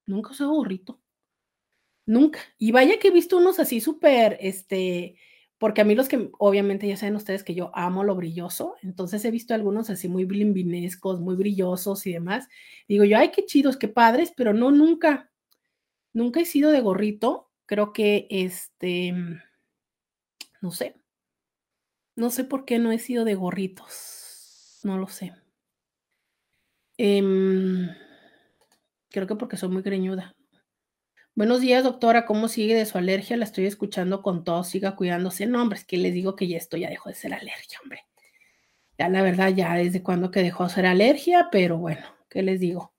[0.06, 1.00] Nunca he usado gorrito.
[2.06, 2.40] Nunca.
[2.58, 5.16] Y vaya que he visto unos así súper, este,
[5.64, 9.24] porque a mí los que, obviamente ya saben ustedes que yo amo lo brilloso, entonces
[9.24, 12.50] he visto algunos así muy blimbinescos, muy brillosos y demás.
[12.86, 15.30] Digo yo, ay, qué chidos, qué padres, pero no, nunca,
[16.12, 17.50] nunca he sido de gorrito.
[17.64, 19.14] Creo que, este,
[20.60, 20.96] no sé,
[22.14, 25.32] no sé por qué no he sido de gorritos, no lo sé.
[26.98, 27.22] Eh,
[29.08, 30.34] Creo que porque soy muy greñuda.
[31.36, 32.26] Buenos días, doctora.
[32.26, 33.36] ¿Cómo sigue de su alergia?
[33.36, 34.62] La estoy escuchando con todo.
[34.62, 35.46] Siga cuidándose.
[35.46, 38.06] No, hombre, es que les digo que ya esto ya dejó de ser alergia, hombre.
[38.98, 42.60] Ya la verdad, ya desde cuando que dejó de ser alergia, pero bueno, ¿qué les
[42.60, 42.92] digo?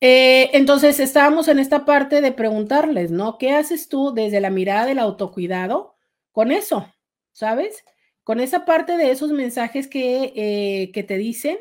[0.00, 3.38] Eh, entonces, estábamos en esta parte de preguntarles, ¿no?
[3.38, 5.96] ¿Qué haces tú desde la mirada del autocuidado
[6.30, 6.86] con eso?
[7.32, 7.84] ¿Sabes?
[8.22, 11.58] Con esa parte de esos mensajes que, eh, que te dicen,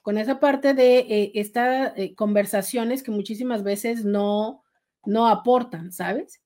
[0.00, 4.63] con esa parte de eh, estas conversaciones que muchísimas veces no,
[5.06, 6.40] no aportan, ¿sabes?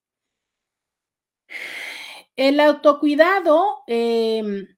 [2.36, 4.68] El autocuidado em,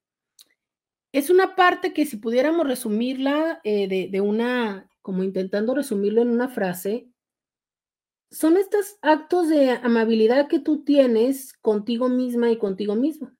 [1.12, 6.30] es una parte que si pudiéramos resumirla eh, de, de, una, como intentando resumirlo en
[6.30, 7.08] una frase,
[8.30, 13.32] son estos actos de amabilidad que tú tienes contigo misma y contigo mismo.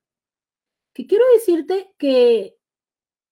[0.93, 2.57] Que quiero decirte que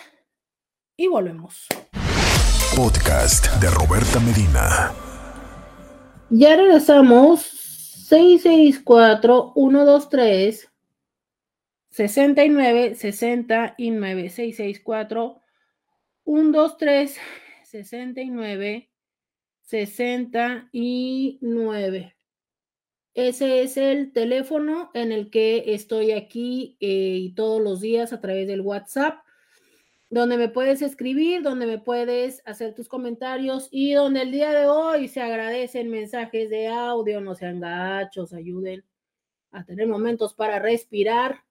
[0.94, 1.66] y volvemos.
[2.76, 4.92] Podcast de Roberta Medina.
[6.28, 7.40] Ya regresamos.
[7.40, 10.70] 664 123
[11.88, 15.40] 69 69 664
[16.26, 17.16] 123
[17.64, 18.90] 69
[19.62, 22.16] 69
[23.14, 28.46] ese es el teléfono en el que estoy aquí eh, todos los días a través
[28.46, 29.24] del WhatsApp,
[30.10, 34.66] donde me puedes escribir, donde me puedes hacer tus comentarios y donde el día de
[34.66, 38.84] hoy se agradecen mensajes de audio, no sean gachos, ayuden
[39.50, 41.44] a tener momentos para respirar.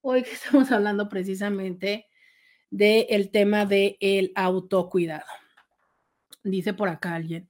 [0.00, 2.06] Hoy que estamos hablando precisamente
[2.70, 5.26] del tema del el autocuidado.
[6.42, 7.47] Dice por acá alguien.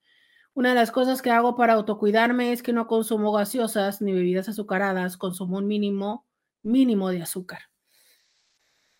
[0.58, 4.48] Una de las cosas que hago para autocuidarme es que no consumo gaseosas ni bebidas
[4.48, 6.26] azucaradas, consumo un mínimo,
[6.64, 7.60] mínimo de azúcar.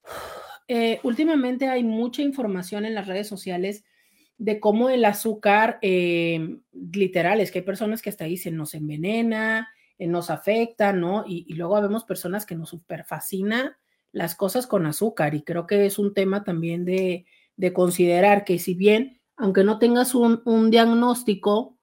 [0.70, 3.84] Eh, últimamente hay mucha información en las redes sociales
[4.36, 9.70] de cómo el azúcar, eh, literal, es que hay personas que hasta dicen nos envenena,
[9.96, 11.24] eh, nos afecta, ¿no?
[11.26, 13.78] Y, y, luego vemos personas que nos super fascina
[14.12, 17.24] las cosas con azúcar y creo que es un tema también de,
[17.56, 21.78] de considerar que si bien aunque no tengas un, un, diagnóstico,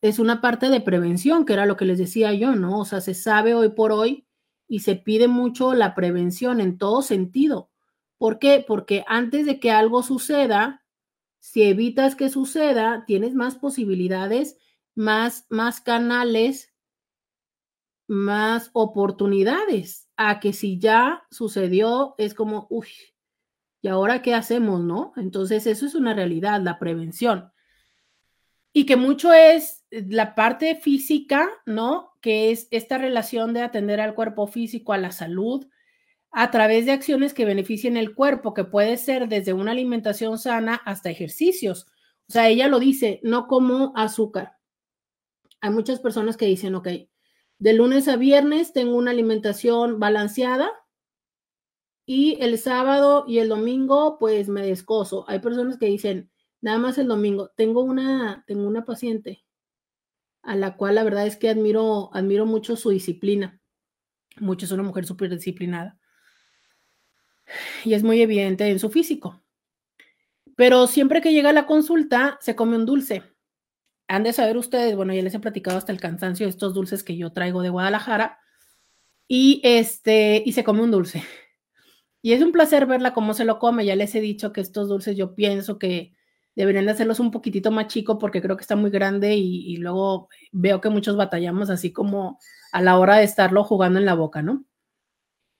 [0.00, 2.78] es una parte de prevención, que era lo que les decía yo, ¿no?
[2.80, 4.26] O sea, se sabe hoy por hoy
[4.68, 7.70] y se pide mucho la prevención en todo sentido.
[8.18, 8.64] ¿Por qué?
[8.66, 10.84] Porque antes de que algo suceda,
[11.40, 14.58] si evitas que suceda, tienes más posibilidades,
[14.94, 16.74] más, más canales,
[18.08, 22.88] más oportunidades a que si ya sucedió, es como, uy,
[23.80, 25.12] ¿Y ahora qué hacemos, no?
[25.16, 27.52] Entonces, eso es una realidad, la prevención.
[28.72, 32.12] Y que mucho es la parte física, ¿no?
[32.20, 35.66] Que es esta relación de atender al cuerpo físico, a la salud,
[36.30, 40.74] a través de acciones que beneficien el cuerpo, que puede ser desde una alimentación sana
[40.84, 41.86] hasta ejercicios.
[42.28, 44.56] O sea, ella lo dice, no como azúcar.
[45.60, 46.88] Hay muchas personas que dicen, ok,
[47.58, 50.70] de lunes a viernes tengo una alimentación balanceada,
[52.10, 55.26] y el sábado y el domingo, pues me descoso.
[55.28, 56.30] Hay personas que dicen,
[56.62, 57.50] nada más el domingo.
[57.54, 59.44] Tengo una, tengo una paciente
[60.42, 63.60] a la cual la verdad es que admiro, admiro mucho su disciplina.
[64.38, 65.98] Mucho es una mujer súper disciplinada.
[67.84, 69.42] Y es muy evidente en su físico.
[70.56, 73.22] pero siempre que llega a la consulta se come un dulce.
[74.08, 77.04] Han de saber ustedes, bueno, ya les he platicado hasta el cansancio de estos dulces
[77.04, 78.38] que yo traigo de Guadalajara
[79.28, 81.22] y este y se come un dulce.
[82.22, 83.84] Y es un placer verla cómo se lo come.
[83.84, 86.12] Ya les he dicho que estos dulces yo pienso que
[86.58, 90.28] deberían de hacerlos un poquitito más chico porque creo que está muy grande y, luego
[90.50, 92.40] veo que muchos batallamos así como
[92.72, 94.64] a la hora de estarlo jugando en la boca, ¿no?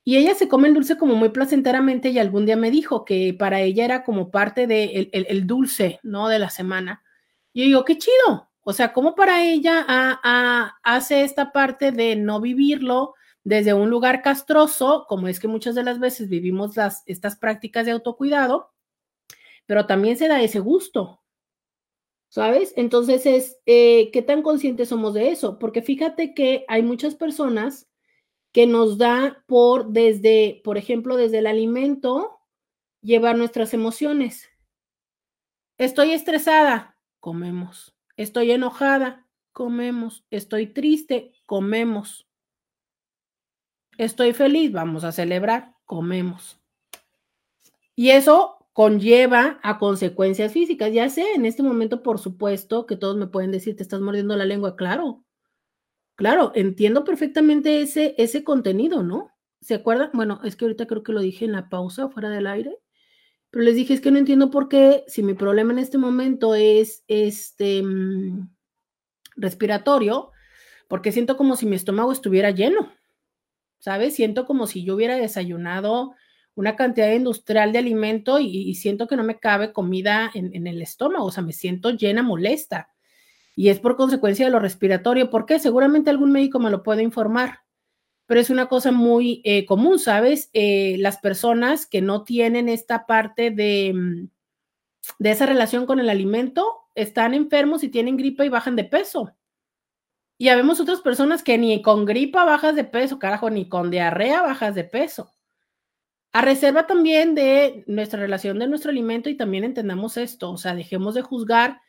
[0.03, 3.33] Y ella se come el dulce como muy placenteramente y algún día me dijo que
[3.39, 6.27] para ella era como parte del de el, dulce, ¿no?
[6.29, 7.05] De la semana.
[7.53, 8.51] Y yo digo, qué chido.
[8.63, 9.87] O sea, como para ella
[10.83, 15.85] hace esta parte de no vivirlo desde un lugar castroso, como es que muchas de
[15.85, 18.73] las veces vivimos las, estas prácticas de autocuidado,
[19.67, 21.23] pero también se da ese gusto,
[22.29, 22.73] ¿sabes?
[22.77, 25.59] Entonces es, eh, ¿qué tan conscientes somos de eso?
[25.59, 27.89] Porque fíjate que hay muchas personas
[28.53, 32.41] que nos da por desde, por ejemplo, desde el alimento,
[33.03, 34.49] llevar nuestras emociones.
[35.79, 37.95] Estoy estresada, comemos.
[38.17, 40.25] Estoy enojada, comemos.
[40.31, 42.28] Estoy triste, comemos.
[43.99, 46.61] Estoy feliz, vamos a celebrar, comemos.
[47.97, 50.93] Y eso conlleva a consecuencias físicas.
[50.93, 54.37] Ya sé, en este momento, por supuesto, que todos me pueden decir, te estás mordiendo
[54.37, 55.25] la lengua, claro.
[56.15, 59.33] Claro, entiendo perfectamente ese, ese contenido, ¿no?
[59.61, 60.11] ¿Se acuerdan?
[60.15, 62.79] Bueno, es que ahorita creo que lo dije en la pausa, fuera del aire,
[63.51, 66.55] pero les dije, es que no entiendo por qué, si mi problema en este momento
[66.55, 68.49] es este mm,
[69.35, 70.31] respiratorio,
[70.87, 72.93] porque siento como si mi estómago estuviera lleno.
[73.79, 74.15] ¿Sabes?
[74.15, 76.15] Siento como si yo hubiera desayunado
[76.55, 81.27] una cantidad industrial de alimento y, siento que no me cabe comida en, el estómago,
[81.27, 82.91] o sea, me siento llena, molesta.
[83.55, 85.31] Y es por consecuencia de lo respiratorio.
[85.31, 85.61] ¿Por qué?
[85.61, 87.61] Seguramente algún médico me lo puede informar,
[88.27, 90.51] pero es una cosa muy eh, común, ¿sabes?
[90.53, 94.29] Eh, las personas que no tienen esta parte de, mm,
[95.21, 96.67] de esa relación con el alimento
[96.97, 99.33] están enfermos y tienen gripa y bajan de peso.
[100.39, 104.43] Y habemos otras personas que ni con gripa bajas de peso, carajo, ni con diarrea
[104.43, 105.35] bajas de peso.
[106.33, 110.75] A reserva también de nuestra relación de nuestro alimento y también entendamos esto, o sea,
[110.75, 111.81] dejemos de juzgar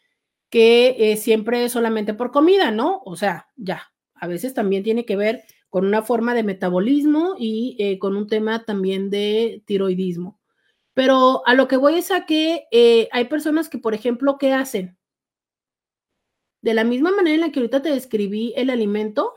[0.49, 3.01] que eh, siempre es solamente por comida, ¿no?
[3.05, 7.75] O sea, ya, a veces también tiene que ver con una forma de metabolismo y
[7.79, 10.39] eh, con un tema también de tiroidismo.
[10.95, 14.53] Pero a lo que voy es a que eh, hay personas que, por ejemplo, ¿qué
[14.53, 14.98] hacen?
[16.61, 19.33] De la misma manera en la que ahorita te describí el alimento,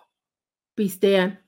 [0.75, 1.47] pistean.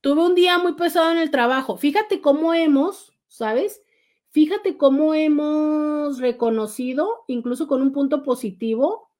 [0.00, 1.76] Tuve un día muy pesado en el trabajo.
[1.76, 3.82] Fíjate cómo hemos, ¿sabes?
[4.30, 9.10] Fíjate cómo hemos reconocido, incluso con un punto positivo,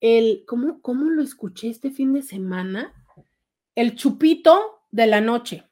[0.00, 2.92] el, ¿cómo, cómo lo escuché este fin de semana?
[3.74, 5.64] El chupito de la noche.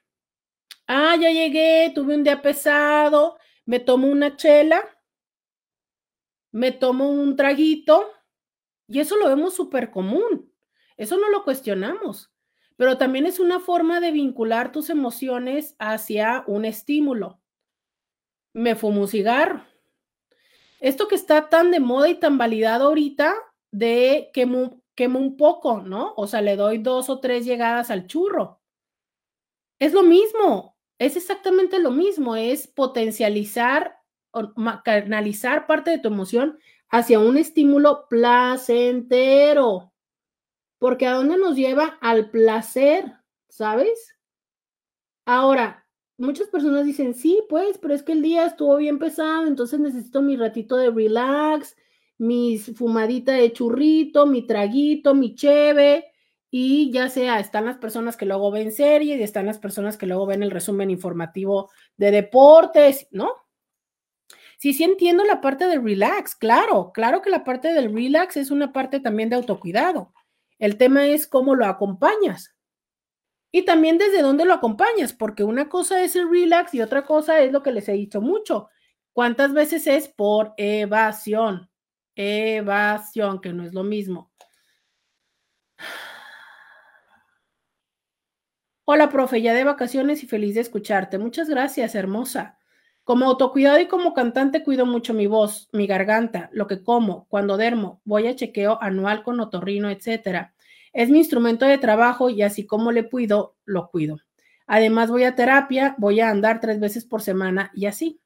[0.87, 4.83] Ah, ya llegué, tuve un día pesado, me tomo una chela,
[6.53, 8.11] me tomo un traguito,
[8.91, 10.53] y eso lo vemos súper común.
[10.97, 12.33] Eso no lo cuestionamos.
[12.77, 17.41] Pero también es una forma de vincular tus emociones hacia un estímulo.
[18.53, 19.65] Me fumo un cigarro.
[20.81, 23.33] Esto que está tan de moda y tan validado ahorita
[23.71, 26.13] de quemo, quemo un poco, ¿no?
[26.17, 28.61] O sea, le doy dos o tres llegadas al churro.
[29.79, 34.01] Es lo mismo, es exactamente lo mismo, es potencializar
[34.33, 34.53] o
[34.85, 36.59] canalizar parte de tu emoción
[36.91, 39.93] hacia un estímulo placentero.
[40.79, 41.99] Porque ¿a dónde nos lleva?
[42.01, 43.13] Al placer,
[43.49, 44.17] ¿sabes?
[45.27, 45.87] Ahora,
[46.19, 50.23] muchas personas dicen, sí, pues, pero es que el día estuvo bien pesado, entonces necesito
[50.23, 51.77] mi ratito de relax,
[52.19, 56.07] mi fumadita de churrito, mi traguito, mi cheve,
[56.51, 60.07] y ya sea, están las personas que luego ven series y están las personas que
[60.07, 63.33] luego ven el resumen informativo de deportes, ¿no?
[64.61, 68.51] Sí, sí entiendo la parte del relax, claro, claro que la parte del relax es
[68.51, 70.13] una parte también de autocuidado.
[70.59, 72.55] El tema es cómo lo acompañas.
[73.51, 77.41] Y también desde dónde lo acompañas, porque una cosa es el relax y otra cosa
[77.41, 78.69] es lo que les he dicho mucho.
[79.15, 81.71] ¿Cuántas veces es por evasión?
[82.15, 84.31] Evasión, que no es lo mismo.
[88.85, 91.17] Hola, profe, ya de vacaciones y feliz de escucharte.
[91.17, 92.60] Muchas gracias, hermosa.
[93.11, 97.57] Como autocuidado y como cantante cuido mucho mi voz, mi garganta, lo que como, cuando
[97.57, 100.55] dermo, voy a chequeo anual con otorrino, etcétera.
[100.93, 104.21] Es mi instrumento de trabajo y así como le cuido, lo cuido.
[104.69, 108.21] Además voy a terapia, voy a andar tres veces por semana y así.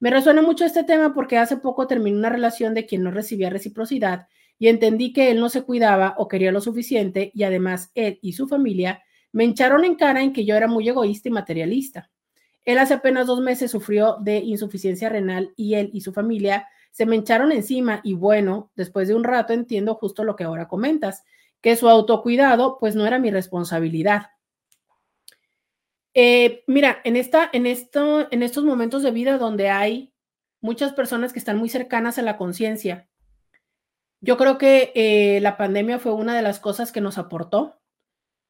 [0.00, 3.50] Me resuena mucho este tema porque hace poco terminé una relación de quien no recibía
[3.50, 4.28] reciprocidad
[4.58, 8.32] y entendí que él no se cuidaba o quería lo suficiente y además él y
[8.32, 9.02] su familia
[9.32, 12.10] me hincharon en cara en que yo era muy egoísta y materialista.
[12.64, 17.06] Él hace apenas dos meses sufrió de insuficiencia renal y él y su familia se
[17.06, 21.24] me echaron encima y bueno, después de un rato entiendo justo lo que ahora comentas,
[21.60, 24.30] que su autocuidado pues no era mi responsabilidad.
[26.14, 30.14] Eh, mira, en, esta, en, esto, en estos momentos de vida donde hay
[30.60, 33.08] muchas personas que están muy cercanas a la conciencia,
[34.20, 37.80] yo creo que eh, la pandemia fue una de las cosas que nos aportó,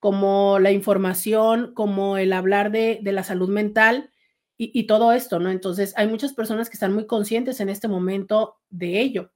[0.04, 4.10] como la información, como el hablar de, la salud mental
[4.58, 5.50] y, todo esto, ¿no?
[5.50, 9.32] Entonces, hay muchas personas que están muy conscientes en este momento de ello.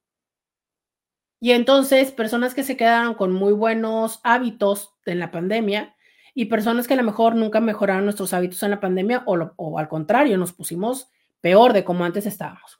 [1.39, 5.95] Y entonces, personas que se quedaron con muy buenos hábitos en la pandemia
[6.35, 9.79] y personas que a lo mejor nunca mejoraron nuestros hábitos en la pandemia o, o
[9.79, 11.09] al contrario, nos pusimos
[11.41, 12.79] peor de como antes estábamos.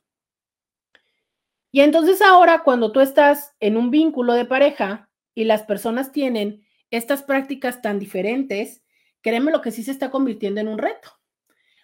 [1.72, 6.69] Y entonces ahora, cuando tú estás en un vínculo de pareja y las personas tienen
[6.92, 8.84] estas prácticas tan diferentes,
[9.22, 11.20] créeme lo que sí se está convirtiendo en un reto.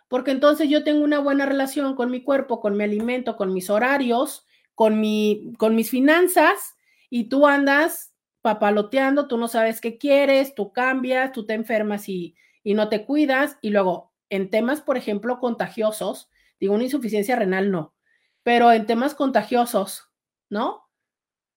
[0.07, 3.69] Porque entonces yo tengo una buena relación con mi cuerpo, con mi alimento, con mis
[3.69, 4.45] horarios,
[4.75, 6.75] con, mi, con mis finanzas,
[7.09, 12.35] y tú andas papaloteando, tú no sabes qué quieres, tú cambias, tú te enfermas y,
[12.63, 13.57] y no te cuidas.
[13.61, 16.29] Y luego, en temas, por ejemplo, contagiosos,
[16.59, 17.95] digo, una insuficiencia renal no,
[18.43, 20.11] pero en temas contagiosos,
[20.49, 20.84] ¿no?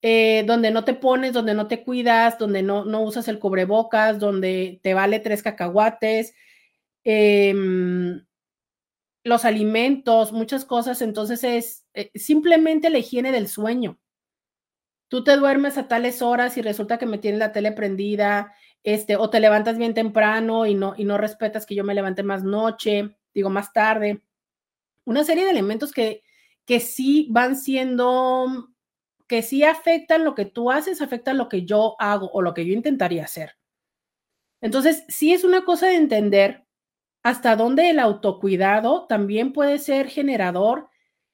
[0.03, 4.19] Eh, donde no te pones, donde no te cuidas, donde no, no usas el cubrebocas,
[4.19, 6.35] donde te vale tres cacahuates,
[7.05, 7.55] eh,
[9.25, 11.03] los alimentos, muchas cosas.
[11.03, 13.99] Entonces es eh, simplemente la higiene del sueño.
[15.09, 18.53] Tú te duermes a tales horas y resulta que me tienes la tele prendida,
[18.83, 22.23] este, o te levantas bien temprano y no, y no respetas que yo me levante
[22.23, 24.23] más noche, digo más tarde.
[25.05, 26.23] Una serie de elementos que,
[26.67, 28.69] que sí van siendo
[29.29, 32.67] que sí afectan lo que tú haces, afectan lo que yo hago o lo que
[32.67, 33.57] yo intentaría hacer.
[34.61, 36.65] Entonces, sí es una cosa de entender
[37.23, 40.89] hasta dónde el autocuidado también puede ser generador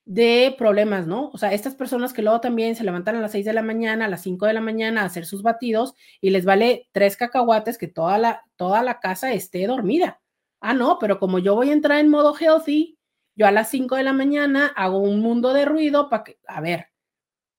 [0.07, 1.31] de problemas, ¿no?
[1.33, 4.05] O sea, estas personas que luego también se levantan a las 6 de la mañana,
[4.05, 7.79] a las 5 de la mañana a hacer sus batidos y les vale tres cacahuates
[7.79, 10.21] que toda la, toda la casa esté dormida.
[10.61, 12.99] Ah, no, pero como yo voy a entrar en modo healthy,
[13.37, 16.61] yo a las 5 de la mañana hago un mundo de ruido para que, a
[16.61, 16.89] ver,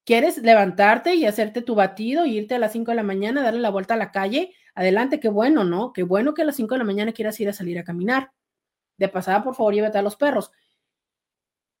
[0.06, 3.58] ¿Quieres levantarte y hacerte tu batido y irte a las 5 de la mañana, darle
[3.58, 4.54] la vuelta a la calle?
[4.76, 5.92] Adelante, qué bueno, ¿no?
[5.92, 8.30] Qué bueno que a las 5 de la mañana quieras ir a salir a caminar.
[8.98, 10.52] De pasada, por favor, llévate a los perros.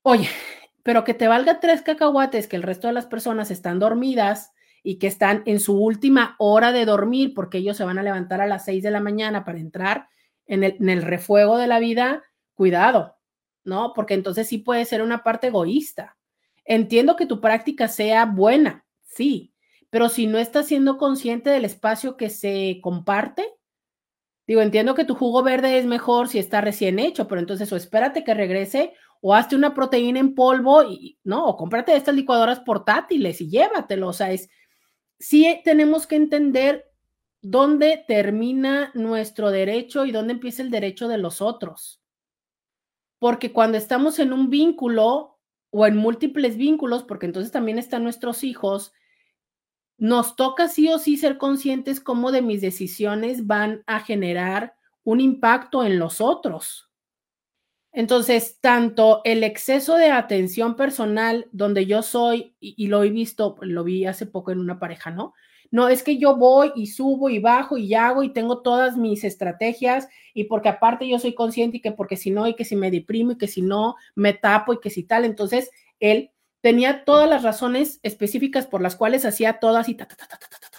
[0.02, 0.28] Oye,
[0.82, 4.50] pero que te valga tres cacahuates, que el resto de las personas están dormidas
[4.82, 8.40] y que están en su última hora de dormir porque ellos se van a levantar
[8.40, 10.08] a las 6 de la mañana para entrar
[10.46, 12.24] en el, en el refuego de la vida,
[12.54, 13.18] cuidado,
[13.62, 13.92] ¿no?
[13.94, 16.15] Porque entonces sí puede ser una parte egoísta.
[16.66, 19.54] Entiendo que tu práctica sea buena, sí,
[19.90, 23.48] pero si no estás siendo consciente del espacio que se comparte,
[24.46, 27.76] digo, entiendo que tu jugo verde es mejor si está recién hecho, pero entonces o
[27.76, 32.60] espérate que regrese o hazte una proteína en polvo y no, o cómprate estas licuadoras
[32.60, 34.48] portátiles y llévatelo, o sea, es
[35.18, 36.84] sí tenemos que entender
[37.40, 42.02] dónde termina nuestro derecho y dónde empieza el derecho de los otros.
[43.18, 45.35] Porque cuando estamos en un vínculo,
[45.70, 48.92] o en múltiples vínculos, porque entonces también están nuestros hijos,
[49.98, 55.20] nos toca sí o sí ser conscientes cómo de mis decisiones van a generar un
[55.20, 56.90] impacto en los otros.
[57.92, 63.56] Entonces, tanto el exceso de atención personal, donde yo soy, y, y, lo he visto,
[63.62, 65.32] lo vi hace poco en una pareja, ¿no?
[65.70, 69.24] No, es que yo voy y subo y bajo y hago y tengo todas mis
[69.24, 72.76] estrategias y porque aparte yo soy consciente y que porque si no y que si
[72.76, 75.70] me deprimo y que si no me tapo y que si tal, entonces
[76.00, 76.30] él
[76.60, 80.38] tenía todas las razones específicas por las cuales hacía todas y ta, ta, ta, ta,
[80.38, 80.78] ta, ta, ta.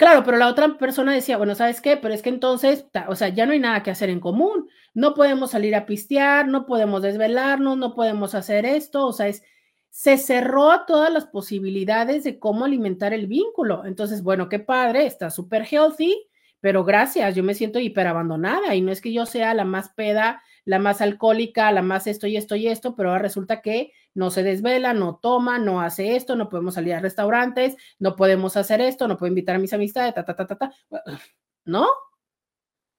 [0.00, 1.98] Claro, pero la otra persona decía, bueno, ¿sabes qué?
[1.98, 4.66] Pero es que entonces, o sea, ya no hay nada que hacer en común.
[4.94, 9.42] No podemos salir a pistear, no podemos desvelarnos, no podemos hacer esto, o sea, es
[9.90, 13.84] se cerró todas las posibilidades de cómo alimentar el vínculo.
[13.84, 16.26] Entonces, bueno, qué padre, está súper healthy,
[16.60, 19.90] pero gracias, yo me siento hiper abandonada y no es que yo sea la más
[19.90, 23.92] peda, la más alcohólica, la más esto y esto y esto, pero ahora resulta que
[24.14, 28.56] no se desvela, no toma, no hace esto, no podemos salir a restaurantes, no podemos
[28.56, 30.72] hacer esto, no puedo invitar a mis amistades, ta, ta, ta, ta, ta.
[31.64, 31.86] ¿No?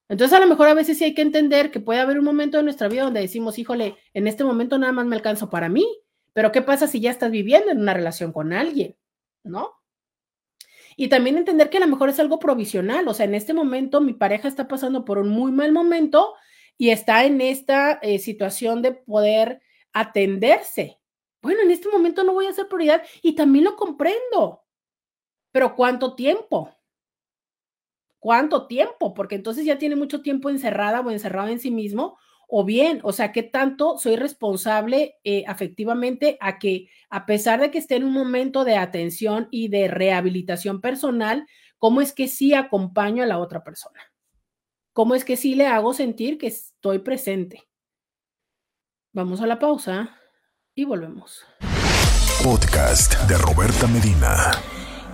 [0.10, 2.60] Entonces, a lo mejor a veces sí hay que entender que puede haber un momento
[2.60, 5.88] en nuestra vida donde decimos, híjole, en este momento nada más me alcanzo para mí,
[6.34, 8.98] pero ¿qué pasa si ya estás viviendo en una relación con alguien?
[9.44, 9.82] ¿No?
[10.96, 14.02] Y también entender que a lo mejor es algo provisional, o sea, en este momento
[14.02, 16.34] mi pareja está pasando por un muy mal momento
[16.78, 19.62] y está en esta eh, situación de poder
[19.94, 21.00] atenderse.
[21.42, 24.64] Bueno, en este momento no voy a ser prioridad y también lo comprendo,
[25.52, 26.76] pero ¿cuánto tiempo?
[28.20, 29.14] ¿Cuánto tiempo?
[29.14, 32.20] Porque entonces ya tiene mucho tiempo encerrada o encerrado en sí mismo
[32.54, 37.72] o bien, o sea, qué tanto soy responsable eh, afectivamente a que, a pesar de
[37.72, 41.48] que esté en un momento de atención y de rehabilitación personal,
[41.78, 44.02] cómo es que sí acompaño a la otra persona.
[44.92, 47.64] ¿Cómo es que sí le hago sentir que estoy presente?
[49.14, 50.18] Vamos a la pausa
[50.76, 51.46] y volvemos.
[52.44, 54.52] Podcast de Roberta Medina.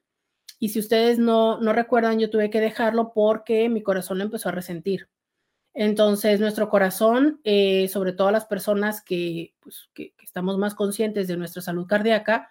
[0.57, 4.53] y si ustedes no, no recuerdan, yo tuve que dejarlo porque mi corazón empezó a
[4.53, 5.07] resentir.
[5.75, 11.37] Entonces, nuestro corazón, eh, sobre todo las personas que, pues, que, estamos más conscientes de
[11.37, 12.49] nuestra salud cardíaca,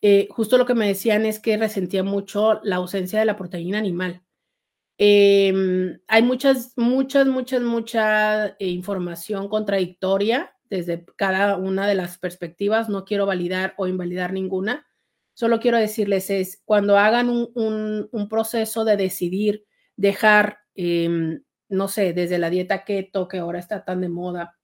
[0.00, 3.78] eh, justo lo que me decían es que resentía mucho la ausencia de la proteína
[3.78, 4.22] animal.
[4.98, 12.88] Em, hay muchas, muchas, muchas, mucha eh, información contradictoria desde cada una de las perspectivas.
[12.88, 14.86] No quiero validar o invalidar ninguna.
[15.34, 19.66] Solo quiero decirles es, cuando hagan un, proceso de decidir
[19.96, 24.56] dejar, em, no sé, desde la dieta keto, que ahora está tan de moda,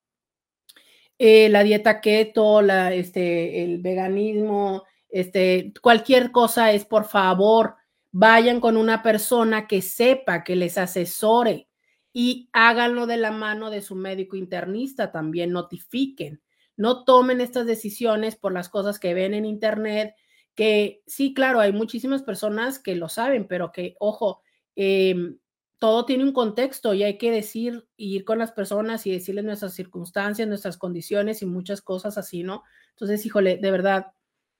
[1.18, 7.76] eh, la dieta keto, la, este, el veganismo, este, cualquier cosa es, por favor,
[8.12, 11.68] vayan con una persona que sepa, que les asesore
[12.12, 16.42] y háganlo de la mano de su médico internista también, notifiquen.
[16.76, 20.14] No tomen estas decisiones por las cosas que ven en internet,
[20.54, 24.42] que sí, claro, hay muchísimas personas que lo saben, pero que, ojo,
[24.76, 25.38] em,
[25.78, 29.72] todo tiene un contexto y hay que decir, ir con las personas y decirles nuestras
[29.74, 32.62] circunstancias, nuestras condiciones y muchas cosas así, ¿no?
[32.90, 34.12] Entonces, híjole, de verdad,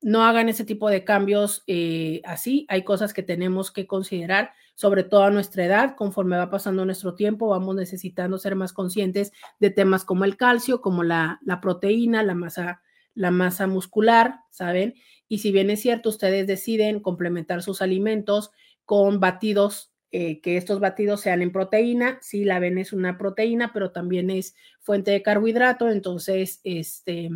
[0.03, 2.67] no hagan ese tipo de cambios eh, así.
[2.69, 7.15] Hay cosas que tenemos que considerar, sobre todo a nuestra edad, conforme va pasando nuestro
[7.15, 12.23] tiempo, vamos necesitando ser más conscientes de temas como el calcio, como la, la proteína,
[12.23, 12.83] la masa,
[13.15, 14.95] la masa muscular, ¿saben?
[15.29, 18.51] Y si bien es cierto, ustedes deciden complementar sus alimentos
[18.85, 23.73] con batidos, eh, que estos batidos sean en proteína, sí, la avena es una proteína,
[23.73, 27.31] pero también es fuente de carbohidrato, entonces, este,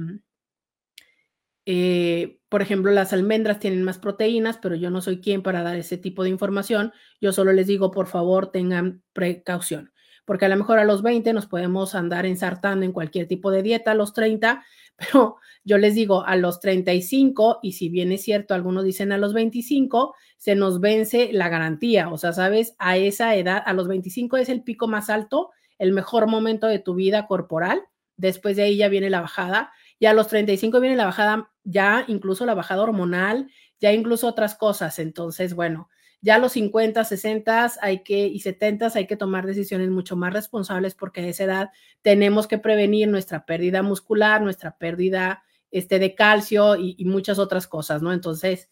[1.68, 5.76] eh, por ejemplo, las almendras tienen más proteínas, pero yo no soy quien para dar
[5.76, 6.92] ese tipo de información.
[7.20, 9.92] Yo solo les digo, por favor, tengan precaución,
[10.24, 13.64] porque a lo mejor a los 20 nos podemos andar ensartando en cualquier tipo de
[13.64, 14.64] dieta, a los 30,
[14.96, 19.18] pero yo les digo, a los 35, y si bien es cierto, algunos dicen a
[19.18, 22.08] los 25, se nos vence la garantía.
[22.10, 25.92] O sea, sabes, a esa edad, a los 25 es el pico más alto, el
[25.92, 27.82] mejor momento de tu vida corporal.
[28.16, 32.04] Después de ahí ya viene la bajada y a los 35 viene la bajada, ya
[32.08, 33.50] incluso la bajada hormonal,
[33.80, 34.98] ya incluso otras cosas.
[34.98, 35.88] Entonces, bueno,
[36.20, 40.32] ya a los 50, 60 hay que, y 70 hay que tomar decisiones mucho más
[40.32, 41.70] responsables porque a esa edad
[42.02, 48.02] tenemos que prevenir nuestra pérdida muscular, nuestra pérdida este, de calcio y, muchas otras cosas,
[48.02, 48.12] ¿no?
[48.12, 48.68] Entonces,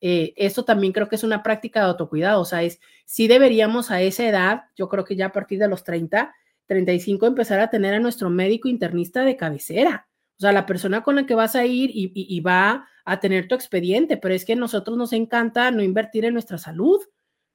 [0.00, 3.90] eh, esto también creo que es una práctica de autocuidado, o sea, es, si deberíamos
[3.90, 6.34] a esa edad, yo creo que ya a partir de los 30,
[6.66, 11.16] 35, empezar a tener a nuestro médico internista de cabecera o sea, la persona con
[11.16, 14.56] la que vas a ir y, va a tener tu expediente, pero es que a
[14.56, 17.00] nosotros nos encanta no invertir en nuestra salud,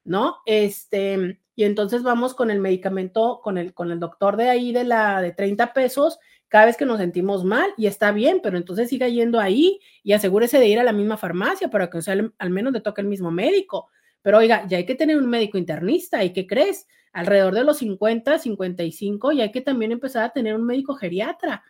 [0.04, 0.38] ¿no?
[0.46, 4.84] Este, y entonces vamos con el medicamento, con el, con el doctor de ahí de
[4.84, 6.20] la de 30 pesos
[6.50, 10.12] cada vez que nos sentimos mal y está bien, pero entonces siga yendo ahí y
[10.12, 13.08] asegúrese de ir a la misma farmacia para que sea, al menos le toque el
[13.08, 13.90] mismo médico.
[14.22, 16.86] Pero oiga, ya hay que tener un médico internista y ¿qué crees?
[17.14, 21.64] Alrededor de los 50, 55 y hay que también empezar a tener un médico geriatra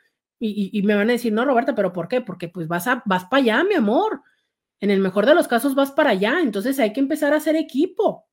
[0.45, 2.19] y, me van a decir, no, Roberta, pero ¿por qué?
[2.21, 4.21] Porque pues vas, a, vas para allá, mi amor.
[4.79, 6.41] En el mejor de los casos vas para allá.
[6.41, 8.27] Entonces hay que empezar a hacer equipo.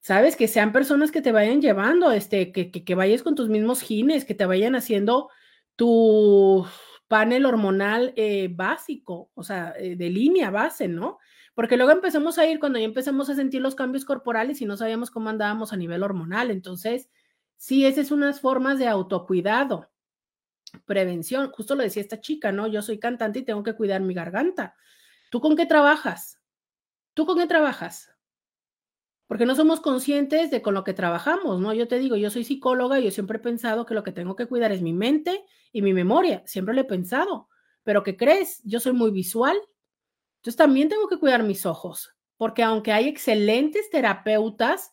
[0.00, 0.36] ¿Sabes?
[0.36, 4.24] Que sean personas que te vayan llevando, este, que, que, vayas con tus mismos genes,
[4.24, 5.28] que te vayan haciendo
[5.76, 6.66] tu
[7.08, 11.18] panel hormonal eh, básico, o sea, eh, de línea base, ¿no?
[11.54, 14.76] Porque luego empezamos a ir cuando ya empezamos a sentir los cambios corporales y no
[14.76, 16.50] sabíamos cómo andábamos a nivel hormonal.
[16.50, 17.10] Entonces,
[17.56, 19.90] sí, esas son unas formas de autocuidado
[20.84, 22.66] prevención, justo lo decía esta chica, ¿no?
[22.66, 24.74] Yo soy cantante y tengo que cuidar mi garganta.
[25.30, 26.40] ¿Tú con qué trabajas?
[27.14, 28.10] ¿Tú con qué trabajas?
[29.28, 31.74] porque no somos conscientes de con lo que trabajamos, ¿no?
[31.74, 34.34] Yo te digo, yo soy psicóloga y yo siempre he pensado que lo que tengo
[34.34, 37.48] que cuidar es mi mente y mi memoria, siempre lo he pensado,
[37.84, 38.62] pero ¿qué crees?
[38.64, 39.56] Yo soy muy visual,
[40.38, 44.92] entonces también tengo que cuidar mis ojos, porque aunque hay excelentes terapeutas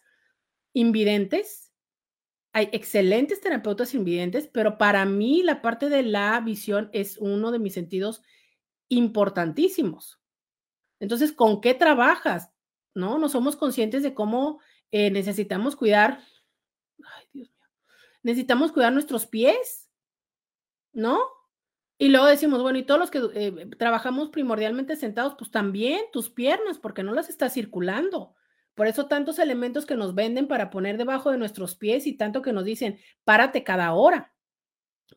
[0.74, 1.65] invidentes,
[2.56, 7.60] hay excelentes terapeutas invidentes, pero para mí la parte de la visión es uno de
[7.60, 8.22] mis sentidos
[8.88, 10.22] importantísimos.
[11.02, 12.54] Entonces, ¿con qué trabajas?
[12.94, 13.20] ¿No?
[13.20, 14.62] No somos conscientes de cómo
[14.92, 16.22] eh, necesitamos cuidar,
[17.04, 17.68] ay Dios mío,
[18.24, 19.90] necesitamos cuidar nuestros pies,
[20.94, 21.20] ¿no?
[21.98, 26.30] Y luego decimos, bueno, y todos los que eh, trabajamos primordialmente sentados, pues también tus
[26.30, 28.34] piernas, porque no las estás circulando.
[28.76, 32.42] Por eso tantos elementos que nos venden para poner debajo de nuestros pies y tanto
[32.42, 34.34] que nos dicen, párate cada hora,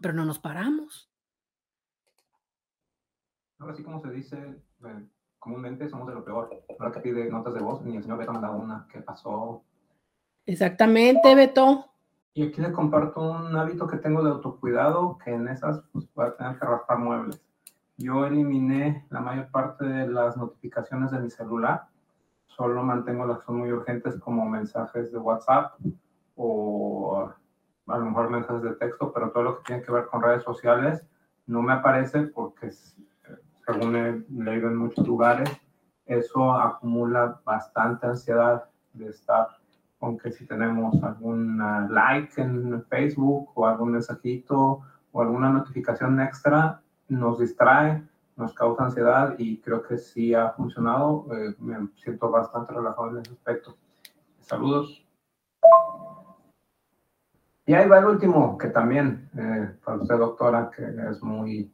[0.00, 1.10] pero no nos paramos.
[3.58, 5.08] Ahora sí, como se dice, eh,
[5.40, 6.64] comúnmente somos de lo peor.
[6.78, 8.86] Ahora que pide notas de voz, ni el señor Beto me da una.
[8.88, 9.64] ¿Qué pasó?
[10.46, 11.86] Exactamente, Beto.
[12.34, 16.26] Y aquí les comparto un hábito que tengo de autocuidado, que en esas pues, voy
[16.26, 17.44] a tener que raspar muebles.
[17.96, 21.88] Yo eliminé la mayor parte de las notificaciones de mi celular.
[22.48, 25.74] Solo mantengo las que son muy urgentes como mensajes de WhatsApp
[26.36, 27.30] o
[27.86, 30.42] a lo mejor mensajes de texto, pero todo lo que tiene que ver con redes
[30.42, 31.06] sociales
[31.46, 32.70] no me aparece porque
[33.66, 35.48] según he leído en muchos lugares,
[36.06, 39.48] eso acumula bastante ansiedad de estar
[40.00, 41.58] aunque si tenemos algún
[41.90, 44.80] like en Facebook o algún mensajito
[45.12, 48.02] o alguna notificación extra, nos distrae,
[48.38, 51.26] nos causa ansiedad y creo que sí ha funcionado.
[51.32, 53.76] Eh, me siento bastante relajado en ese aspecto.
[54.40, 55.04] Saludos.
[57.66, 61.70] Y ahí va el último, que también, eh, para usted, doctora, que es muy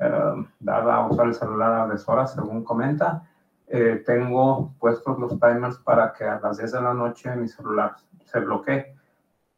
[0.00, 3.22] eh, dada a usar el celular a deshoras, según comenta,
[3.72, 7.94] eh, tengo puestos los timers para que a las 10 de la noche mi celular
[8.24, 8.96] se bloquee.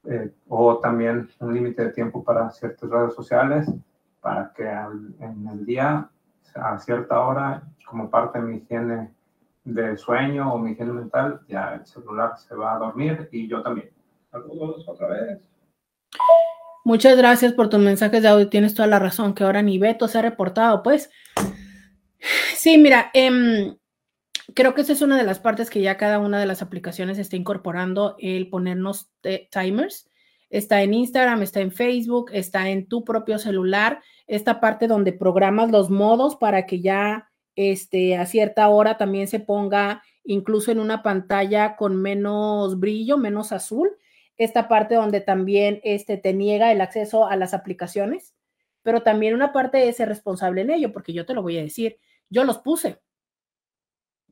[0.05, 3.73] Eh, o también un límite de tiempo para ciertas redes sociales,
[4.20, 6.10] para que en el día,
[6.55, 9.10] a cierta hora, como parte de mi higiene
[9.64, 13.62] de sueño o mi higiene mental, ya el celular se va a dormir y yo
[13.62, 13.90] también.
[14.31, 15.39] Saludos otra vez.
[16.85, 18.48] Muchas gracias por tus mensajes de audio.
[18.48, 20.82] Tienes toda la razón, que ahora ni Beto se ha reportado.
[20.82, 21.10] Pues
[22.56, 23.77] sí, mira, eh,
[24.55, 27.19] creo que esa es una de las partes que ya cada una de las aplicaciones
[27.19, 29.10] está incorporando, el ponernos
[29.51, 30.10] timers.
[30.53, 35.70] Está en Instagram, está en Facebook, está en tu propio celular, esta parte donde programas
[35.70, 41.03] los modos para que ya este, a cierta hora también se ponga incluso en una
[41.03, 43.97] pantalla con menos brillo, menos azul.
[44.37, 48.35] Esta parte donde también este, te niega el acceso a las aplicaciones,
[48.83, 51.97] pero también una parte es responsable en ello, porque yo te lo voy a decir,
[52.29, 53.01] yo los puse,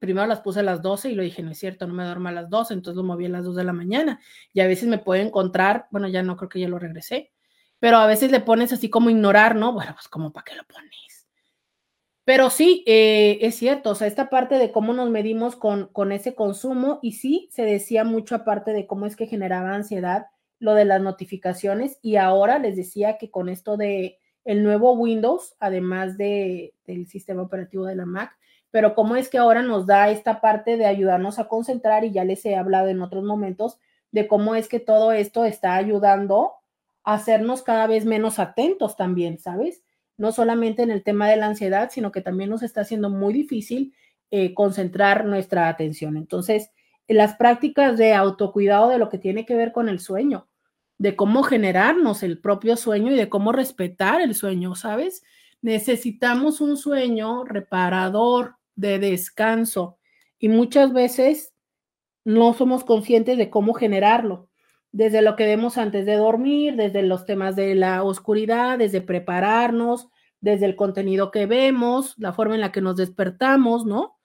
[0.00, 2.28] primero las puse a las 12 y lo dije, no es cierto, no me duermo
[2.28, 4.18] a las 12, entonces lo moví a las 2 de la mañana.
[4.52, 7.30] Y a veces me puede encontrar, bueno, ya no creo que ya lo regresé,
[7.78, 9.72] pero a veces le pones así como ignorar, ¿no?
[9.72, 11.28] Bueno, pues como para qué lo pones.
[12.24, 16.12] Pero sí, eh, es cierto, o sea, esta parte de cómo nos medimos con, con
[16.12, 20.26] ese consumo y sí, se decía mucho aparte de cómo es que generaba ansiedad
[20.58, 25.56] lo de las notificaciones y ahora les decía que con esto de el nuevo Windows,
[25.58, 28.38] además de, del sistema operativo de la Mac,
[28.70, 32.24] pero cómo es que ahora nos da esta parte de ayudarnos a concentrar y ya
[32.24, 33.78] les he hablado en otros momentos
[34.12, 36.52] de cómo es que todo esto está ayudando
[37.04, 39.82] a hacernos cada vez menos atentos también, ¿sabes?
[40.16, 43.32] No solamente en el tema de la ansiedad, sino que también nos está haciendo muy
[43.32, 43.94] difícil
[44.30, 46.16] eh, concentrar nuestra atención.
[46.16, 46.70] Entonces,
[47.08, 50.46] las prácticas de autocuidado de lo que tiene que ver con el sueño,
[50.98, 55.24] de cómo generarnos el propio sueño y de cómo respetar el sueño, ¿sabes?
[55.62, 59.98] Necesitamos un sueño reparador, de descanso
[60.38, 61.52] y muchas veces
[62.24, 64.48] no somos conscientes de cómo generarlo,
[64.92, 70.08] desde lo que vemos antes de dormir, desde los temas de la oscuridad, desde prepararnos,
[70.40, 74.18] desde el contenido que vemos, la forma en la que nos despertamos, ¿no?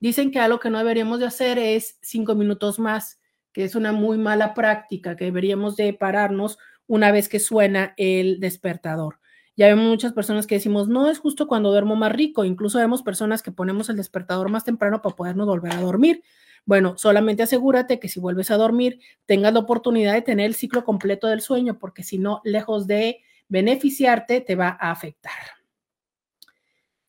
[0.00, 3.20] Dicen que algo que no deberíamos de hacer es cinco minutos más,
[3.52, 8.40] que es una muy mala práctica, que deberíamos de pararnos una vez que suena el
[8.40, 9.21] despertador.
[9.56, 12.44] Ya vemos muchas personas que decimos, no es justo cuando duermo más rico.
[12.44, 16.22] Incluso vemos personas que ponemos el despertador más temprano para podernos volver a dormir.
[16.64, 20.84] Bueno, solamente asegúrate que si vuelves a dormir, tengas la oportunidad de tener el ciclo
[20.84, 25.32] completo del sueño, porque si no, lejos de beneficiarte, te va a afectar.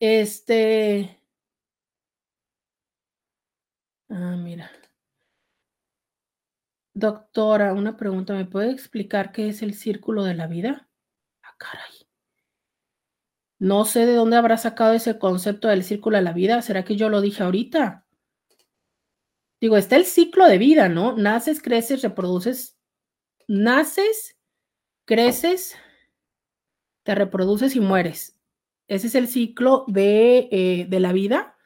[0.00, 1.18] Este.
[4.10, 4.70] Ah, mira.
[6.96, 10.88] Doctora, una pregunta, ¿me puede explicar qué es el círculo de la vida?
[11.42, 11.93] Ah, caray.
[13.64, 16.60] No sé de dónde habrá sacado ese concepto del círculo de la vida.
[16.60, 18.04] ¿Será que yo lo dije ahorita?
[19.58, 21.16] digo, está el ciclo de vida, ¿no?
[21.16, 22.76] Naces, creces, reproduces,
[23.48, 24.36] naces,
[25.06, 25.76] creces,
[27.02, 28.38] te reproduces y mueres.
[28.86, 31.56] Ese es el ciclo de, eh, de la vida,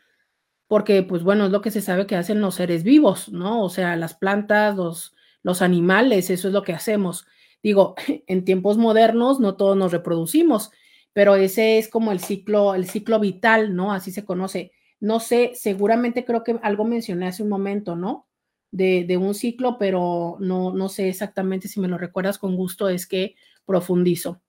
[0.69, 3.65] porque pues bueno, es lo que se sabe que hacen los seres vivos, ¿no?
[3.65, 7.27] O sea, las plantas, los, los animales, eso es lo que hacemos.
[7.61, 7.97] Digo,
[8.29, 10.70] en tiempos modernos no todos nos reproducimos,
[11.12, 13.93] pero ese es como el ciclo, el ciclo vital, ¿no?
[13.93, 14.72] Así se conoce.
[15.01, 18.26] No sé, seguramente creo que algo mencioné hace un momento, ¿no?
[18.70, 22.89] De, de un ciclo, pero no, no sé exactamente si me lo recuerdas con gusto,
[22.89, 24.40] es que profundizo.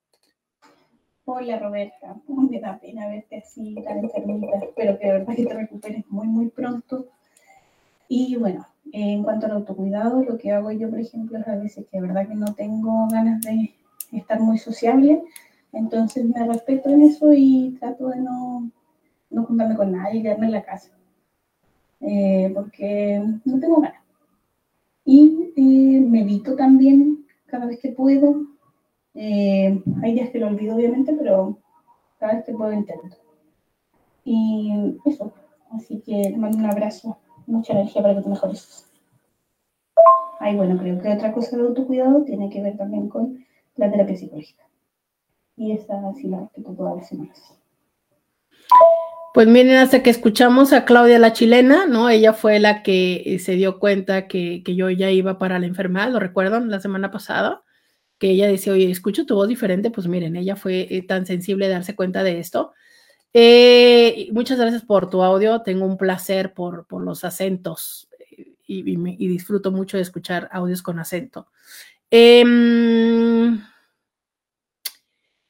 [1.31, 4.47] Hola Roberta, me da pena verte así tan enfermita.
[4.63, 7.07] Espero que de verdad que te recuperes muy, muy pronto.
[8.07, 11.85] Y bueno, en cuanto al autocuidado, lo que hago yo, por ejemplo, es a veces
[11.91, 13.75] que de verdad que no tengo ganas de
[14.11, 15.21] estar muy sociable,
[15.71, 18.71] entonces me respeto en eso y trato de no,
[19.29, 20.91] no juntarme con nadie, quedarme en la casa,
[22.01, 24.03] eh, porque no tengo ganas.
[25.05, 28.45] Y eh, medito también cada vez que puedo.
[29.15, 31.57] Eh, hay días que lo olvido, obviamente, pero
[32.19, 33.17] cada vez que puedo intento.
[34.23, 35.33] Y eso,
[35.71, 37.17] así que te mando un abrazo,
[37.47, 38.85] mucha energía para que te mejores.
[40.39, 44.15] Ay, bueno, creo que otra cosa de autocuidado tiene que ver también con la terapia
[44.15, 44.68] psicológica.
[45.59, 47.53] Y esa sí la repito todas las semanas.
[49.33, 52.09] Pues miren, hasta que escuchamos a Claudia la chilena, ¿no?
[52.09, 55.65] Ella fue la que eh, se dio cuenta que, que yo ya iba para la
[55.65, 56.71] enfermedad, ¿lo recuerdan?
[56.71, 57.61] La semana pasada,
[58.17, 61.67] que ella decía, oye, escucho tu voz diferente, pues miren, ella fue eh, tan sensible
[61.67, 62.71] de darse cuenta de esto.
[63.33, 68.09] Eh, muchas gracias por tu audio, tengo un placer por, por los acentos
[68.65, 71.47] y, disfruto mucho de escuchar audios con acento.
[72.11, 72.43] Eh,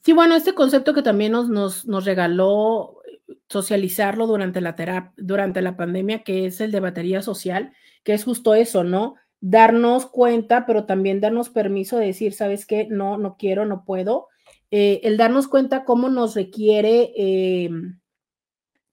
[0.10, 3.04] sí, bueno, este concepto que también nos, nos, nos regaló
[3.48, 7.74] socializarlo durante la terapia, durante la pandemia, que es el de batería social,
[8.04, 9.16] que es justo eso, ¿no?
[9.40, 12.88] Darnos cuenta, pero también darnos permiso de decir, ¿sabes qué?
[12.90, 14.30] No, no quiero, no puedo.
[14.72, 17.70] Eh, el darnos cuenta cómo nos requiere eh,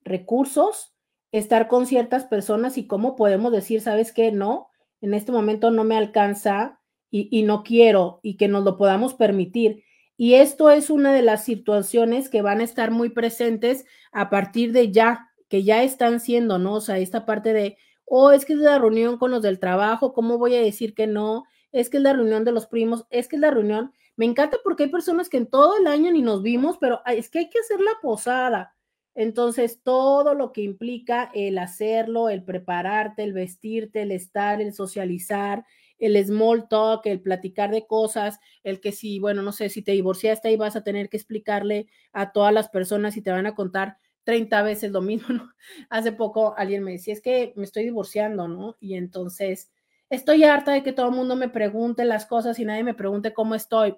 [0.02, 0.94] recursos,
[1.32, 4.32] estar con ciertas personas y cómo podemos decir, ¿sabes qué?
[4.32, 4.68] No,
[5.00, 6.80] en este momento no me alcanza
[7.10, 9.82] y, y no quiero y que nos lo podamos permitir.
[10.16, 14.72] Y esto es una de las situaciones que van a estar muy presentes a partir
[14.72, 16.74] de ya, que ya están siendo, ¿no?
[16.74, 17.76] O sea, esta parte de,
[18.06, 21.06] oh, es que es la reunión con los del trabajo, ¿cómo voy a decir que
[21.06, 21.44] no?
[21.72, 23.92] Es que es la reunión de los primos, es que es la reunión.
[24.16, 27.28] Me encanta porque hay personas que en todo el año ni nos vimos, pero es
[27.28, 28.75] que hay que hacer la posada.
[29.16, 35.64] Entonces, todo lo que implica el hacerlo, el prepararte, el vestirte, el estar, el socializar,
[35.98, 39.92] el small talk, el platicar de cosas, el que si, bueno, no sé, si te
[39.92, 43.54] divorciaste ahí vas a tener que explicarle a todas las personas y te van a
[43.54, 45.50] contar 30 veces lo mismo, ¿no?
[45.90, 48.76] Hace poco alguien me decía, es que me estoy divorciando, ¿no?
[48.80, 49.70] Y entonces
[50.10, 53.32] estoy harta de que todo el mundo me pregunte las cosas y nadie me pregunte
[53.32, 53.96] cómo estoy.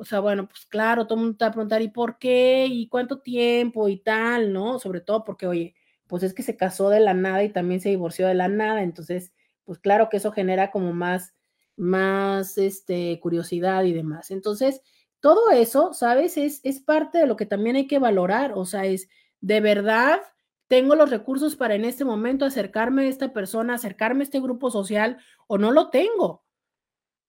[0.00, 2.66] O sea, bueno, pues claro, todo el mundo te va a preguntar, ¿y por qué?
[2.68, 3.88] ¿Y cuánto tiempo?
[3.88, 4.78] Y tal, ¿no?
[4.78, 5.74] Sobre todo porque, oye,
[6.06, 8.82] pues es que se casó de la nada y también se divorció de la nada,
[8.82, 9.32] entonces
[9.64, 11.34] pues claro que eso genera como más,
[11.76, 14.30] más este, curiosidad y demás.
[14.32, 14.82] Entonces,
[15.20, 16.36] todo eso, ¿sabes?
[16.36, 19.08] Es, es parte de lo que también hay que valorar, o sea, es
[19.40, 20.20] de verdad,
[20.66, 24.70] tengo los recursos para en este momento acercarme a esta persona, acercarme a este grupo
[24.70, 26.42] social o no lo tengo.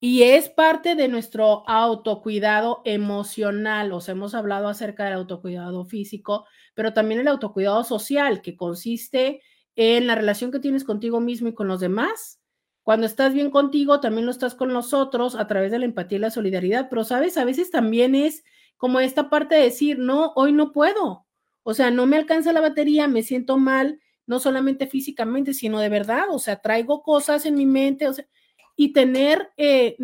[0.03, 3.93] Y es parte de nuestro autocuidado emocional.
[3.93, 9.43] Os hemos hablado acerca del autocuidado físico, pero también el autocuidado social, que consiste
[9.75, 12.41] en la relación que tienes contigo mismo y con los demás.
[12.81, 16.17] Cuando estás bien contigo, también lo estás con los otros a través de la empatía
[16.17, 18.43] y la solidaridad, pero sabes, a veces también es
[18.77, 21.27] como esta parte de decir, no, hoy no puedo.
[21.61, 25.89] O sea, no me alcanza la batería, me siento mal, no solamente físicamente, sino de
[25.89, 26.23] verdad.
[26.31, 28.25] O sea, traigo cosas en mi mente, o sea,
[28.83, 29.95] y tener, eh,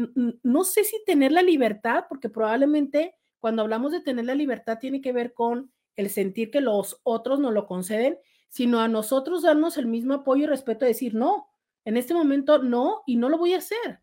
[0.43, 5.01] no sé si tener la libertad, porque probablemente cuando hablamos de tener la libertad tiene
[5.01, 9.77] que ver con el sentir que los otros nos lo conceden sino a nosotros darnos
[9.77, 11.49] el mismo apoyo y respeto de decir, no,
[11.85, 14.01] en este momento no, y no lo voy a hacer.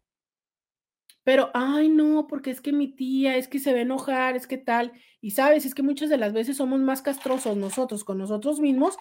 [1.22, 4.46] Pero, ay, no, porque es que mi tía, es que se va a enojar, es
[4.46, 4.92] que tal.
[5.20, 8.96] Y sabes, es que muchas de las veces somos más castrosos nosotros con nosotros mismos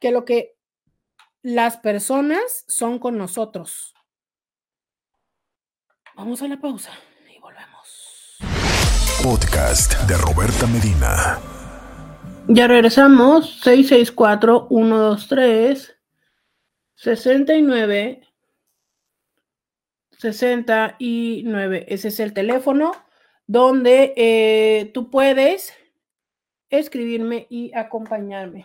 [0.00, 0.54] que lo que
[1.42, 3.95] las personas son con nosotros.
[6.16, 6.92] Vamos a la pausa
[7.30, 8.38] y volvemos.
[9.22, 11.38] Podcast de Roberta Medina.
[12.48, 13.62] Ya regresamos.
[13.62, 15.94] 664-123
[16.94, 18.22] 69
[20.18, 21.84] 69.
[21.86, 22.92] Ese es el teléfono
[23.46, 25.74] donde eh, tú puedes
[26.70, 28.64] escribirme y acompañarme.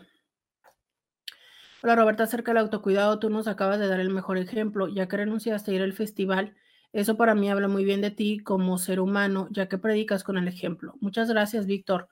[1.83, 5.17] Hola Roberta, acerca del autocuidado, tú nos acabas de dar el mejor ejemplo, ya que
[5.17, 6.55] renunciaste a ir al festival.
[6.93, 10.37] Eso para mí habla muy bien de ti como ser humano, ya que predicas con
[10.37, 10.95] el ejemplo.
[10.99, 12.09] Muchas gracias, Víctor.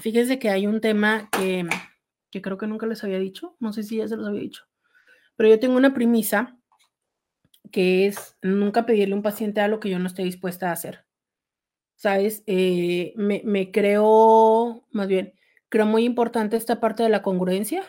[0.00, 1.66] Fíjense que hay un tema que,
[2.30, 4.64] que creo que nunca les había dicho, no sé si ya se los había dicho,
[5.36, 6.56] pero yo tengo una premisa
[7.72, 11.04] que es nunca pedirle a un paciente algo que yo no esté dispuesta a hacer.
[11.96, 12.42] ¿Sabes?
[12.46, 15.34] Eh, me, me creo, más bien,
[15.68, 17.82] creo muy importante esta parte de la congruencia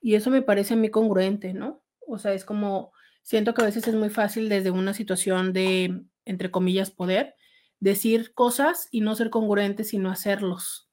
[0.00, 1.82] y eso me parece a mí congruente, ¿no?
[2.06, 6.02] O sea, es como, siento que a veces es muy fácil desde una situación de,
[6.24, 7.34] entre comillas, poder,
[7.80, 10.88] decir cosas y no ser congruente, sino hacerlos.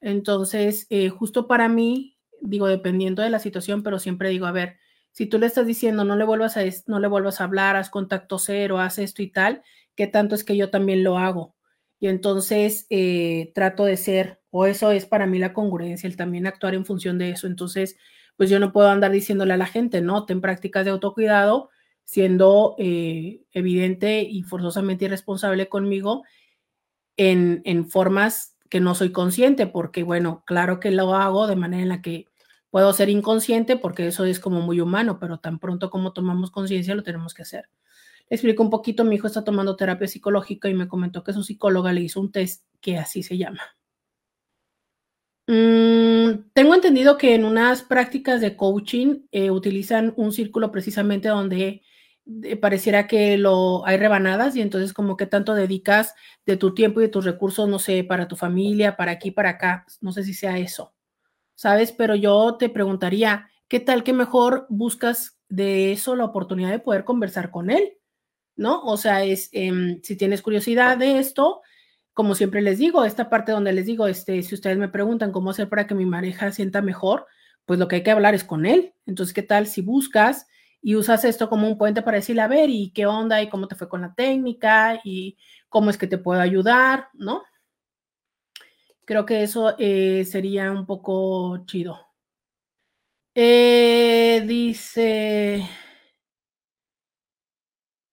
[0.00, 4.78] Entonces, eh, justo para mí, digo, dependiendo de la situación, pero siempre digo, a ver,
[5.12, 7.90] si tú le estás diciendo no le vuelvas a, no le vuelvas a hablar, haz
[7.90, 9.62] contacto cero, haz esto y tal,
[9.94, 11.54] ¿qué tanto es que yo también lo hago?
[12.00, 16.46] Y entonces eh, trato de ser, o eso es para mí la congruencia, el también
[16.46, 17.46] actuar en función de eso.
[17.46, 17.96] Entonces,
[18.42, 21.70] pues yo no puedo andar diciéndole a la gente, no, ten prácticas de autocuidado,
[22.02, 26.24] siendo eh, evidente y forzosamente irresponsable conmigo
[27.16, 31.84] en, en formas que no soy consciente, porque bueno, claro que lo hago de manera
[31.84, 32.26] en la que
[32.68, 36.96] puedo ser inconsciente, porque eso es como muy humano, pero tan pronto como tomamos conciencia
[36.96, 37.68] lo tenemos que hacer
[38.28, 41.92] explico un poquito, mi hijo está tomando terapia psicológica y me comentó que su psicóloga
[41.92, 43.60] le hizo un test que así se llama.
[45.54, 51.82] Mm, tengo entendido que en unas prácticas de coaching eh, utilizan un círculo precisamente donde
[52.42, 56.14] eh, pareciera que lo hay rebanadas y entonces como que tanto dedicas
[56.46, 59.50] de tu tiempo y de tus recursos, no sé, para tu familia, para aquí, para
[59.50, 60.94] acá, no sé si sea eso,
[61.54, 61.92] ¿sabes?
[61.92, 67.04] Pero yo te preguntaría, ¿qué tal que mejor buscas de eso la oportunidad de poder
[67.04, 67.98] conversar con él?
[68.56, 68.82] ¿no?
[68.84, 71.60] O sea, es, em, si tienes curiosidad de esto,
[72.14, 75.50] como siempre les digo, esta parte donde les digo, este, si ustedes me preguntan cómo
[75.50, 77.26] hacer para que mi pareja sienta mejor,
[77.64, 78.94] pues lo que hay que hablar es con él.
[79.06, 80.46] Entonces, ¿qué tal si buscas
[80.82, 83.40] y usas esto como un puente para decirle, a ver, ¿y qué onda?
[83.42, 85.00] ¿Y cómo te fue con la técnica?
[85.04, 87.08] ¿Y cómo es que te puedo ayudar?
[87.14, 87.44] ¿No?
[89.04, 91.98] Creo que eso eh, sería un poco chido.
[93.34, 95.66] Eh, dice...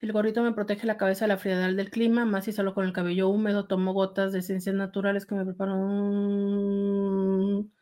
[0.01, 2.85] El gorrito me protege la cabeza de la frialdad del clima, más si solo con
[2.85, 7.73] el cabello húmedo tomo gotas de esencias naturales que me preparan un...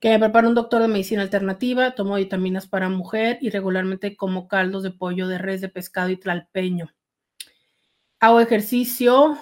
[0.00, 4.46] que me prepara un doctor de medicina alternativa, tomo vitaminas para mujer y regularmente como
[4.46, 6.90] caldos de pollo, de res, de pescado y tlalpeño.
[8.20, 9.36] Hago ejercicio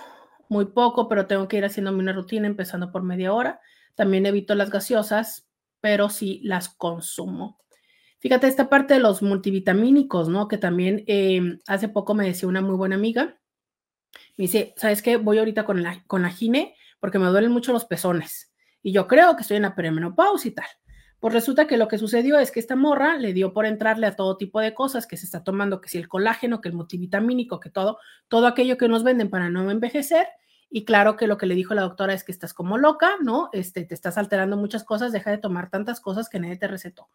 [0.49, 3.61] muy poco, pero tengo que ir haciéndome una rutina empezando por media hora.
[3.95, 5.49] También evito las gaseosas,
[5.81, 7.62] pero sí las consumo.
[8.23, 10.47] Fíjate, esta parte de los multivitamínicos, ¿no?
[10.47, 13.41] Que también em, hace poco me decía una muy buena amiga.
[14.37, 15.17] Me dice, ¿sabes qué?
[15.17, 18.55] Voy ahorita con la, con la gine porque me duelen mucho los pezones.
[18.81, 20.67] Y yo creo que estoy en la perimenopausia y tal.
[21.19, 24.15] Pues resulta que lo que sucedió es que esta morra le dio por entrarle a
[24.15, 27.59] todo tipo de cosas que se está tomando, que si el colágeno, que el multivitamínico,
[27.59, 30.29] que todo, todo aquello que nos venden para no envejecer.
[30.71, 33.51] Y claro que lo que le dijo la doctora es que estás como loca, ¿no?
[33.53, 37.09] Este, te estás alterando muchas cosas, deja de tomar tantas cosas que nadie te recetó.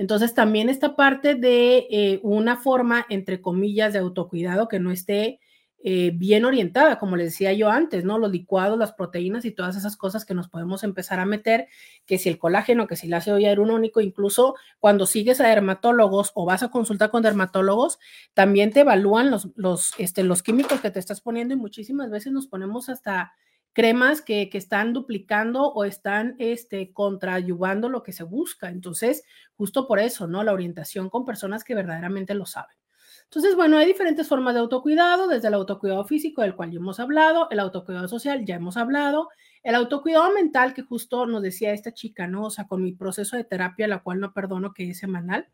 [0.00, 5.40] Entonces, también esta parte de eh, una forma, entre comillas, de autocuidado que no esté
[5.84, 8.16] eh, bien orientada, como les decía yo antes, ¿no?
[8.16, 11.68] Los licuados, las proteínas y todas esas cosas que nos podemos empezar a meter,
[12.06, 16.46] que si el colágeno, que si el ácido hialurónico, incluso cuando sigues a dermatólogos o
[16.46, 17.98] vas a consultar con dermatólogos,
[18.32, 22.32] también te evalúan los, los, este, los químicos que te estás poniendo y muchísimas veces
[22.32, 23.34] nos ponemos hasta
[23.72, 28.68] cremas que, están duplicando o están este, contraayuvando lo que se busca.
[28.68, 29.24] Entonces,
[29.54, 30.42] justo por eso, ¿no?
[30.42, 32.76] La orientación con personas que verdaderamente lo saben.
[33.24, 36.98] Entonces, bueno, hay diferentes formas de autocuidado, desde el autocuidado físico, del cual ya hemos
[36.98, 39.28] hablado, el autocuidado social, ya hemos hablado,
[39.62, 42.46] el autocuidado mental, que justo nos decía esta chica, ¿no?
[42.46, 45.48] O sea, con mi proceso de terapia, la cual no perdono que es semanal,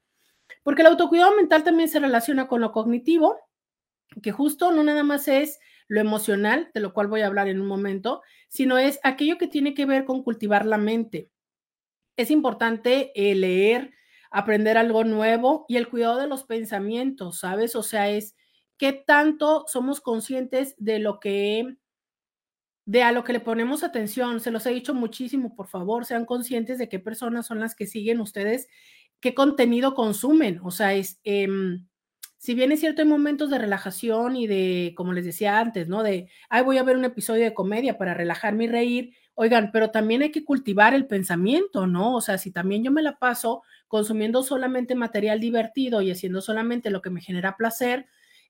[0.63, 3.39] porque el autocuidado mental también se relaciona con lo cognitivo,
[4.23, 7.61] que justo no nada más es lo emocional, de lo cual voy a hablar en
[7.61, 11.31] un momento, sino es aquello que tiene que ver con cultivar la mente.
[12.17, 13.93] Es importante eh, leer,
[14.31, 17.77] aprender algo nuevo y el cuidado de los pensamientos, ¿sabes?
[17.77, 18.37] O sea, es
[18.79, 21.77] qué tanto somos conscientes de lo que
[22.87, 24.41] de a lo que le ponemos atención.
[24.41, 27.87] Se los he dicho muchísimo, por favor, sean conscientes de qué personas son las que
[27.87, 28.69] siguen ustedes,
[29.21, 30.61] qué contenido consumen.
[30.63, 31.87] O sea, es em,
[32.39, 36.03] si bien es cierto, hay momentos de relajación y de, como les decía antes, ¿no?
[36.03, 39.15] De, ay, voy a ver un episodio de comedia para relajarme y reír.
[39.35, 42.15] Oigan, pero también hay que cultivar el pensamiento, ¿no?
[42.15, 46.91] O sea, si también yo me la paso consumiendo solamente material divertido y haciendo solamente
[46.91, 48.07] lo que me genera placer,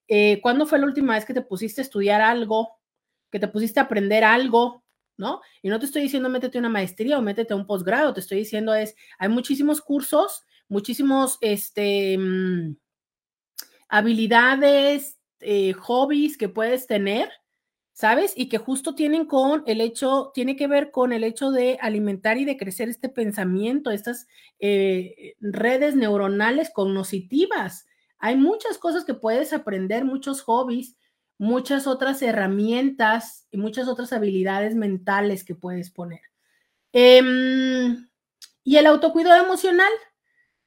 [0.09, 2.79] eh, ¿cuándo fue la última vez que te pusiste a estudiar algo,
[3.31, 4.85] que te pusiste a aprender algo,
[5.17, 5.41] ¿no?
[5.63, 8.75] Y no te estoy diciendo métete una maestría o métete un posgrado, te estoy diciendo
[8.75, 12.77] es, hay muchísimos cursos, muchísimos, este, mm,
[13.89, 17.31] habilidades, eh, hobbies que puedes tener,
[17.93, 18.33] ¿sabes?
[18.37, 22.39] Y que justo tienen con el hecho, tiene que ver con el hecho de alimentar
[22.39, 24.27] y de crecer este pensamiento, estas
[24.59, 27.87] eh, redes neuronales cognitivas.
[28.19, 30.97] Hay muchas cosas que puedes aprender, muchos hobbies,
[31.39, 36.21] muchas otras herramientas y muchas otras habilidades mentales que puedes poner.
[36.93, 38.09] Em,
[38.65, 39.93] y el autocuidado emocional,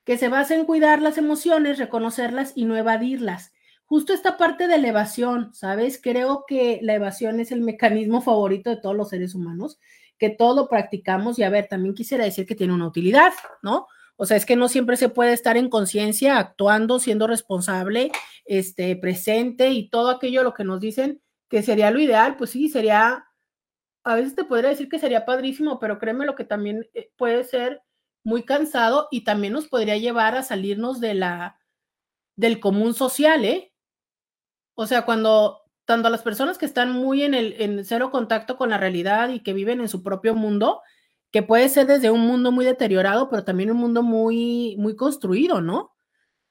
[0.10, 3.54] que se basa en cuidar las emociones, reconocerlas y no evadirlas
[3.86, 6.00] justo esta parte de la evasión, ¿sabes?
[6.02, 9.80] Creo que la evasión es el mecanismo favorito de todos los seres humanos,
[10.20, 13.34] que todo lo practicamos y a ver, también quisiera decir que tiene una utilidad,
[13.64, 13.88] ¿no?
[14.16, 18.12] O sea, es que no siempre se puede estar en conciencia, actuando, siendo responsable,
[18.46, 22.70] este, presente y todo aquello lo que nos dicen que sería lo ideal, pues sí,
[22.70, 23.26] sería,
[24.04, 27.44] a veces te podría decir que sería padrísimo, pero créeme lo que también eh, puede
[27.44, 27.82] ser
[28.24, 31.60] muy cansado y también nos podría llevar a salirnos de la,
[32.36, 33.74] del común social, ¿eh?
[34.76, 38.70] O sea, cuando tanto las personas que están muy en el en cero contacto con
[38.70, 40.82] la realidad y que viven en su propio mundo,
[41.32, 45.62] que puede ser desde un mundo muy deteriorado, pero también un mundo muy muy construido,
[45.62, 45.94] ¿no?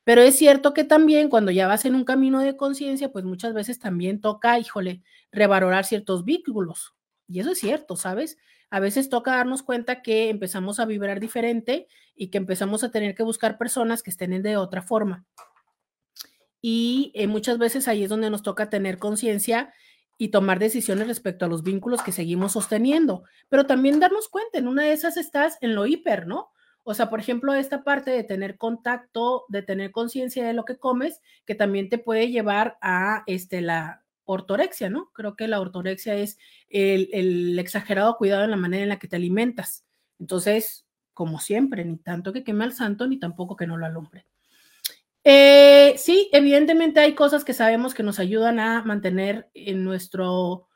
[0.04, 3.54] Pero es cierto que también cuando ya vas en un camino de conciencia, pues muchas
[3.54, 6.94] veces también toca, híjole, revalorar ciertos vínculos.
[7.28, 8.38] Y eso es cierto, ¿sabes?
[8.70, 13.14] A veces toca darnos cuenta que empezamos a vibrar diferente y que empezamos a tener
[13.14, 15.26] que buscar personas que estén de otra forma
[16.60, 19.72] y eh, muchas veces ahí es donde nos toca tener conciencia
[20.16, 24.66] y tomar decisiones respecto a los vínculos que seguimos sosteniendo, pero también darnos cuenta, en
[24.66, 26.50] una de esas estás en lo hiper, ¿no?
[26.82, 30.78] O sea, por ejemplo, esta parte de tener contacto, de tener conciencia de lo que
[30.78, 35.10] comes, que también te puede llevar a este, la ortorexia, ¿no?
[35.14, 36.38] Creo que la ortorexia es
[36.68, 39.86] el, exagerado cuidado en la manera en la que te alimentas.
[40.20, 44.26] Entonces, como siempre, ni tanto que queme al santo, ni tampoco que no lo alumbre.
[45.24, 50.68] Eh, sí, evidentemente hay cosas que sabemos que nos ayudan a mantener en nuestro,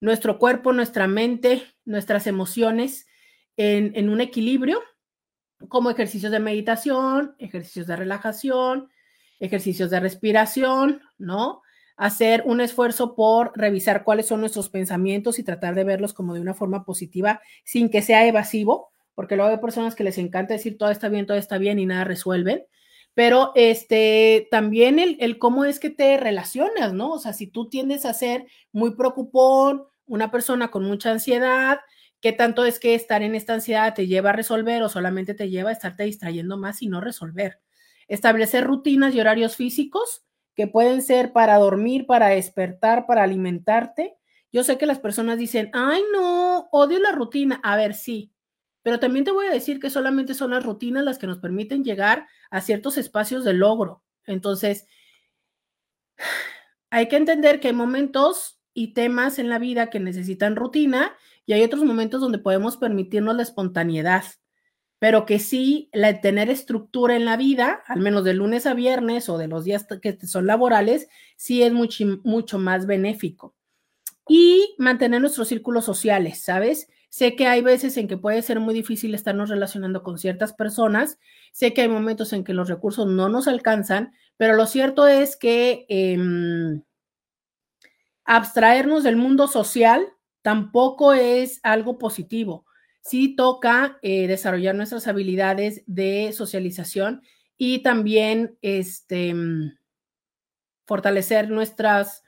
[0.00, 3.06] nuestro cuerpo, nuestra mente, nuestras emociones
[3.56, 4.82] en, en un equilibrio,
[5.68, 8.90] como ejercicios de meditación, ejercicios de relajación,
[9.40, 11.62] ejercicios de respiración, ¿no?
[11.98, 16.40] Hacer un esfuerzo por revisar cuáles son nuestros pensamientos y tratar de verlos como de
[16.40, 20.78] una forma positiva sin que sea evasivo, porque luego hay personas que les encanta decir
[20.78, 22.64] todo está bien, todo está bien y nada resuelven
[23.18, 27.10] pero este, también el, el, cómo es que te relacionas, ¿no?
[27.10, 31.80] O sea, si tú tiendes a ser muy preocupón, una persona con mucha ansiedad,
[32.20, 35.50] ¿qué tanto es que estar en esta ansiedad te lleva a resolver o solamente te
[35.50, 37.60] lleva a estarte distrayendo más y no resolver?
[38.06, 40.22] Establecer rutinas y horarios físicos
[40.58, 44.16] que pueden ser para dormir, para despertar, para alimentarte.
[44.50, 47.60] Yo sé que las personas dicen, ay, no, odio la rutina.
[47.62, 48.32] A ver, sí,
[48.82, 51.84] pero también te voy a decir que solamente son las rutinas las que nos permiten
[51.84, 54.02] llegar a ciertos espacios de logro.
[54.26, 54.88] Entonces,
[56.90, 61.16] hay que entender que hay momentos y temas en la vida que necesitan rutina
[61.46, 64.24] y hay otros momentos donde podemos permitirnos la espontaneidad,
[64.98, 69.28] pero que sí, la tener estructura en la vida, al menos de lunes a viernes
[69.28, 73.54] o de los días que son laborales, sí es mucho, mucho más benéfico.
[74.28, 76.88] Y mantener nuestros círculos sociales, ¿sabes?
[77.08, 81.18] Sé que hay veces en que puede ser muy difícil estarnos relacionando con ciertas personas.
[81.52, 85.36] Sé que hay momentos en que los recursos no nos alcanzan, pero lo cierto es
[85.36, 86.18] que eh,
[88.24, 90.06] abstraernos del mundo social
[90.42, 92.66] tampoco es algo positivo.
[93.08, 97.22] Sí toca eh, desarrollar nuestras habilidades de socialización
[97.56, 99.34] y también este,
[100.86, 102.22] fortalecer nuestras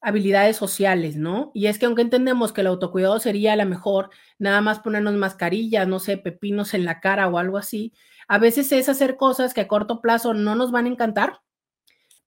[0.00, 1.50] habilidades sociales, ¿no?
[1.54, 5.88] Y es que aunque entendemos que el autocuidado sería la mejor, nada más ponernos mascarillas,
[5.88, 7.92] no sé, pepinos en la cara o algo así,
[8.28, 11.40] a veces es hacer cosas que a corto plazo no nos van a encantar,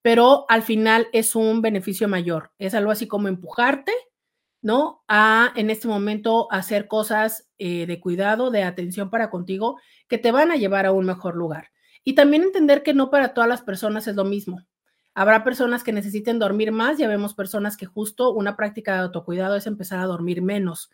[0.01, 2.51] pero al final es un beneficio mayor.
[2.57, 3.93] Es algo así como empujarte,
[4.61, 5.03] ¿no?
[5.07, 10.31] A en este momento hacer cosas eh, de cuidado, de atención para contigo, que te
[10.31, 11.71] van a llevar a un mejor lugar.
[12.03, 14.65] Y también entender que no para todas las personas es lo mismo.
[15.13, 19.55] Habrá personas que necesiten dormir más, ya vemos personas que justo una práctica de autocuidado
[19.55, 20.89] es empezar a dormir menos.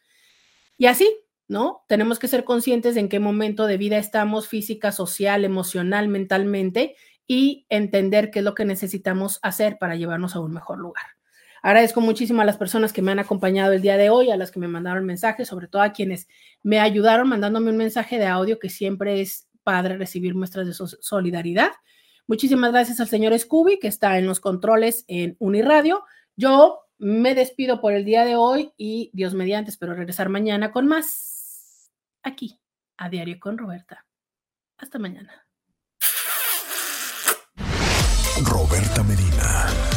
[0.78, 1.16] Y así,
[1.48, 1.84] ¿no?
[1.88, 6.96] Tenemos que ser conscientes de en qué momento de vida estamos física, social, emocional, mentalmente
[7.28, 11.17] y entender qué es lo que necesitamos hacer para llevarnos a un mejor lugar.
[11.68, 14.52] Agradezco muchísimo a las personas que me han acompañado el día de hoy, a las
[14.52, 16.30] que me mandaron mensajes, sobre todo a quienes
[16.64, 21.72] me ayudaron mandándome un mensaje de audio que siempre es padre recibir muestras de solidaridad.
[22.26, 26.06] Muchísimas gracias al señor Scooby, que está en los controles en Uniradio.
[26.38, 30.88] Yo me despido por el día de hoy y Dios mediante, espero regresar mañana con
[30.88, 31.92] más
[32.24, 32.62] aquí,
[32.96, 34.06] a Diario con Roberta.
[34.78, 35.46] Hasta mañana.
[38.42, 39.97] Roberta Medina.